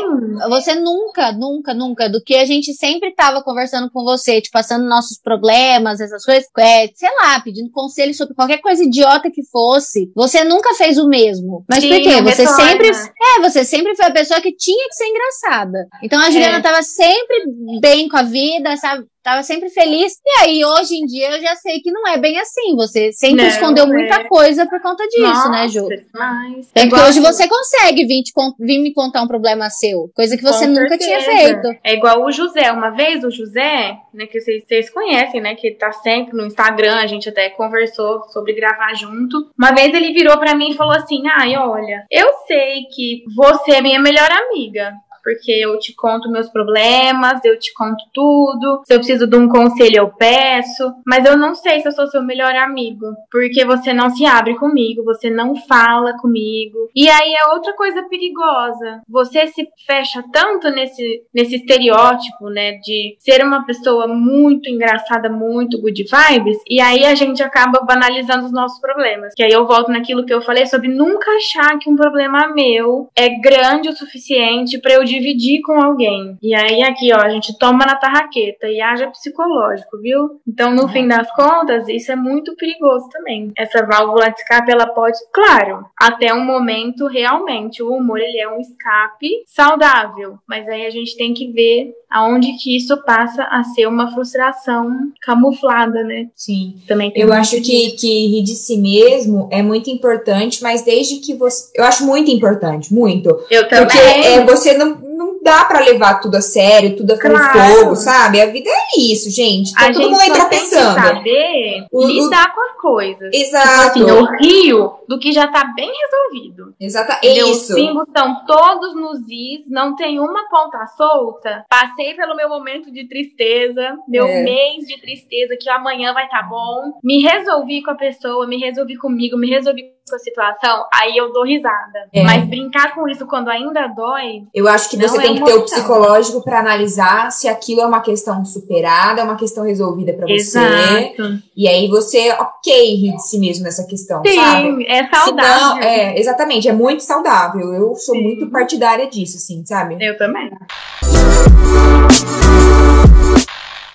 você 0.49 0.75
nunca, 0.75 1.31
nunca, 1.31 1.73
nunca 1.73 2.09
do 2.09 2.21
que 2.23 2.35
a 2.35 2.45
gente 2.45 2.73
sempre 2.73 3.13
tava 3.13 3.43
conversando 3.43 3.89
com 3.91 4.03
você, 4.03 4.41
te 4.41 4.49
passando 4.49 4.87
nossos 4.87 5.19
problemas, 5.21 5.99
essas 5.99 6.23
coisas, 6.23 6.45
é, 6.57 6.87
sei 6.95 7.09
lá, 7.21 7.39
pedindo 7.41 7.69
conselho 7.71 8.13
sobre 8.13 8.33
qualquer 8.33 8.59
coisa 8.59 8.83
idiota 8.83 9.29
que 9.29 9.43
fosse. 9.51 10.11
Você 10.15 10.43
nunca 10.43 10.73
fez 10.75 10.97
o 10.97 11.07
mesmo. 11.07 11.65
Mas 11.69 11.83
Sim, 11.83 11.89
por 11.89 12.01
quê? 12.01 12.21
Você 12.21 12.43
retorna. 12.43 12.69
sempre, 12.69 12.87
é, 12.89 13.41
você 13.41 13.65
sempre 13.65 13.95
foi 13.99 14.07
a 14.07 14.11
pessoa 14.11 14.41
que 14.41 14.55
tinha 14.55 14.87
que 14.87 14.95
ser 14.95 15.05
engraçada. 15.07 15.87
Então 16.01 16.19
a 16.19 16.31
Juliana 16.31 16.59
é. 16.59 16.61
tava 16.61 16.81
sempre 16.81 17.43
bem 17.81 18.07
com 18.07 18.15
a 18.15 18.23
vida, 18.23 18.75
sabe? 18.77 19.05
Tava 19.29 19.43
sempre 19.43 19.69
feliz. 19.69 20.13
E 20.25 20.41
aí, 20.41 20.65
hoje 20.65 20.95
em 20.95 21.05
dia, 21.05 21.29
eu 21.29 21.39
já 21.39 21.55
sei 21.55 21.79
que 21.81 21.91
não 21.91 22.07
é 22.07 22.17
bem 22.17 22.39
assim. 22.39 22.75
Você 22.75 23.11
sempre 23.11 23.43
não, 23.43 23.47
escondeu 23.47 23.83
é. 23.83 23.87
muita 23.87 24.27
coisa 24.27 24.65
por 24.65 24.81
conta 24.81 25.05
disso, 25.07 25.21
né, 25.21 25.27
Nossa, 25.27 25.49
né, 25.49 25.67
Ju? 25.67 25.87
Mas... 26.11 26.71
É 26.73 26.87
que 26.87 26.95
hoje 26.95 27.19
você 27.19 27.47
consegue 27.47 28.07
vir, 28.07 28.23
te, 28.23 28.33
vir 28.59 28.79
me 28.79 28.91
contar 28.91 29.21
um 29.21 29.27
problema 29.27 29.69
seu. 29.69 30.09
Coisa 30.15 30.35
que 30.35 30.41
você 30.41 30.65
Com 30.65 30.71
nunca 30.71 30.97
certeza. 30.97 31.09
tinha 31.11 31.21
feito. 31.21 31.79
É 31.83 31.93
igual 31.93 32.23
o 32.23 32.31
José. 32.31 32.71
Uma 32.71 32.89
vez 32.89 33.23
o 33.23 33.29
José, 33.29 33.99
né, 34.11 34.25
que 34.25 34.41
vocês, 34.41 34.63
vocês 34.67 34.89
conhecem, 34.89 35.39
né, 35.41 35.53
que 35.53 35.75
tá 35.75 35.91
sempre 35.91 36.35
no 36.35 36.47
Instagram, 36.47 36.95
a 36.95 37.05
gente 37.05 37.29
até 37.29 37.51
conversou 37.51 38.23
sobre 38.33 38.53
gravar 38.53 38.95
junto. 38.95 39.51
Uma 39.55 39.71
vez 39.75 39.93
ele 39.93 40.11
virou 40.11 40.39
para 40.39 40.55
mim 40.55 40.71
e 40.71 40.75
falou 40.75 40.95
assim: 40.95 41.21
ai, 41.27 41.55
olha, 41.55 42.03
eu 42.09 42.27
sei 42.47 42.85
que 42.91 43.25
você 43.35 43.73
é 43.73 43.81
minha 43.81 43.99
melhor 43.99 44.29
amiga. 44.31 44.91
Porque 45.23 45.51
eu 45.51 45.77
te 45.79 45.93
conto 45.95 46.31
meus 46.31 46.49
problemas, 46.49 47.43
eu 47.43 47.57
te 47.57 47.73
conto 47.73 48.03
tudo. 48.13 48.81
Se 48.85 48.93
eu 48.93 48.99
preciso 48.99 49.27
de 49.27 49.35
um 49.35 49.47
conselho, 49.47 49.97
eu 49.97 50.09
peço. 50.09 50.93
Mas 51.05 51.25
eu 51.25 51.37
não 51.37 51.55
sei 51.55 51.79
se 51.79 51.87
eu 51.87 51.91
sou 51.91 52.07
seu 52.07 52.21
melhor 52.21 52.55
amigo, 52.55 53.05
porque 53.31 53.65
você 53.65 53.93
não 53.93 54.09
se 54.09 54.25
abre 54.25 54.55
comigo, 54.55 55.03
você 55.03 55.29
não 55.29 55.55
fala 55.55 56.17
comigo. 56.17 56.89
E 56.95 57.09
aí 57.09 57.33
é 57.33 57.53
outra 57.53 57.73
coisa 57.73 58.03
perigosa. 58.03 59.01
Você 59.07 59.47
se 59.47 59.67
fecha 59.85 60.23
tanto 60.31 60.69
nesse, 60.69 61.23
nesse 61.33 61.55
estereótipo, 61.55 62.49
né, 62.49 62.73
de 62.83 63.15
ser 63.19 63.43
uma 63.43 63.65
pessoa 63.65 64.07
muito 64.07 64.69
engraçada, 64.69 65.29
muito 65.29 65.79
good 65.79 66.03
vibes, 66.03 66.57
e 66.69 66.81
aí 66.81 67.05
a 67.05 67.15
gente 67.15 67.41
acaba 67.43 67.81
banalizando 67.81 68.45
os 68.45 68.51
nossos 68.51 68.79
problemas. 68.79 69.33
Que 69.35 69.43
aí 69.43 69.51
eu 69.51 69.65
volto 69.67 69.91
naquilo 69.91 70.25
que 70.25 70.33
eu 70.33 70.41
falei 70.41 70.65
sobre 70.65 70.87
nunca 70.87 71.31
achar 71.31 71.77
que 71.79 71.89
um 71.89 71.95
problema 71.95 72.53
meu 72.53 73.09
é 73.15 73.29
grande 73.29 73.89
o 73.89 73.93
suficiente 73.93 74.79
para 74.79 74.93
eu 74.93 75.03
dividir 75.09 75.61
com 75.61 75.81
alguém. 75.81 76.37
E 76.41 76.55
aí 76.55 76.83
aqui, 76.83 77.11
ó, 77.13 77.17
a 77.17 77.29
gente 77.29 77.57
toma 77.57 77.85
na 77.85 77.95
tarraqueta 77.95 78.67
e 78.67 78.79
haja 78.81 79.07
psicológico, 79.07 79.99
viu? 79.99 80.39
Então, 80.47 80.73
no 80.73 80.87
fim 80.87 81.07
das 81.07 81.29
contas, 81.31 81.87
isso 81.87 82.11
é 82.11 82.15
muito 82.15 82.55
perigoso 82.55 83.09
também. 83.09 83.51
Essa 83.57 83.85
válvula 83.85 84.29
de 84.29 84.37
escape, 84.39 84.71
ela 84.71 84.87
pode, 84.87 85.17
claro, 85.33 85.85
até 85.99 86.33
um 86.33 86.45
momento 86.45 87.07
realmente 87.07 87.81
o 87.81 87.91
humor 87.91 88.19
ele 88.19 88.39
é 88.39 88.47
um 88.47 88.59
escape 88.59 89.43
saudável, 89.45 90.37
mas 90.47 90.67
aí 90.67 90.85
a 90.85 90.89
gente 90.89 91.17
tem 91.17 91.33
que 91.33 91.51
ver 91.51 91.93
aonde 92.09 92.53
que 92.53 92.75
isso 92.75 92.97
passa 93.03 93.43
a 93.43 93.63
ser 93.63 93.87
uma 93.87 94.11
frustração 94.11 94.89
camuflada, 95.21 96.03
né? 96.03 96.27
Sim. 96.35 96.75
Também 96.87 97.11
eu 97.15 97.31
acho 97.31 97.61
que, 97.61 97.91
que 97.91 98.27
rir 98.27 98.43
de 98.43 98.55
si 98.55 98.77
mesmo 98.77 99.47
é 99.51 99.61
muito 99.61 99.89
importante, 99.89 100.63
mas 100.63 100.81
desde 100.81 101.17
que 101.17 101.35
você. 101.35 101.71
Eu 101.75 101.83
acho 101.83 102.05
muito 102.05 102.31
importante, 102.31 102.93
muito. 102.93 103.29
Eu 103.49 103.67
também. 103.67 103.85
Porque 103.85 103.97
é, 103.97 104.45
você 104.45 104.77
não, 104.77 104.97
não 105.19 105.37
dá 105.43 105.65
para 105.65 105.81
levar 105.81 106.21
tudo 106.21 106.35
a 106.35 106.41
sério, 106.41 106.95
tudo 106.95 107.11
a 107.11 107.19
claro. 107.19 107.73
fogo, 107.73 107.95
sabe? 107.97 108.39
A 108.39 108.45
vida 108.45 108.69
é 108.69 109.01
isso, 109.01 109.29
gente. 109.29 109.73
Tá 109.73 109.87
a 109.87 109.87
todo 109.87 110.03
gente 110.03 110.11
mundo 110.11 110.21
aí 110.21 110.49
pensando. 110.49 110.95
Tem 110.95 111.03
que 111.03 111.17
saber 111.17 111.87
o, 111.91 112.07
lidar 112.07 112.55
com 112.55 112.61
as 112.61 112.77
coisas. 112.77 113.29
Exato. 113.33 113.99
Tipo 113.99 114.05
assim, 114.05 114.09
eu 114.09 114.25
rio 114.37 114.93
do 115.09 115.19
que 115.19 115.33
já 115.33 115.45
tá 115.47 115.65
bem 115.75 115.91
resolvido. 115.91 116.73
Exato. 116.79 117.11
É 117.21 117.33
Meus 117.33 117.49
isso. 117.49 117.73
símbolos 117.73 118.07
estão 118.07 118.45
todos 118.45 118.95
nos 118.95 119.19
is, 119.29 119.69
não 119.69 119.93
tem 119.97 120.19
uma 120.19 120.49
ponta 120.49 120.87
solta. 120.95 121.65
Passei 121.69 122.13
pelo 122.13 122.33
meu 122.33 122.47
momento 122.47 122.89
de 122.89 123.05
tristeza, 123.05 123.97
meu 124.07 124.25
é. 124.25 124.41
mês 124.41 124.85
de 124.87 125.01
tristeza, 125.01 125.57
que 125.59 125.69
amanhã 125.69 126.13
vai 126.13 126.25
estar 126.25 126.43
tá 126.43 126.47
bom. 126.47 126.97
Me 127.03 127.21
resolvi 127.21 127.83
com 127.83 127.91
a 127.91 127.95
pessoa, 127.95 128.47
me 128.47 128.57
resolvi 128.57 128.95
comigo, 128.95 129.37
me 129.37 129.49
resolvi 129.49 129.98
com 130.09 130.15
a 130.15 130.19
situação, 130.19 130.85
aí 130.93 131.15
eu 131.15 131.31
dou 131.31 131.45
risada. 131.45 132.07
É. 132.13 132.23
Mas 132.23 132.45
brincar 132.45 132.93
com 132.93 133.07
isso 133.07 133.25
quando 133.25 133.49
ainda 133.49 133.87
dói. 133.87 134.43
Eu 134.53 134.67
acho 134.67 134.89
que 134.89 134.97
você 134.97 135.17
é 135.17 135.21
tem 135.21 135.35
que 135.35 135.43
ter 135.43 135.53
o 135.53 135.63
psicológico 135.63 136.43
para 136.43 136.59
analisar 136.59 137.31
se 137.31 137.47
aquilo 137.47 137.81
é 137.81 137.85
uma 137.85 138.01
questão 138.01 138.43
superada, 138.43 139.21
é 139.21 139.23
uma 139.23 139.35
questão 139.35 139.63
resolvida 139.63 140.13
para 140.13 140.27
você. 140.27 141.13
E 141.55 141.67
aí 141.67 141.87
você, 141.87 142.31
ok, 142.31 142.95
rir 142.95 143.15
de 143.15 143.27
si 143.27 143.39
mesmo 143.39 143.63
nessa 143.63 143.85
questão, 143.85 144.21
Sim, 144.25 144.35
sabe? 144.35 144.85
é 144.87 145.07
saudável. 145.07 145.59
Senão, 145.59 145.79
é, 145.79 146.19
exatamente, 146.19 146.67
é 146.67 146.73
muito 146.73 147.03
saudável. 147.03 147.73
Eu 147.73 147.95
sou 147.95 148.15
Sim. 148.15 148.23
muito 148.23 148.49
partidária 148.49 149.07
disso, 149.07 149.37
assim, 149.37 149.65
sabe? 149.65 149.97
Eu 149.99 150.17
também. 150.17 150.49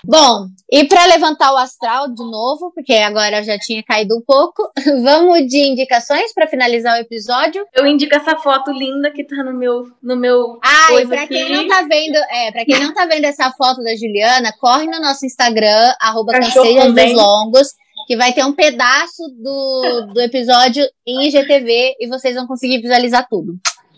Bom, 0.07 0.49
e 0.71 0.85
para 0.85 1.07
levantar 1.07 1.53
o 1.53 1.57
astral 1.57 2.09
de 2.09 2.23
novo, 2.23 2.71
porque 2.75 2.93
agora 2.95 3.43
já 3.43 3.59
tinha 3.59 3.83
caído 3.83 4.17
um 4.17 4.21
pouco, 4.21 4.71
vamos 5.03 5.47
de 5.47 5.59
indicações 5.59 6.33
para 6.35 6.47
finalizar 6.47 6.99
o 6.99 7.01
episódio. 7.01 7.65
Eu 7.75 7.87
indico 7.87 8.15
essa 8.15 8.37
foto 8.37 8.71
linda 8.71 9.11
que 9.11 9.25
tá 9.25 9.43
no 9.43 9.59
meu 9.59 9.85
no 10.03 10.17
meu 10.17 10.59
Ah, 10.63 10.93
e 11.01 11.07
para 11.07 11.27
quem 11.27 11.51
não 11.51 11.67
tá 11.69 11.83
vendo, 11.83 12.17
é, 12.17 12.53
para 12.53 12.65
quem 12.65 12.79
não 12.81 12.93
tá 12.93 13.07
vendo 13.07 13.25
essa 13.25 13.51
foto 13.53 13.83
da 13.83 13.95
Juliana, 13.97 14.53
corre 14.61 14.87
no 14.87 15.01
nosso 15.01 15.25
Instagram 15.25 15.95
@canseias 16.33 17.13
longos 17.13 17.69
que 18.07 18.17
vai 18.17 18.33
ter 18.33 18.45
um 18.45 18.53
pedaço 18.53 19.23
do, 19.43 20.13
do 20.13 20.21
episódio 20.21 20.85
em 21.07 21.27
IGTV 21.27 21.97
e 21.99 22.07
vocês 22.07 22.35
vão 22.35 22.47
conseguir 22.47 22.83
visualizar 22.83 23.27
tudo. 23.29 23.55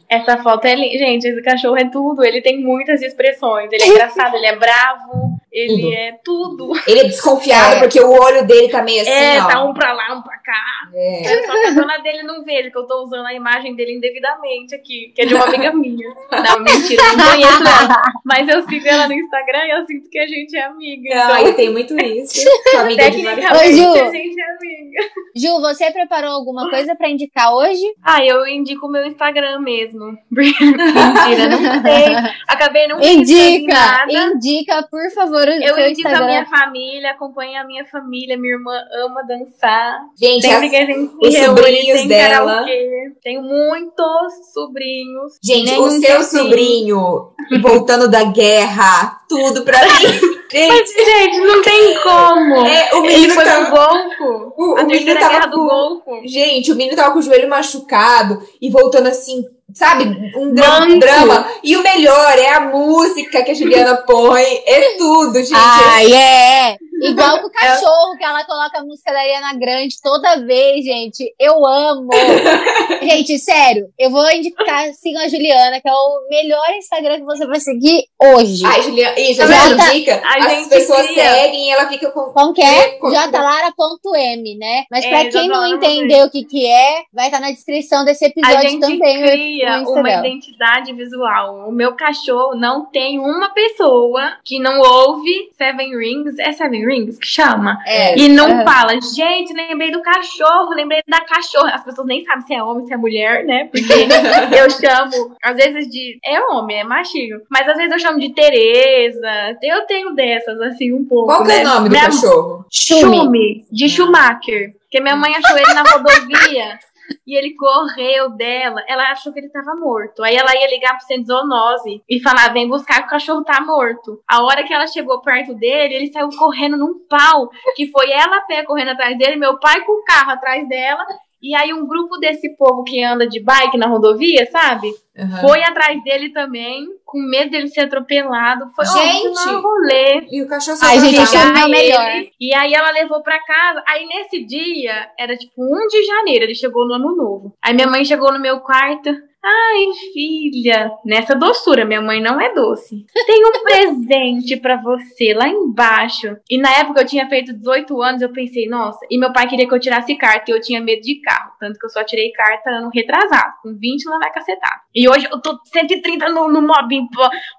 Essa 0.09 0.39
foto 0.39 0.65
é 0.67 0.75
linda. 0.75 0.99
Gente, 0.99 1.27
esse 1.27 1.43
cachorro 1.43 1.77
é 1.77 1.91
tudo. 1.91 2.25
Ele 2.25 2.41
tem 2.41 2.63
muitas 2.63 3.03
expressões. 3.03 3.69
Ele 3.73 3.83
é 3.83 3.89
engraçado, 3.89 4.37
ele 4.37 4.47
é 4.47 4.57
bravo, 4.57 5.37
ele 5.53 5.82
tudo. 5.82 5.94
é 5.94 6.12
tudo. 6.24 6.72
Ele 6.86 7.01
é 7.01 7.05
desconfiado 7.05 7.76
é. 7.76 7.78
porque 7.80 8.01
o 8.01 8.11
olho 8.11 8.47
dele 8.47 8.68
tá 8.68 8.82
meio 8.82 9.01
assim. 9.03 9.11
É, 9.11 9.42
ó. 9.42 9.47
tá 9.47 9.64
um 9.64 9.72
pra 9.72 9.92
lá, 9.92 10.14
um 10.14 10.22
pra 10.22 10.36
cá. 10.38 10.62
É. 10.94 11.47
Só 11.47 11.53
que 11.53 11.66
a 11.66 11.70
dona 11.70 11.99
dele 11.99 12.22
não 12.22 12.44
vê, 12.44 12.70
que 12.70 12.76
eu 12.76 12.86
tô 12.86 13.05
usando 13.05 13.26
a 13.26 13.34
imagem 13.34 13.74
dele 13.74 13.94
indevidamente 13.94 14.74
aqui, 14.74 15.12
que 15.14 15.22
é 15.22 15.26
de 15.26 15.34
uma 15.34 15.44
amiga 15.44 15.72
minha. 15.72 16.09
Não, 16.30 16.61
mentira, 16.61 17.03
não 17.16 17.30
conheço 17.30 17.62
ela. 17.62 18.03
Mas 18.24 18.49
eu 18.49 18.62
sigo 18.68 18.86
ela 18.86 19.09
no 19.09 19.14
Instagram 19.14 19.64
e 19.66 19.70
eu 19.70 19.84
sinto 19.86 20.11
que 20.11 20.18
a 20.18 20.26
gente 20.26 20.57
é 20.57 20.64
amiga. 20.64 21.14
Não, 21.14 21.38
então... 21.38 21.55
tem 21.55 21.70
muito 21.70 21.94
isso. 22.03 22.47
Sua 22.70 22.80
amiga 22.80 23.11
de 23.11 23.22
várias 23.22 23.61
Oi, 23.61 23.72
Ju. 23.72 23.92
a 23.92 24.11
gente 24.11 24.40
é 24.40 24.51
amiga. 24.51 25.01
Ju, 25.34 25.61
você 25.61 25.90
preparou 25.90 26.30
alguma 26.32 26.68
coisa 26.70 26.94
pra 26.94 27.09
indicar 27.09 27.55
hoje? 27.55 27.84
Ah, 28.03 28.24
eu 28.24 28.47
indico 28.47 28.86
o 28.86 28.90
meu 28.90 29.05
Instagram 29.07 29.61
mesmo. 29.61 30.16
Mentira, 30.30 31.49
não 31.49 31.82
sei. 31.82 32.32
Acabei 32.49 32.86
não 32.88 33.01
Indica, 33.01 33.72
nada. 33.72 34.12
indica, 34.12 34.82
por 34.90 35.11
favor, 35.14 35.45
Eu 35.51 35.78
indico 35.78 36.09
Instagram. 36.09 36.24
a 36.24 36.26
minha 36.26 36.47
família, 36.47 37.11
acompanho 37.11 37.61
a 37.61 37.64
minha 37.64 37.84
família, 37.86 38.36
minha 38.36 38.55
irmã 38.55 38.72
ama 39.05 39.22
dançar. 39.22 40.01
Gente, 40.18 40.42
Sempre 40.42 40.66
as, 40.66 40.70
que 40.70 40.76
a 40.76 40.86
gente 40.86 41.14
os 41.20 41.34
reúne, 41.34 41.47
sobrinhos 41.47 41.99
tem 42.01 42.09
dela. 42.09 42.53
Karaokê. 42.53 43.12
Tenho 43.22 43.42
muitos 43.42 44.53
sobrinhos. 44.53 45.32
Gente, 45.42 45.72
o 45.72 45.90
seu 45.90 46.22
sobrinho, 46.22 47.32
voltando 47.61 48.09
da 48.09 48.24
guerra, 48.24 49.20
tudo 49.28 49.62
pra 49.62 49.78
mim. 50.01 50.36
Gente, 50.51 50.68
Mas, 50.68 50.90
gente, 50.94 51.40
não 51.40 51.62
tem 51.62 51.99
como. 52.03 52.66
É, 52.66 52.94
o 52.94 53.03
menino 53.03 53.24
Ele 53.24 53.32
foi 53.32 53.44
tava... 53.44 53.70
Golfo. 53.70 54.55
O, 54.57 54.78
a 54.78 54.82
o 54.82 54.86
menino 54.86 55.14
tava 55.14 55.28
guerra 55.28 55.51
com... 55.51 55.51
do 55.51 55.68
Golfo. 55.68 56.28
Gente, 56.28 56.72
o 56.72 56.76
menino 56.76 56.97
tava 56.97 57.12
com 57.12 57.18
o 57.18 57.22
joelho 57.22 57.49
machucado 57.49 58.40
e 58.61 58.70
voltando 58.70 59.09
assim 59.09 59.44
sabe, 59.77 60.33
um 60.35 60.55
drama, 60.55 60.99
drama. 60.99 61.49
E 61.62 61.77
o 61.77 61.83
melhor 61.83 62.39
é 62.39 62.55
a 62.55 62.61
música 62.61 63.43
que 63.43 63.51
a 63.51 63.55
Juliana 63.55 63.95
põe, 63.99 64.43
é 64.66 64.97
tudo, 64.97 65.35
gente. 65.35 65.53
Ah, 65.55 66.03
é, 66.03 66.72
é. 66.72 66.79
Igual 67.03 67.40
com 67.42 67.47
o 67.49 67.51
cachorro, 67.51 68.16
que 68.16 68.24
ela 68.24 68.44
coloca 68.44 68.78
a 68.78 68.84
música 68.84 69.12
da 69.12 69.20
Ariana 69.20 69.55
Grande 69.55 69.97
toda 70.03 70.44
vez, 70.44 70.84
gente. 70.84 71.34
Eu 71.38 71.64
amo. 71.64 72.11
gente, 73.03 73.38
sério, 73.38 73.88
eu 73.99 74.11
vou 74.11 74.28
indicar, 74.30 74.92
sigam 74.94 75.22
a 75.22 75.28
Juliana, 75.28 75.80
que 75.80 75.88
é 75.88 75.92
o 75.92 76.26
melhor 76.30 76.70
Instagram 76.76 77.18
que 77.18 77.24
você 77.24 77.47
vai 77.47 77.61
seguir 77.61 78.05
hoje. 78.20 78.64
Ai, 78.64 78.82
Juliana, 78.82 79.20
isso, 79.20 79.42
a 79.42 79.47
gente 79.47 79.94
indica. 79.94 80.22
As 80.24 80.68
pessoas 80.68 81.07
cria. 81.07 81.30
seguem 81.30 81.68
e 81.68 81.70
ela 81.70 81.88
fica 81.88 82.11
com. 82.11 82.32
Como 82.32 82.53
que 82.53 82.62
é? 82.62 82.99
jtalara.m, 82.99 84.59
né? 84.59 84.84
Mas 84.90 85.05
é, 85.05 85.09
pra 85.09 85.28
quem 85.30 85.49
não 85.49 85.66
entendeu 85.66 86.26
o 86.26 86.30
que 86.30 86.44
que 86.44 86.66
é, 86.66 87.03
vai 87.12 87.26
estar 87.26 87.38
tá 87.38 87.47
na 87.47 87.53
descrição 87.53 88.05
desse 88.05 88.26
episódio 88.26 88.80
também. 88.80 88.99
Cria 88.99 89.82
uma 89.82 90.11
identidade 90.11 90.92
visual. 90.92 91.68
O 91.68 91.72
meu 91.72 91.94
cachorro 91.94 92.55
não 92.55 92.86
tem 92.86 93.18
uma 93.18 93.51
pessoa 93.51 94.36
que 94.44 94.59
não 94.59 94.80
ouve 94.80 95.51
Seven 95.57 95.97
Rings. 95.97 96.38
É 96.38 96.53
Seven 96.53 96.86
Rings 96.87 97.18
que 97.18 97.26
chama? 97.26 97.78
É. 97.84 98.18
E 98.18 98.28
não 98.28 98.64
fala, 98.64 98.93
gente, 99.01 99.53
lembrei 99.53 99.91
do 99.91 100.03
cachorro, 100.03 100.70
lembrei 100.74 101.03
da 101.09 101.20
cachorra. 101.20 101.74
As 101.74 101.84
pessoas 101.84 102.07
nem 102.07 102.24
sabem 102.24 102.47
se 102.47 102.55
é 102.55 102.62
homem, 102.62 102.87
se 102.87 102.95
é 102.95 102.97
mulher, 102.97 103.45
né? 103.45 103.68
Porque 103.70 103.93
eu 104.57 104.70
chamo, 104.70 105.37
às 105.43 105.57
vezes, 105.57 105.89
de. 105.89 106.18
É 106.24 106.41
homem, 106.41 106.80
é 106.80 106.84
machinho. 106.84 107.41
Mas 107.51 107.68
às 107.68 107.76
vezes 107.76 107.93
eu 107.93 107.99
chamo 107.99 108.20
de 108.20 108.32
Tereza. 108.32 109.57
Eu 109.62 109.87
tenho 109.87 110.14
dessas, 110.14 110.61
assim, 110.61 110.93
um 110.93 111.05
pouco. 111.05 111.26
Qual 111.26 111.45
né? 111.45 111.62
é 111.62 111.64
o 111.64 111.68
nome 111.68 111.89
minha... 111.89 112.03
do 112.03 112.07
cachorro? 112.07 112.66
Chume, 112.70 113.64
de 113.70 113.89
Schumacher. 113.89 114.74
Porque 114.82 115.01
minha 115.01 115.16
mãe 115.16 115.34
achou 115.34 115.59
ele 115.59 115.74
na 115.74 115.82
rodovia 115.82 116.78
e 117.27 117.37
ele 117.37 117.55
correu 117.55 118.31
dela. 118.31 118.83
Ela 118.89 119.11
achou 119.11 119.33
que 119.33 119.39
ele 119.39 119.47
estava 119.47 119.75
morto. 119.75 120.23
Aí 120.23 120.35
ela 120.37 120.55
ia 120.55 120.71
ligar 120.71 120.97
pro 120.97 121.07
centro 121.07 121.27
zoonose 121.27 122.03
e 122.09 122.21
falar: 122.21 122.53
vem 122.53 122.69
buscar 122.69 123.01
que 123.01 123.07
o 123.07 123.11
cachorro 123.11 123.45
tá 123.45 123.61
morto. 123.61 124.23
A 124.29 124.43
hora 124.43 124.65
que 124.65 124.73
ela 124.73 124.87
chegou 124.87 125.21
perto 125.21 125.55
dele, 125.55 125.95
ele 125.95 126.13
saiu 126.13 126.29
correndo 126.37 126.77
num 126.77 127.07
pau. 127.09 127.51
Que 127.75 127.91
foi 127.91 128.11
ela 128.11 128.37
a 128.37 128.43
pé 128.43 128.65
correndo 128.65 128.91
atrás 128.91 129.17
dele, 129.19 129.37
meu 129.37 129.59
pai 129.59 129.85
com 129.85 130.01
o 130.01 130.05
carro 130.05 130.33
atrás 130.33 130.69
dela. 130.69 131.05
E 131.43 131.55
aí 131.55 131.72
um 131.72 131.87
grupo 131.87 132.16
desse 132.18 132.57
povo 132.57 132.82
que 132.84 133.03
anda 133.03 133.26
de 133.26 133.41
bike 133.41 133.76
na 133.76 133.87
rodovia, 133.87 134.49
sabe? 134.51 134.89
Uhum. 135.16 135.49
Foi 135.49 135.62
atrás 135.62 136.03
dele 136.03 136.30
também, 136.30 136.87
com 137.05 137.18
medo 137.18 137.51
dele 137.51 137.68
ser 137.68 137.82
atropelado. 137.82 138.68
Foi 138.74 138.84
gente, 138.84 139.49
um 139.49 139.61
rolê. 139.61 140.26
E 140.30 140.43
o 140.43 140.49
cachorro 140.49 140.78
Ai, 140.82 141.01
gente, 141.01 141.37
é 141.37 141.68
melhor. 141.68 142.11
E 142.39 142.55
aí 142.55 142.74
ela 142.74 142.91
levou 142.91 143.22
pra 143.22 143.43
casa. 143.43 143.82
Aí 143.87 144.07
nesse 144.07 144.45
dia, 144.45 145.11
era 145.18 145.37
tipo 145.37 145.62
1 145.62 145.89
de 145.89 146.05
janeiro, 146.05 146.45
ele 146.45 146.55
chegou 146.55 146.87
no 146.87 146.95
ano 146.95 147.16
novo. 147.16 147.55
Aí 147.62 147.74
minha 147.74 147.87
mãe 147.87 148.05
chegou 148.05 148.32
no 148.32 148.41
meu 148.41 148.61
quarto. 148.61 149.11
Ai, 149.49 149.92
filha, 150.12 150.90
nessa 151.05 151.36
doçura, 151.36 151.84
minha 151.84 152.03
mãe 152.03 152.20
não 152.20 152.40
é 152.40 152.53
doce. 152.53 153.07
Tem 153.26 153.44
um 153.47 153.62
presente 153.62 154.57
para 154.57 154.76
você 154.82 155.32
lá 155.34 155.47
embaixo. 155.47 156.36
E 156.51 156.59
na 156.59 156.72
época 156.78 157.03
eu 157.03 157.07
tinha 157.07 157.28
feito 157.28 157.53
18 157.53 158.03
anos, 158.03 158.22
eu 158.22 158.32
pensei, 158.32 158.66
nossa, 158.68 158.99
e 159.09 159.16
meu 159.16 159.32
pai 159.32 159.47
queria 159.47 159.68
que 159.68 159.72
eu 159.72 159.78
tirasse 159.78 160.16
carta 160.16 160.51
e 160.51 160.55
eu 160.55 160.61
tinha 160.61 160.80
medo 160.80 161.01
de 161.01 161.20
carro. 161.20 161.53
Tanto 161.61 161.78
que 161.78 161.86
eu 161.86 161.90
só 161.90 162.03
tirei 162.03 162.32
carta 162.32 162.70
ano 162.70 162.90
retrasado. 162.92 163.55
Com 163.62 163.72
20 163.78 164.05
lá 164.07 164.18
vai 164.18 164.32
cacetar. 164.32 164.82
E 164.92 165.09
hoje 165.09 165.28
eu 165.30 165.40
tô 165.40 165.57
130 165.64 166.28
no, 166.30 166.49
no 166.49 166.62
mob 166.62 166.99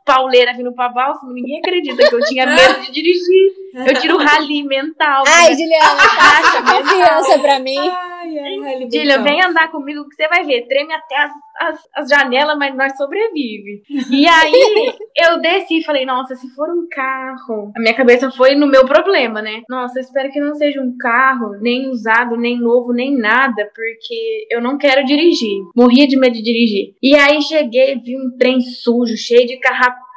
pauleira 0.06 0.54
vindo 0.54 0.74
pra 0.74 0.90
balsa. 0.90 1.26
Ninguém 1.28 1.60
acredita 1.60 2.10
que 2.10 2.16
eu 2.16 2.26
tinha 2.26 2.48
medo 2.48 2.82
de 2.82 2.92
dirigir. 2.92 3.54
Eu 3.86 3.94
tiro 4.02 4.18
rally 4.18 4.64
mental. 4.64 5.24
Ai, 5.28 5.54
Juliana, 5.54 6.02
passa 6.18 6.64
confiança 6.64 7.40
pra 7.40 7.60
mim. 7.60 7.78
Ai, 7.78 8.40
ai, 8.40 8.90
Julia, 8.92 9.22
vem 9.22 9.42
andar 9.42 9.70
comigo 9.70 10.08
que 10.10 10.16
você 10.16 10.28
vai 10.28 10.44
ver. 10.44 10.68
Treme 10.68 10.94
até 10.94 11.16
as, 11.16 11.32
as, 11.60 11.77
as 11.96 12.10
janelas, 12.10 12.58
mas 12.58 12.76
nós 12.76 12.96
sobrevive. 12.98 13.84
E 14.10 14.28
aí 14.28 14.94
eu 15.18 15.40
desci 15.40 15.80
e 15.80 15.84
falei, 15.84 16.06
nossa, 16.06 16.36
se 16.36 16.48
for 16.56 16.70
um 16.70 16.88
carro. 16.90 17.72
A 17.76 17.80
minha 17.80 17.96
cabeça 17.96 18.32
foi 18.32 18.56
no 18.56 18.68
meu 18.68 18.86
problema, 18.86 19.42
né? 19.42 19.62
Nossa, 19.70 20.00
eu 20.00 20.04
espero 20.04 20.32
que 20.32 20.40
não 20.40 20.56
seja 20.56 20.82
um 20.82 20.98
carro, 20.98 21.58
nem 21.62 21.90
usado, 21.90 22.36
nem 22.38 22.60
novo, 22.60 22.94
nem 22.94 23.18
nada, 23.18 23.70
porque 23.76 24.48
eu 24.50 24.62
não 24.62 24.78
quero 24.78 25.06
dirigir. 25.06 25.64
Morria 25.76 26.08
de 26.08 26.18
medo 26.18 26.34
de 26.34 26.44
dirigir. 26.44 26.96
E 27.02 27.16
aí 27.16 27.42
cheguei, 27.42 27.96
vi 27.96 28.18
um 28.18 28.38
trem 28.38 28.60
sujo, 28.62 29.18
cheio 29.18 29.48
de 29.48 29.58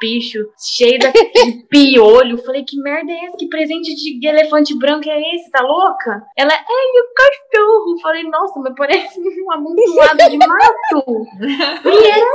carrapicho, 0.01 0.39
cheio 0.57 0.97
de 0.99 1.63
piolho. 1.69 2.43
Falei, 2.43 2.63
que 2.63 2.77
merda 2.81 3.11
é 3.11 3.25
essa? 3.25 3.37
Que 3.37 3.47
presente 3.47 3.93
de 3.93 4.27
elefante 4.27 4.77
branco 4.77 5.07
é 5.07 5.35
esse? 5.35 5.51
Tá 5.51 5.61
louca? 5.61 6.23
Ela, 6.35 6.53
é 6.53 6.57
o 6.57 7.13
cachorro. 7.15 7.99
Falei, 8.01 8.23
nossa, 8.23 8.59
mas 8.59 8.73
parece 8.75 9.19
um 9.19 9.51
amontoado 9.51 10.29
de 10.29 10.37
mato. 10.37 11.27
e 11.85 12.07
era 12.07 12.25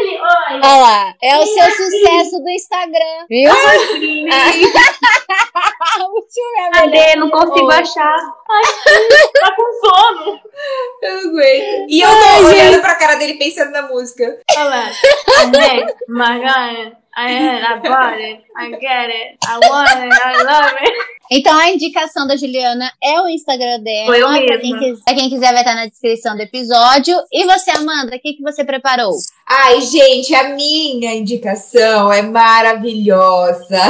ele, 0.00 0.18
olha. 0.20 0.60
Olha 0.62 0.76
lá, 0.76 1.14
é 1.22 1.38
o 1.38 1.46
seu 1.46 1.70
sucesso 1.70 2.42
do 2.42 2.50
Instagram, 2.50 3.26
viu? 3.28 3.50
Cadê? 6.72 7.16
Não 7.16 7.30
consigo 7.30 7.70
achar. 7.70 8.16
Ai, 8.48 8.62
tá 9.40 9.54
com 9.56 9.72
sono. 9.72 10.40
Eu 11.02 11.14
não 11.14 11.30
aguento. 11.30 11.86
E 11.88 12.00
eu 12.00 12.08
tô 12.08 12.14
Ai, 12.14 12.44
olhando 12.44 12.72
gente. 12.72 12.80
pra 12.80 12.94
cara 12.94 13.16
dele 13.16 13.34
pensando 13.34 13.70
na 13.72 13.82
música. 13.82 14.38
Olha 14.56 14.64
lá. 14.64 14.86
Né? 14.86 15.86
Magana. 17.16 17.60
I, 17.60 17.72
I 17.72 17.80
bought 17.80 18.20
it. 18.20 18.44
I 18.56 18.70
get 18.72 19.10
it. 19.10 19.38
I 19.42 19.58
want 19.58 19.88
it. 20.04 20.12
I 20.12 20.42
love 20.42 20.76
it. 20.82 21.16
Então 21.30 21.58
a 21.58 21.70
indicação 21.70 22.26
da 22.26 22.36
Juliana 22.36 22.92
é 23.02 23.20
o 23.20 23.28
Instagram 23.28 23.80
dela. 23.80 24.06
Foi 24.06 24.22
eu 24.22 24.46
pra, 24.46 24.58
quem 24.58 24.78
quiser, 24.78 25.04
pra 25.04 25.14
quem 25.14 25.28
quiser 25.28 25.52
vai 25.52 25.62
estar 25.62 25.74
na 25.74 25.86
descrição 25.86 26.36
do 26.36 26.42
episódio. 26.42 27.16
E 27.32 27.44
você, 27.44 27.70
Amanda, 27.72 28.16
o 28.16 28.20
que, 28.20 28.34
que 28.34 28.42
você 28.42 28.64
preparou? 28.64 29.10
Ai, 29.48 29.80
gente, 29.80 30.34
a 30.34 30.50
minha 30.50 31.14
indicação 31.14 32.12
é 32.12 32.22
maravilhosa. 32.22 33.80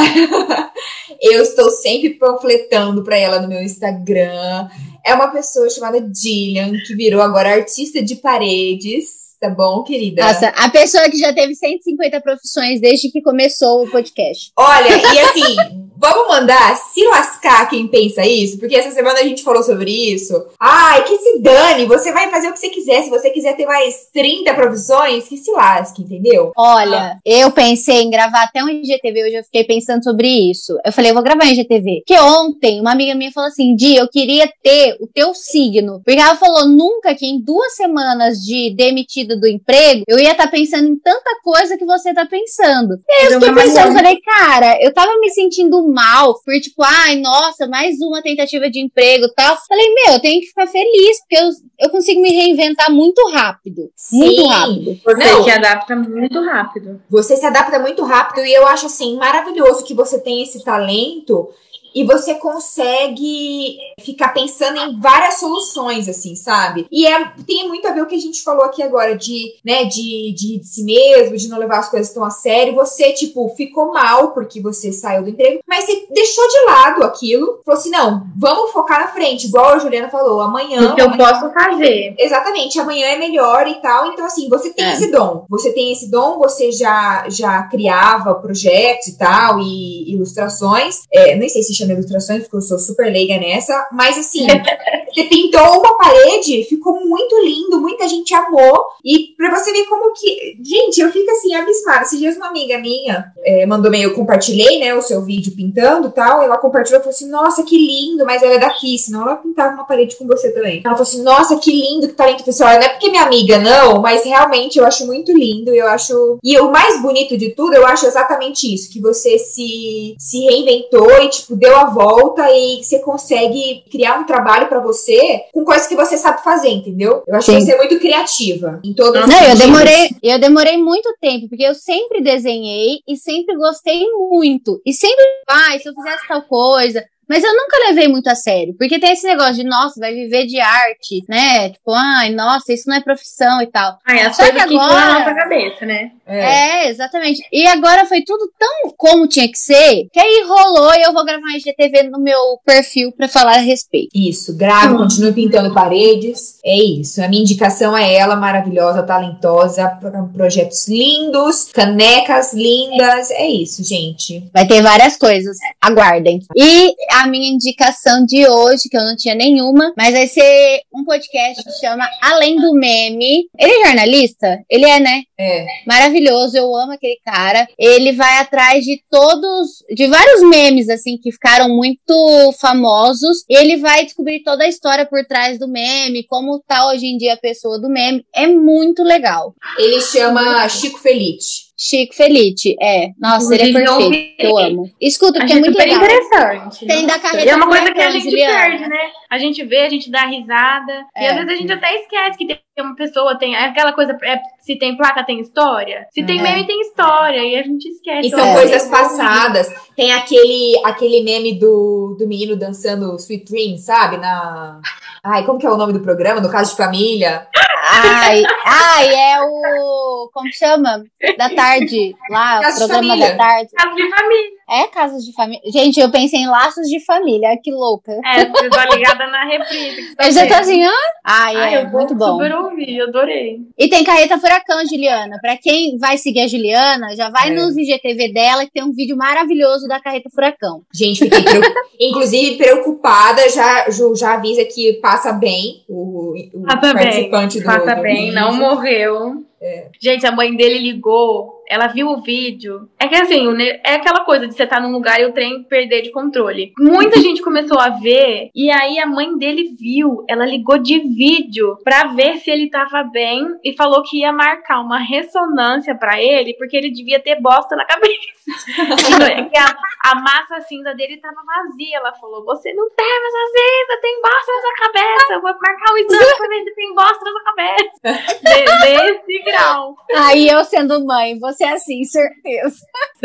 Eu 1.20 1.42
estou 1.42 1.70
sempre 1.70 2.10
panfletando 2.10 3.02
pra 3.02 3.18
ela 3.18 3.40
no 3.40 3.48
meu 3.48 3.62
Instagram. 3.62 4.68
É 5.04 5.14
uma 5.14 5.28
pessoa 5.28 5.68
chamada 5.68 5.98
Jillian, 5.98 6.72
que 6.86 6.94
virou 6.94 7.20
agora 7.20 7.54
artista 7.54 8.02
de 8.02 8.16
paredes. 8.16 9.25
Tá 9.40 9.50
bom, 9.50 9.82
querida? 9.82 10.22
Nossa, 10.24 10.48
a 10.48 10.70
pessoa 10.70 11.08
que 11.10 11.18
já 11.18 11.32
teve 11.32 11.54
150 11.54 12.20
profissões 12.20 12.80
desde 12.80 13.10
que 13.10 13.20
começou 13.20 13.84
o 13.84 13.90
podcast. 13.90 14.50
Olha, 14.56 14.88
e 14.88 15.18
assim, 15.18 15.85
vamos 15.96 16.28
mandar 16.28 16.76
se 16.76 17.02
lascar 17.08 17.68
quem 17.68 17.86
pensa 17.88 18.24
isso, 18.24 18.58
porque 18.58 18.76
essa 18.76 18.90
semana 18.90 19.20
a 19.20 19.22
gente 19.22 19.42
falou 19.42 19.62
sobre 19.62 19.90
isso. 19.90 20.46
Ai, 20.58 21.04
que 21.04 21.16
se 21.18 21.38
dane, 21.40 21.86
você 21.86 22.12
vai 22.12 22.30
fazer 22.30 22.48
o 22.48 22.52
que 22.52 22.58
você 22.58 22.68
quiser. 22.68 23.02
Se 23.02 23.10
você 23.10 23.30
quiser 23.30 23.56
ter 23.56 23.66
mais 23.66 24.08
30 24.12 24.54
profissões, 24.54 25.28
que 25.28 25.36
se 25.36 25.50
lasque, 25.52 26.02
entendeu? 26.02 26.52
Olha, 26.56 27.18
eu 27.24 27.50
pensei 27.50 28.02
em 28.02 28.10
gravar 28.10 28.44
até 28.44 28.62
um 28.62 28.68
IGTV, 28.68 29.24
hoje 29.24 29.36
eu 29.36 29.44
fiquei 29.44 29.64
pensando 29.64 30.02
sobre 30.04 30.28
isso. 30.28 30.78
Eu 30.84 30.92
falei, 30.92 31.10
eu 31.10 31.14
vou 31.14 31.22
gravar 31.22 31.44
um 31.44 31.48
IGTV. 31.48 32.02
Porque 32.06 32.20
ontem 32.20 32.80
uma 32.80 32.92
amiga 32.92 33.14
minha 33.14 33.32
falou 33.32 33.48
assim, 33.48 33.74
Di, 33.74 33.96
eu 33.96 34.08
queria 34.08 34.50
ter 34.62 34.96
o 35.00 35.06
teu 35.06 35.34
signo. 35.34 36.00
Porque 36.04 36.20
ela 36.20 36.36
falou 36.36 36.68
nunca 36.68 37.14
que 37.14 37.26
em 37.26 37.40
duas 37.40 37.74
semanas 37.74 38.38
de 38.38 38.74
demitida 38.74 39.36
do 39.36 39.46
emprego, 39.46 40.04
eu 40.06 40.18
ia 40.18 40.32
estar 40.32 40.48
pensando 40.48 40.88
em 40.88 40.98
tanta 40.98 41.38
coisa 41.42 41.76
que 41.76 41.84
você 41.84 42.12
tá 42.12 42.26
pensando. 42.26 42.98
E 43.08 43.12
aí 43.12 43.32
eu 43.32 43.40
fiquei 43.40 43.54
pensando, 43.54 43.92
falei, 43.92 44.18
cara, 44.20 44.78
eu 44.80 44.92
tava 44.92 45.18
me 45.20 45.30
sentindo 45.30 45.85
mal 45.92 46.34
por 46.44 46.54
tipo, 46.60 46.82
ai, 46.82 47.16
nossa, 47.16 47.66
mais 47.66 47.96
uma 48.00 48.22
tentativa 48.22 48.70
de 48.70 48.80
emprego 48.80 49.26
e 49.26 49.34
tal. 49.34 49.56
Falei, 49.68 49.94
meu, 49.94 50.14
eu 50.14 50.20
tenho 50.20 50.40
que 50.40 50.48
ficar 50.48 50.66
feliz, 50.66 51.20
porque 51.20 51.36
eu, 51.36 51.50
eu 51.86 51.90
consigo 51.90 52.20
me 52.20 52.30
reinventar 52.30 52.90
muito 52.90 53.26
rápido. 53.30 53.90
Muito 54.12 54.42
Sim. 54.42 54.48
rápido. 54.48 55.00
Você 55.04 55.32
Não. 55.32 55.44
que 55.44 55.50
adapta 55.50 55.96
muito 55.96 56.40
rápido. 56.42 57.02
Você 57.10 57.36
se 57.36 57.46
adapta 57.46 57.78
muito 57.78 58.02
rápido 58.04 58.44
e 58.44 58.52
eu 58.52 58.66
acho 58.66 58.86
assim 58.86 59.16
maravilhoso 59.16 59.84
que 59.84 59.94
você 59.94 60.20
tem 60.20 60.42
esse 60.42 60.64
talento 60.64 61.48
e 61.96 62.04
você 62.04 62.34
consegue 62.34 63.78
ficar 64.02 64.28
pensando 64.34 64.76
em 64.78 65.00
várias 65.00 65.40
soluções, 65.40 66.10
assim, 66.10 66.36
sabe? 66.36 66.86
E 66.92 67.06
é, 67.06 67.32
tem 67.46 67.66
muito 67.66 67.88
a 67.88 67.92
ver 67.92 68.02
o 68.02 68.06
que 68.06 68.14
a 68.14 68.20
gente 68.20 68.42
falou 68.42 68.64
aqui 68.64 68.82
agora, 68.82 69.16
de, 69.16 69.54
né, 69.64 69.84
de, 69.84 70.34
de, 70.36 70.58
de 70.58 70.66
si 70.66 70.84
mesmo, 70.84 71.34
de 71.34 71.48
não 71.48 71.58
levar 71.58 71.78
as 71.78 71.88
coisas 71.88 72.12
tão 72.12 72.22
a 72.22 72.28
sério. 72.28 72.74
Você, 72.74 73.12
tipo, 73.12 73.48
ficou 73.56 73.94
mal 73.94 74.32
porque 74.32 74.60
você 74.60 74.92
saiu 74.92 75.22
do 75.22 75.30
emprego, 75.30 75.60
mas 75.66 75.86
você 75.86 76.06
deixou 76.10 76.46
de 76.46 76.66
lado 76.66 77.02
aquilo, 77.02 77.62
falou 77.64 77.80
assim: 77.80 77.90
não, 77.90 78.26
vamos 78.36 78.72
focar 78.72 79.00
na 79.00 79.08
frente, 79.08 79.46
igual 79.46 79.72
a 79.72 79.78
Juliana 79.78 80.10
falou, 80.10 80.42
amanhã. 80.42 80.92
O 80.92 80.94
que 80.94 81.00
eu 81.00 81.06
amanhã 81.06 81.32
posso 81.32 81.50
fazer. 81.54 82.14
Exatamente, 82.18 82.78
amanhã 82.78 83.06
é 83.06 83.18
melhor 83.18 83.66
e 83.66 83.76
tal. 83.76 84.12
Então, 84.12 84.26
assim, 84.26 84.50
você 84.50 84.68
tem 84.70 84.84
É. 84.84 84.92
esse 84.92 85.10
dom. 85.10 85.46
Você 85.48 85.72
tem 85.72 85.90
esse 85.92 86.10
dom, 86.10 86.38
você 86.38 86.70
já, 86.70 87.26
já 87.30 87.62
criava 87.62 88.34
projetos 88.34 89.06
e 89.06 89.16
tal, 89.16 89.60
e 89.60 90.12
ilustrações. 90.12 91.04
É, 91.10 91.34
nem 91.34 91.48
sei 91.48 91.62
se 91.62 91.74
chama 91.74 91.85
ilustrações, 91.92 92.42
porque 92.42 92.56
eu 92.56 92.62
sou 92.62 92.78
super 92.78 93.10
leiga 93.10 93.38
nessa. 93.38 93.88
Mas, 93.92 94.18
assim, 94.18 94.46
você 95.12 95.24
pintou 95.24 95.80
uma 95.80 95.96
parede, 95.96 96.64
ficou 96.64 97.04
muito 97.04 97.38
lindo, 97.40 97.80
muita 97.80 98.08
gente 98.08 98.34
amou. 98.34 98.86
E 99.04 99.34
pra 99.36 99.54
você 99.54 99.72
ver 99.72 99.84
como 99.84 100.12
que. 100.12 100.56
Gente, 100.62 101.00
eu 101.00 101.10
fico 101.10 101.30
assim, 101.30 101.54
abismada. 101.54 102.02
Esses 102.02 102.18
dias 102.18 102.36
uma 102.36 102.48
amiga 102.48 102.78
minha 102.78 103.32
é, 103.44 103.66
mandou 103.66 103.90
meio, 103.90 104.10
eu 104.10 104.14
compartilhei, 104.14 104.78
né, 104.78 104.94
o 104.94 105.02
seu 105.02 105.22
vídeo 105.22 105.52
pintando 105.56 106.08
e 106.08 106.12
tal. 106.12 106.42
Ela 106.42 106.58
compartilhou 106.58 107.00
e 107.00 107.02
falou 107.02 107.14
assim: 107.14 107.28
Nossa, 107.30 107.62
que 107.62 107.76
lindo, 107.76 108.24
mas 108.24 108.42
ela 108.42 108.54
é 108.54 108.58
daqui, 108.58 108.98
senão 108.98 109.22
ela 109.22 109.36
pintava 109.36 109.74
uma 109.74 109.84
parede 109.84 110.16
com 110.16 110.26
você 110.26 110.52
também. 110.52 110.82
Ela 110.84 110.94
falou 110.94 111.02
assim: 111.02 111.22
Nossa, 111.22 111.56
que 111.56 111.70
lindo, 111.70 112.08
que 112.08 112.14
talento 112.14 112.44
pessoal. 112.44 112.74
Não 112.74 112.82
é 112.82 112.88
porque 112.88 113.08
minha 113.08 113.22
amiga 113.22 113.58
não, 113.58 114.00
mas 114.00 114.24
realmente 114.24 114.78
eu 114.78 114.84
acho 114.84 115.06
muito 115.06 115.32
lindo. 115.32 115.74
Eu 115.74 115.86
acho. 115.88 116.38
E 116.42 116.58
o 116.58 116.70
mais 116.70 117.00
bonito 117.00 117.36
de 117.36 117.50
tudo, 117.50 117.74
eu 117.74 117.86
acho 117.86 118.06
exatamente 118.06 118.72
isso: 118.72 118.90
que 118.90 119.00
você 119.00 119.38
se, 119.38 120.14
se 120.18 120.40
reinventou 120.44 121.10
e, 121.22 121.28
tipo, 121.28 121.56
deu 121.56 121.75
a 121.76 121.90
volta 121.90 122.50
e 122.50 122.82
você 122.82 122.98
consegue 123.00 123.84
criar 123.90 124.18
um 124.18 124.26
trabalho 124.26 124.68
pra 124.68 124.80
você 124.80 125.44
com 125.52 125.64
coisas 125.64 125.86
que 125.86 125.96
você 125.96 126.16
sabe 126.16 126.42
fazer, 126.42 126.68
entendeu? 126.68 127.22
Eu 127.26 127.36
acho 127.36 127.50
Sim. 127.50 127.60
você 127.60 127.76
muito 127.76 127.98
criativa 127.98 128.80
em 128.84 128.92
todos 128.92 129.20
os 129.20 129.28
Não, 129.28 129.42
eu 129.42 129.56
demorei, 129.56 130.10
eu 130.22 130.38
demorei 130.38 130.76
muito 130.76 131.14
tempo, 131.20 131.48
porque 131.48 131.64
eu 131.64 131.74
sempre 131.74 132.20
desenhei 132.20 133.00
e 133.06 133.16
sempre 133.16 133.56
gostei 133.56 134.06
muito. 134.10 134.80
E 134.84 134.92
sempre, 134.92 135.24
ai, 135.48 135.78
se 135.78 135.88
eu 135.88 135.94
fizesse 135.94 136.26
tal 136.26 136.42
coisa. 136.42 137.04
Mas 137.28 137.42
eu 137.42 137.52
nunca 137.54 137.76
levei 137.88 138.08
muito 138.08 138.28
a 138.28 138.34
sério, 138.34 138.74
porque 138.78 138.98
tem 138.98 139.12
esse 139.12 139.26
negócio 139.26 139.54
de, 139.54 139.64
nossa, 139.64 139.98
vai 139.98 140.14
viver 140.14 140.46
de 140.46 140.60
arte, 140.60 141.24
né? 141.28 141.70
Tipo, 141.70 141.92
ai, 141.92 142.30
nossa, 142.30 142.72
isso 142.72 142.88
não 142.88 142.96
é 142.96 143.00
profissão 143.00 143.60
e 143.62 143.66
tal. 143.66 143.98
Ai, 144.06 144.20
as 144.22 144.36
Só 144.36 144.44
que 144.44 144.52
que 144.52 144.60
agora- 144.60 144.94
na 144.94 145.18
nossa 145.20 145.34
cabeça, 145.34 145.84
né? 145.86 146.10
É. 146.28 146.84
É, 146.86 146.88
exatamente. 146.90 147.40
E 147.52 147.66
agora 147.68 148.04
foi 148.06 148.22
tudo 148.22 148.50
tão 148.58 148.92
como 148.96 149.26
tinha 149.28 149.48
que 149.50 149.58
ser, 149.58 150.08
que 150.12 150.18
aí 150.20 150.44
rolou 150.46 150.92
e 150.94 151.02
eu 151.02 151.12
vou 151.12 151.24
gravar 151.24 151.42
um 151.46 151.56
IGTV 151.56 152.04
no 152.04 152.18
meu 152.20 152.58
perfil 152.64 153.12
pra 153.12 153.28
falar 153.28 153.56
a 153.56 153.60
respeito. 153.60 154.08
Isso, 154.14 154.56
grave, 154.56 154.94
Hum. 154.94 154.98
continue 154.98 155.32
pintando 155.32 155.72
paredes. 155.72 156.58
É 156.64 156.76
isso. 156.76 157.22
A 157.22 157.28
minha 157.28 157.42
indicação 157.42 157.96
é 157.96 158.14
ela, 158.14 158.34
maravilhosa, 158.36 159.02
talentosa, 159.04 159.88
pro- 160.00 160.28
projetos 160.34 160.88
lindos, 160.88 161.70
canecas 161.72 162.52
lindas. 162.52 163.30
É 163.30 163.46
isso, 163.46 163.84
gente. 163.84 164.44
Vai 164.52 164.66
ter 164.66 164.82
várias 164.82 165.16
coisas, 165.16 165.56
aguardem. 165.80 166.40
E 166.56 166.94
a 167.22 167.26
minha 167.26 167.50
indicação 167.50 168.24
de 168.24 168.46
hoje, 168.46 168.88
que 168.90 168.96
eu 168.96 169.04
não 169.04 169.16
tinha 169.16 169.34
nenhuma, 169.34 169.92
mas 169.96 170.12
vai 170.12 170.26
ser 170.26 170.80
um 170.94 171.04
podcast 171.04 171.62
que 171.62 171.72
chama 171.72 172.08
Além 172.20 172.56
do 172.56 172.72
Meme. 172.74 173.48
Ele 173.58 173.72
é 173.72 173.86
jornalista? 173.86 174.60
Ele 174.68 174.84
é, 174.84 175.00
né? 175.00 175.22
É. 175.38 175.66
Maravilhoso, 175.86 176.56
eu 176.56 176.74
amo 176.76 176.92
aquele 176.92 177.18
cara. 177.24 177.66
Ele 177.78 178.12
vai 178.12 178.38
atrás 178.38 178.84
de 178.84 179.02
todos, 179.10 179.84
de 179.94 180.06
vários 180.06 180.42
memes, 180.48 180.88
assim, 180.88 181.16
que 181.16 181.32
ficaram 181.32 181.68
muito 181.68 182.52
famosos. 182.60 183.44
Ele 183.48 183.76
vai 183.76 184.04
descobrir 184.04 184.42
toda 184.42 184.64
a 184.64 184.68
história 184.68 185.06
por 185.06 185.24
trás 185.24 185.58
do 185.58 185.68
meme, 185.68 186.26
como 186.26 186.62
tá 186.66 186.88
hoje 186.88 187.06
em 187.06 187.16
dia 187.16 187.34
a 187.34 187.38
pessoa 187.38 187.80
do 187.80 187.88
meme. 187.88 188.24
É 188.34 188.46
muito 188.46 189.02
legal. 189.02 189.54
Ele 189.78 190.00
chama 190.00 190.68
Chico 190.68 190.98
Felite. 190.98 191.65
Chico 191.78 192.14
Felite, 192.14 192.74
é. 192.80 193.10
Nossa, 193.20 193.54
ele 193.54 193.70
é 193.70 193.72
perfeito, 193.84 194.34
eu 194.38 194.56
amo. 194.58 194.90
Escuta, 195.00 195.40
porque 195.40 195.52
é 195.52 195.60
muito 195.60 195.76
legal. 195.76 195.96
interessante. 196.02 196.86
Tem 196.86 197.06
da 197.06 197.16
E 197.44 197.48
é 197.48 197.54
uma 197.54 197.66
coisa 197.66 197.92
que 197.92 198.00
a 198.00 198.10
gente 198.10 198.30
Juliana. 198.30 198.54
perde, 198.58 198.88
né? 198.88 199.10
A 199.30 199.38
gente 199.38 199.62
vê, 199.64 199.80
a 199.84 199.88
gente 199.90 200.10
dá 200.10 200.24
risada. 200.26 201.04
E 201.14 201.24
É. 201.24 201.28
às 201.30 201.36
vezes 201.36 201.52
a 201.52 201.56
gente 201.56 201.72
até 201.72 201.94
esquece 201.96 202.38
que 202.38 202.46
tem 202.46 202.58
uma 202.78 202.96
pessoa, 202.96 203.38
tem 203.38 203.54
é 203.54 203.66
aquela 203.66 203.92
coisa, 203.92 204.16
é, 204.24 204.40
se 204.60 204.76
tem 204.76 204.96
placa, 204.96 205.22
tem 205.24 205.38
história. 205.40 206.06
Se 206.12 206.24
tem 206.24 206.38
É. 206.40 206.42
meme, 206.42 206.66
tem 206.66 206.80
história. 206.80 207.40
E 207.44 207.56
a 207.56 207.62
gente 207.62 207.86
esquece. 207.88 208.28
E 208.28 208.30
são 208.30 208.40
É. 208.46 208.54
coisas 208.54 208.88
passadas. 208.88 209.68
Tem 209.94 210.12
aquele, 210.12 210.80
aquele 210.84 211.22
meme 211.22 211.58
do, 211.58 212.16
do 212.18 212.26
menino 212.26 212.56
dançando 212.56 213.16
Sweet 213.16 213.44
Dream, 213.52 213.76
sabe? 213.76 214.16
Na. 214.16 214.80
Ai, 215.22 215.44
como 215.44 215.58
que 215.58 215.66
é 215.66 215.70
o 215.70 215.76
nome 215.76 215.92
do 215.92 216.00
programa? 216.00 216.40
No 216.40 216.50
caso 216.50 216.70
de 216.70 216.76
família. 216.78 217.46
Ai, 217.98 218.42
ai, 218.64 219.14
é 219.14 219.40
o. 219.42 220.30
Como 220.32 220.52
chama? 220.52 221.04
Da 221.38 221.48
tarde. 221.50 222.14
Lá, 222.30 222.60
Casa 222.60 222.78
de 222.78 222.84
o 222.84 222.88
programa 222.88 223.08
Família. 223.14 223.30
da 223.36 223.44
tarde. 223.44 223.70
Casa 223.76 223.94
de 223.94 224.10
família. 224.10 224.55
É 224.68 224.88
Casas 224.88 225.24
de 225.24 225.32
Família. 225.32 225.60
Gente, 225.72 226.00
eu 226.00 226.10
pensei 226.10 226.40
em 226.40 226.48
Laços 226.48 226.88
de 226.88 226.98
Família. 227.04 227.56
Que 227.62 227.70
louca. 227.70 228.10
É, 228.24 228.46
você 228.46 228.68
tá 228.68 228.84
ligada 228.86 229.26
na 229.28 229.44
reprise. 229.44 230.14
tá 230.16 230.26
Eu 230.26 230.32
já 230.32 230.46
tô 230.48 230.54
assim, 230.54 230.82
hã? 230.84 230.90
Ai, 231.24 231.56
Ai, 231.56 231.74
é, 231.76 231.82
eu 231.84 231.90
vou 231.90 232.00
muito 232.00 232.14
bom. 232.16 232.32
super 232.32 232.52
ouvir, 232.56 233.00
adorei. 233.00 233.60
E 233.78 233.88
tem 233.88 234.02
Carreta 234.02 234.38
Furacão, 234.38 234.84
Juliana. 234.88 235.38
Pra 235.40 235.56
quem 235.56 235.96
vai 235.98 236.18
seguir 236.18 236.40
a 236.40 236.48
Juliana, 236.48 237.14
já 237.14 237.30
vai 237.30 237.50
É. 237.50 237.54
nos 237.54 237.76
IGTV 237.76 238.32
dela, 238.32 238.64
que 238.64 238.72
tem 238.72 238.82
um 238.82 238.92
vídeo 238.92 239.16
maravilhoso 239.16 239.86
da 239.86 240.00
Carreta 240.00 240.28
Furacão. 240.34 240.82
Gente, 240.92 241.20
fiquei 241.20 241.40
inclusive 242.00 242.56
preocupada. 242.56 243.48
Já, 243.50 243.88
Ju, 243.90 244.14
já 244.16 244.34
avisa 244.34 244.64
que 244.64 244.94
passa 244.94 245.32
bem 245.32 245.84
o, 245.88 246.34
o 246.54 246.62
Passa 246.64 246.92
bem, 246.92 247.04
participante 247.04 247.60
do. 247.60 247.64
Passa 247.64 247.94
do 247.94 248.02
bem, 248.02 248.16
vídeo. 248.26 248.34
não 248.34 248.52
morreu. 248.56 249.44
É. 249.60 249.88
Gente, 250.00 250.26
a 250.26 250.32
mãe 250.32 250.54
dele 250.54 250.78
ligou, 250.78 251.64
ela 251.68 251.86
viu 251.86 252.08
o 252.08 252.20
vídeo. 252.22 252.88
É 253.00 253.08
que 253.08 253.14
assim, 253.14 253.46
o 253.48 253.58
é 253.60 253.94
aquela 253.94 254.20
coisa 254.20 254.46
de 254.46 254.54
você 254.54 254.64
estar 254.64 254.80
num 254.80 254.92
lugar 254.92 255.18
e 255.20 255.24
o 255.24 255.32
trem 255.32 255.62
perder 255.64 256.02
de 256.02 256.10
controle. 256.10 256.72
Muita 256.78 257.18
gente 257.18 257.40
começou 257.42 257.78
a 257.80 257.88
ver, 257.88 258.50
e 258.54 258.70
aí 258.70 258.98
a 258.98 259.06
mãe 259.06 259.36
dele 259.38 259.74
viu. 259.78 260.24
Ela 260.28 260.44
ligou 260.44 260.78
de 260.78 260.98
vídeo 260.98 261.78
pra 261.82 262.08
ver 262.08 262.36
se 262.36 262.50
ele 262.50 262.68
tava 262.68 263.02
bem 263.04 263.46
e 263.64 263.74
falou 263.74 264.02
que 264.02 264.20
ia 264.20 264.32
marcar 264.32 264.80
uma 264.80 264.98
ressonância 264.98 265.94
pra 265.94 266.20
ele, 266.22 266.54
porque 266.54 266.76
ele 266.76 266.90
devia 266.90 267.18
ter 267.18 267.40
bosta 267.40 267.74
na 267.76 267.84
cabeça. 267.84 268.36
E 268.76 269.18
não- 269.18 269.26
é 269.26 269.58
a, 269.58 270.10
a 270.12 270.14
massa 270.14 270.60
cinza 270.60 270.94
dele 270.94 271.16
tava 271.16 271.42
vazia. 271.44 271.96
Ela 271.96 272.12
falou: 272.14 272.44
Você 272.44 272.72
não 272.74 272.88
tem 272.90 273.06
massa 273.06 273.38
cinza, 273.46 274.00
tem 274.00 274.22
bosta 274.22 274.52
na 274.52 274.60
sua 274.60 274.74
cabeça. 274.86 275.32
Eu 275.34 275.40
vou 275.40 275.50
marcar 275.60 275.92
um 275.92 275.96
exame 275.98 276.36
pra 276.36 276.48
ver 276.48 276.62
se 276.64 276.74
tem 276.76 276.94
bosta 276.94 277.24
na 277.24 277.30
sua 277.32 277.42
cabeça. 277.42 278.36
De- 278.46 279.24
desse 279.26 279.45
grau. 279.46 279.94
Aí 280.16 280.48
eu 280.48 280.64
sendo 280.64 281.04
mãe, 281.04 281.38
você 281.38 281.64
é 281.64 281.72
assim, 281.72 282.02
certeza. 282.04 282.76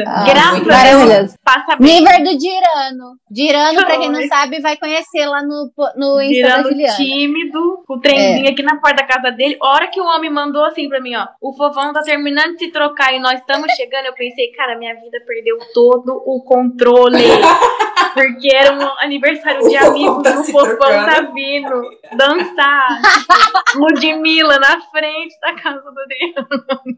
Ah, 0.06 0.24
Graças 0.24 1.38
a. 1.46 1.76
Nível 1.80 2.24
do 2.24 2.38
Dirano. 2.38 3.16
Dirano, 3.30 3.86
pra 3.86 3.98
quem 3.98 4.10
não 4.10 4.26
sabe, 4.28 4.62
vai 4.62 4.78
conhecer 4.78 5.26
lá 5.26 5.42
no, 5.42 5.72
no 5.96 6.22
Insta 6.22 6.48
da 6.48 6.56
Virando 6.58 6.70
Juliana. 6.70 6.96
tímido, 6.98 7.84
com 7.88 7.96
o 7.96 8.00
trenzinho 8.00 8.50
aqui 8.50 8.64
na 8.64 8.80
porta 8.80 8.98
da 8.98 9.08
casa 9.08 9.32
dele. 9.32 9.58
A 9.62 9.68
hora 9.70 9.88
que 9.88 10.00
o 10.00 10.06
homem 10.06 10.30
mandou 10.30 10.64
assim 10.66 10.88
pra 10.88 11.02
mim, 11.02 11.16
ó, 11.16 11.28
o 11.42 11.54
fofão 11.56 11.92
tá 11.94 12.02
terminando 12.02 12.54
de 12.54 12.66
se 12.66 12.72
trocar 12.72 13.14
e 13.14 13.20
nós 13.20 13.40
estamos 13.40 13.72
chegando, 13.74 14.06
eu 14.06 14.14
pensei, 14.14 14.52
cara, 14.52 14.78
minha 14.78 14.94
vida 14.96 15.20
perdeu 15.26 15.58
todo 15.74 16.22
o 16.26 16.44
controle. 16.44 17.24
Porque 18.14 18.54
era 18.54 18.74
um 18.74 18.90
aniversário 19.00 19.68
de 19.70 19.76
amigos 19.78 20.24
tá 20.24 20.42
o 20.42 20.44
fofão 20.44 20.78
trocando. 20.78 21.06
tá 21.06 21.22
vindo 21.34 21.82
dançar. 22.18 23.02
tipo, 23.02 23.80
Ludmilla 23.80 24.60
na 24.60 24.82
frente 24.90 25.40
da 25.40 25.54
casa 25.54 25.80
do 25.82 26.08
Adriano. 26.12 26.98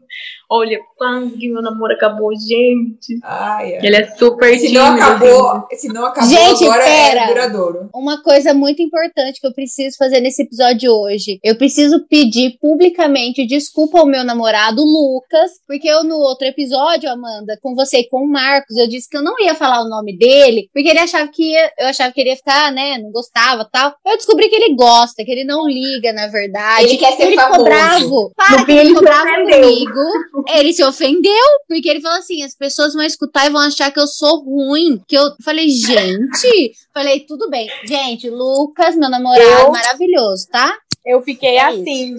Olha, 0.50 0.78
quando 0.96 1.36
que 1.36 1.48
meu 1.48 1.62
namoro 1.62 1.94
acabou, 1.94 2.30
gente. 2.36 3.18
Ai, 3.24 3.74
ai. 3.76 3.86
Ele 3.86 3.96
é 3.96 4.06
super 4.16 4.54
Se 4.54 4.66
tímido. 4.66 4.80
não 4.80 4.86
acabou, 4.94 5.66
se 5.72 5.88
não 5.88 6.04
acabou 6.06 6.30
Gente, 6.30 6.64
agora 6.64 6.84
pera. 6.84 7.20
é 7.20 7.26
duradouro. 7.28 7.90
Uma 7.94 8.22
coisa 8.22 8.52
muito 8.54 8.82
importante 8.82 9.40
que 9.40 9.46
eu 9.46 9.54
preciso 9.54 9.96
fazer 9.96 10.20
nesse 10.20 10.42
episódio 10.42 10.92
hoje. 10.92 11.38
Eu 11.42 11.56
preciso 11.56 12.06
pedir 12.08 12.58
publicamente 12.60 13.46
desculpa 13.46 13.98
ao 13.98 14.06
meu 14.06 14.22
namorado, 14.24 14.82
Lucas, 14.82 15.50
porque 15.66 15.88
eu 15.88 16.04
no 16.04 16.16
outro 16.16 16.46
episódio, 16.46 17.10
Amanda, 17.10 17.58
com 17.62 17.74
você 17.74 18.00
e 18.00 18.08
com 18.08 18.24
o 18.24 18.28
Marcos, 18.30 18.76
eu 18.76 18.88
disse 18.88 19.08
que 19.08 19.16
eu 19.16 19.22
não 19.22 19.38
ia 19.40 19.54
falar 19.54 19.82
o 19.82 19.88
nome 19.88 20.16
dele, 20.16 20.68
porque 20.72 20.88
ele 20.88 20.98
achava 20.98 21.28
que 21.28 21.52
ia, 21.52 21.72
eu 21.78 21.86
achava 21.88 22.12
que 22.12 22.20
ele 22.20 22.30
ia 22.30 22.36
ficar, 22.36 22.70
né, 22.72 22.98
não 22.98 23.10
gostava 23.10 23.64
tal. 23.70 23.94
Eu 24.06 24.16
descobri 24.16 24.48
que 24.48 24.56
ele 24.56 24.74
gosta, 24.74 25.24
que 25.24 25.30
ele 25.30 25.44
não 25.44 25.66
liga, 25.66 26.12
na 26.12 26.26
verdade. 26.28 26.84
Ele 26.84 26.96
quer 26.98 27.12
ser 27.16 27.24
ele 27.24 27.36
famoso. 27.36 27.52
ficou 27.54 27.64
bravo. 27.64 28.32
Para, 28.36 28.50
No 28.52 28.66
que 28.66 28.72
fim, 28.72 28.72
ele 28.78 28.80
ele 28.84 28.88
ficou 28.90 29.03
ofendeu. 29.10 29.60
comigo. 29.62 30.44
Ele 30.54 30.72
se 30.72 30.84
ofendeu, 30.84 31.44
porque 31.68 31.88
ele 31.88 32.00
falou 32.00 32.18
assim: 32.18 32.42
as 32.42 32.54
pessoas 32.54 32.94
vão 32.94 33.02
escutar 33.04 33.46
e 33.46 33.50
vão 33.50 33.60
achar 33.60 33.90
que 33.92 34.00
eu 34.00 34.06
sou 34.06 34.42
ruim. 34.42 35.00
Que 35.06 35.16
eu 35.16 35.30
falei, 35.42 35.68
gente. 35.68 36.72
Falei, 36.92 37.20
tudo 37.20 37.48
bem. 37.50 37.68
Gente, 37.86 38.28
Lucas, 38.30 38.96
meu 38.96 39.10
namorado, 39.10 39.42
Eu- 39.42 39.72
maravilhoso, 39.72 40.48
tá? 40.50 40.76
Eu 41.04 41.20
fiquei 41.22 41.56
É 41.56 41.66
assim 41.66 42.14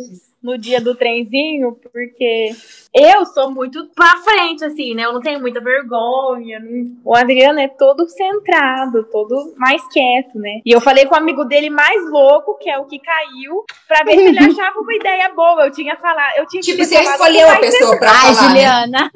no 0.45 0.57
dia 0.57 0.79
do 0.79 0.93
trenzinho, 0.95 1.77
porque 1.91 2.51
Eu 2.97 3.25
sou 3.25 3.51
muito 3.51 3.89
pra 3.93 4.15
frente, 4.23 4.63
assim, 4.63 4.95
né? 4.95 5.03
Eu 5.03 5.11
não 5.11 5.19
tenho 5.19 5.41
muita 5.41 5.59
vergonha. 5.59 6.59
não- 6.61 6.95
o 7.03 7.13
Adriano 7.13 7.59
é 7.59 7.67
todo 7.67 8.07
centrado, 8.07 9.03
todo 9.11 9.53
mais 9.57 9.85
quieto, 9.89 10.37
né? 10.39 10.61
E 10.65 10.71
eu 10.71 10.79
falei 10.79 11.05
com 11.05 11.13
o 11.13 11.17
amigo 11.17 11.43
dele 11.43 11.69
mais 11.69 12.01
louco, 12.09 12.57
que 12.57 12.69
é 12.69 12.77
o 12.77 12.85
que 12.85 12.97
caiu, 12.99 13.65
pra 13.87 14.03
ver 14.05 14.15
se 14.17 14.27
ele 14.27 14.39
achava 14.61 14.79
uma 14.79 14.95
ideia 14.95 15.27
boa. 15.35 15.65
Eu 15.65 15.71
tinha 15.71 15.95
falado, 15.97 16.37
eu 16.37 16.47
tinha 16.47 16.61
que 16.61 16.71
Tipo, 16.71 16.85
você 16.85 17.01
escolheu 17.01 17.47
a 17.49 17.55
"Vai 17.55 17.63
ser 17.63 17.77
pessoa 17.79 17.99
pra 17.99 18.11
Ai, 18.11 18.33
falar. 18.33 18.41
né? 18.41 18.47
Juliana. 18.49 19.11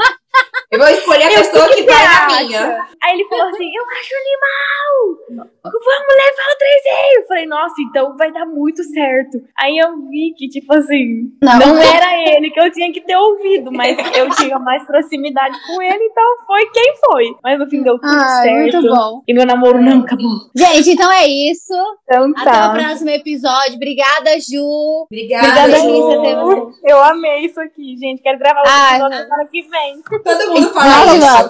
Eu 0.72 0.80
vou 0.80 0.88
escolher 0.90 1.24
a 1.24 1.32
Eu 1.32 1.38
pessoa 1.40 1.68
que 1.70 1.76
que 1.76 1.84
vai 1.84 2.04
na 2.04 2.28
minha. 2.42 2.88
Aí 3.02 3.14
ele 3.16 3.26
falou 3.30 3.48
assim: 3.48 3.72
Eu 3.76 3.84
acho 3.84 4.14
animal! 5.36 5.50
Vamos 5.64 6.16
levar 6.16 6.54
o 6.54 6.58
trenzinho! 6.58 7.22
Eu 7.22 7.28
falei, 7.28 7.46
nossa, 7.46 7.76
então 7.82 8.18
vai 8.18 8.32
dar 8.32 8.46
muito 8.46 8.84
certo. 8.84 9.42
Aí 9.58 9.78
eu 9.78 9.98
vi 10.10 10.34
que, 10.38 10.48
tipo 10.48 10.74
assim, 10.74 11.32
Não. 11.42 11.60
não, 11.60 11.78
era 11.78 12.36
ele 12.36 12.50
que 12.52 12.60
eu 12.60 12.72
tinha 12.72 12.92
que 12.92 13.02
ter 13.02 13.16
ouvido, 13.16 13.72
mas 13.72 13.98
eu 14.16 14.30
tinha 14.32 14.58
mais 14.60 14.86
proximidade 14.86 15.58
com 15.68 15.82
ele, 15.82 16.04
então 16.04 16.24
foi 16.48 16.66
quem 16.72 16.94
foi. 17.06 17.36
Mas 17.44 17.60
no 17.60 17.70
fim 17.70 17.84
deu 17.84 18.00
tudo 18.00 18.14
Ai, 18.14 18.44
certo. 18.44 18.82
muito 18.82 18.96
bom. 18.96 19.22
E 19.28 19.34
meu 19.34 19.46
namoro 19.46 19.82
não 19.82 20.02
acabou. 20.02 20.50
Gente, 20.56 20.92
então 20.92 21.12
é 21.12 21.28
isso. 21.28 21.74
Então 22.04 22.32
Até 22.38 22.52
tá. 22.52 22.70
o 22.70 22.74
próximo 22.74 23.10
episódio. 23.10 23.76
Obrada, 23.76 24.40
Ju. 24.40 25.06
Obrigada, 25.06 25.48
Obrigada, 25.48 25.80
Ju. 25.80 26.74
Eu 26.84 27.04
amei 27.04 27.46
isso 27.46 27.60
aqui, 27.60 27.96
gente. 27.98 28.22
Quero 28.22 28.38
gravar 28.40 28.62
o 28.62 28.64
Ai, 28.68 28.96
episódio 28.96 29.18
semana 29.18 29.46
que 29.48 29.62
vem. 29.64 30.02
Todo 30.24 30.54
mundo 30.54 30.74
fala 30.74 31.16
isso. 31.16 31.50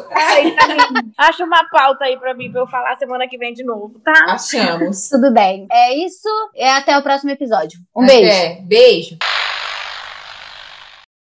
Mim. 0.49 1.11
Acha 1.17 1.43
uma 1.43 1.63
pauta 1.69 2.05
aí 2.05 2.17
pra 2.17 2.33
mim, 2.33 2.51
pra 2.51 2.61
eu 2.61 2.67
falar 2.67 2.95
semana 2.95 3.27
que 3.27 3.37
vem 3.37 3.53
de 3.53 3.63
novo, 3.63 3.98
tá? 4.03 4.33
Achamos. 4.33 5.07
Tudo 5.09 5.33
bem. 5.33 5.67
É 5.71 5.93
isso. 5.95 6.29
E 6.55 6.63
até 6.63 6.97
o 6.97 7.03
próximo 7.03 7.31
episódio. 7.31 7.79
Um 7.95 8.05
beijo. 8.05 8.29
Até. 8.29 8.61
Beijo. 8.61 9.17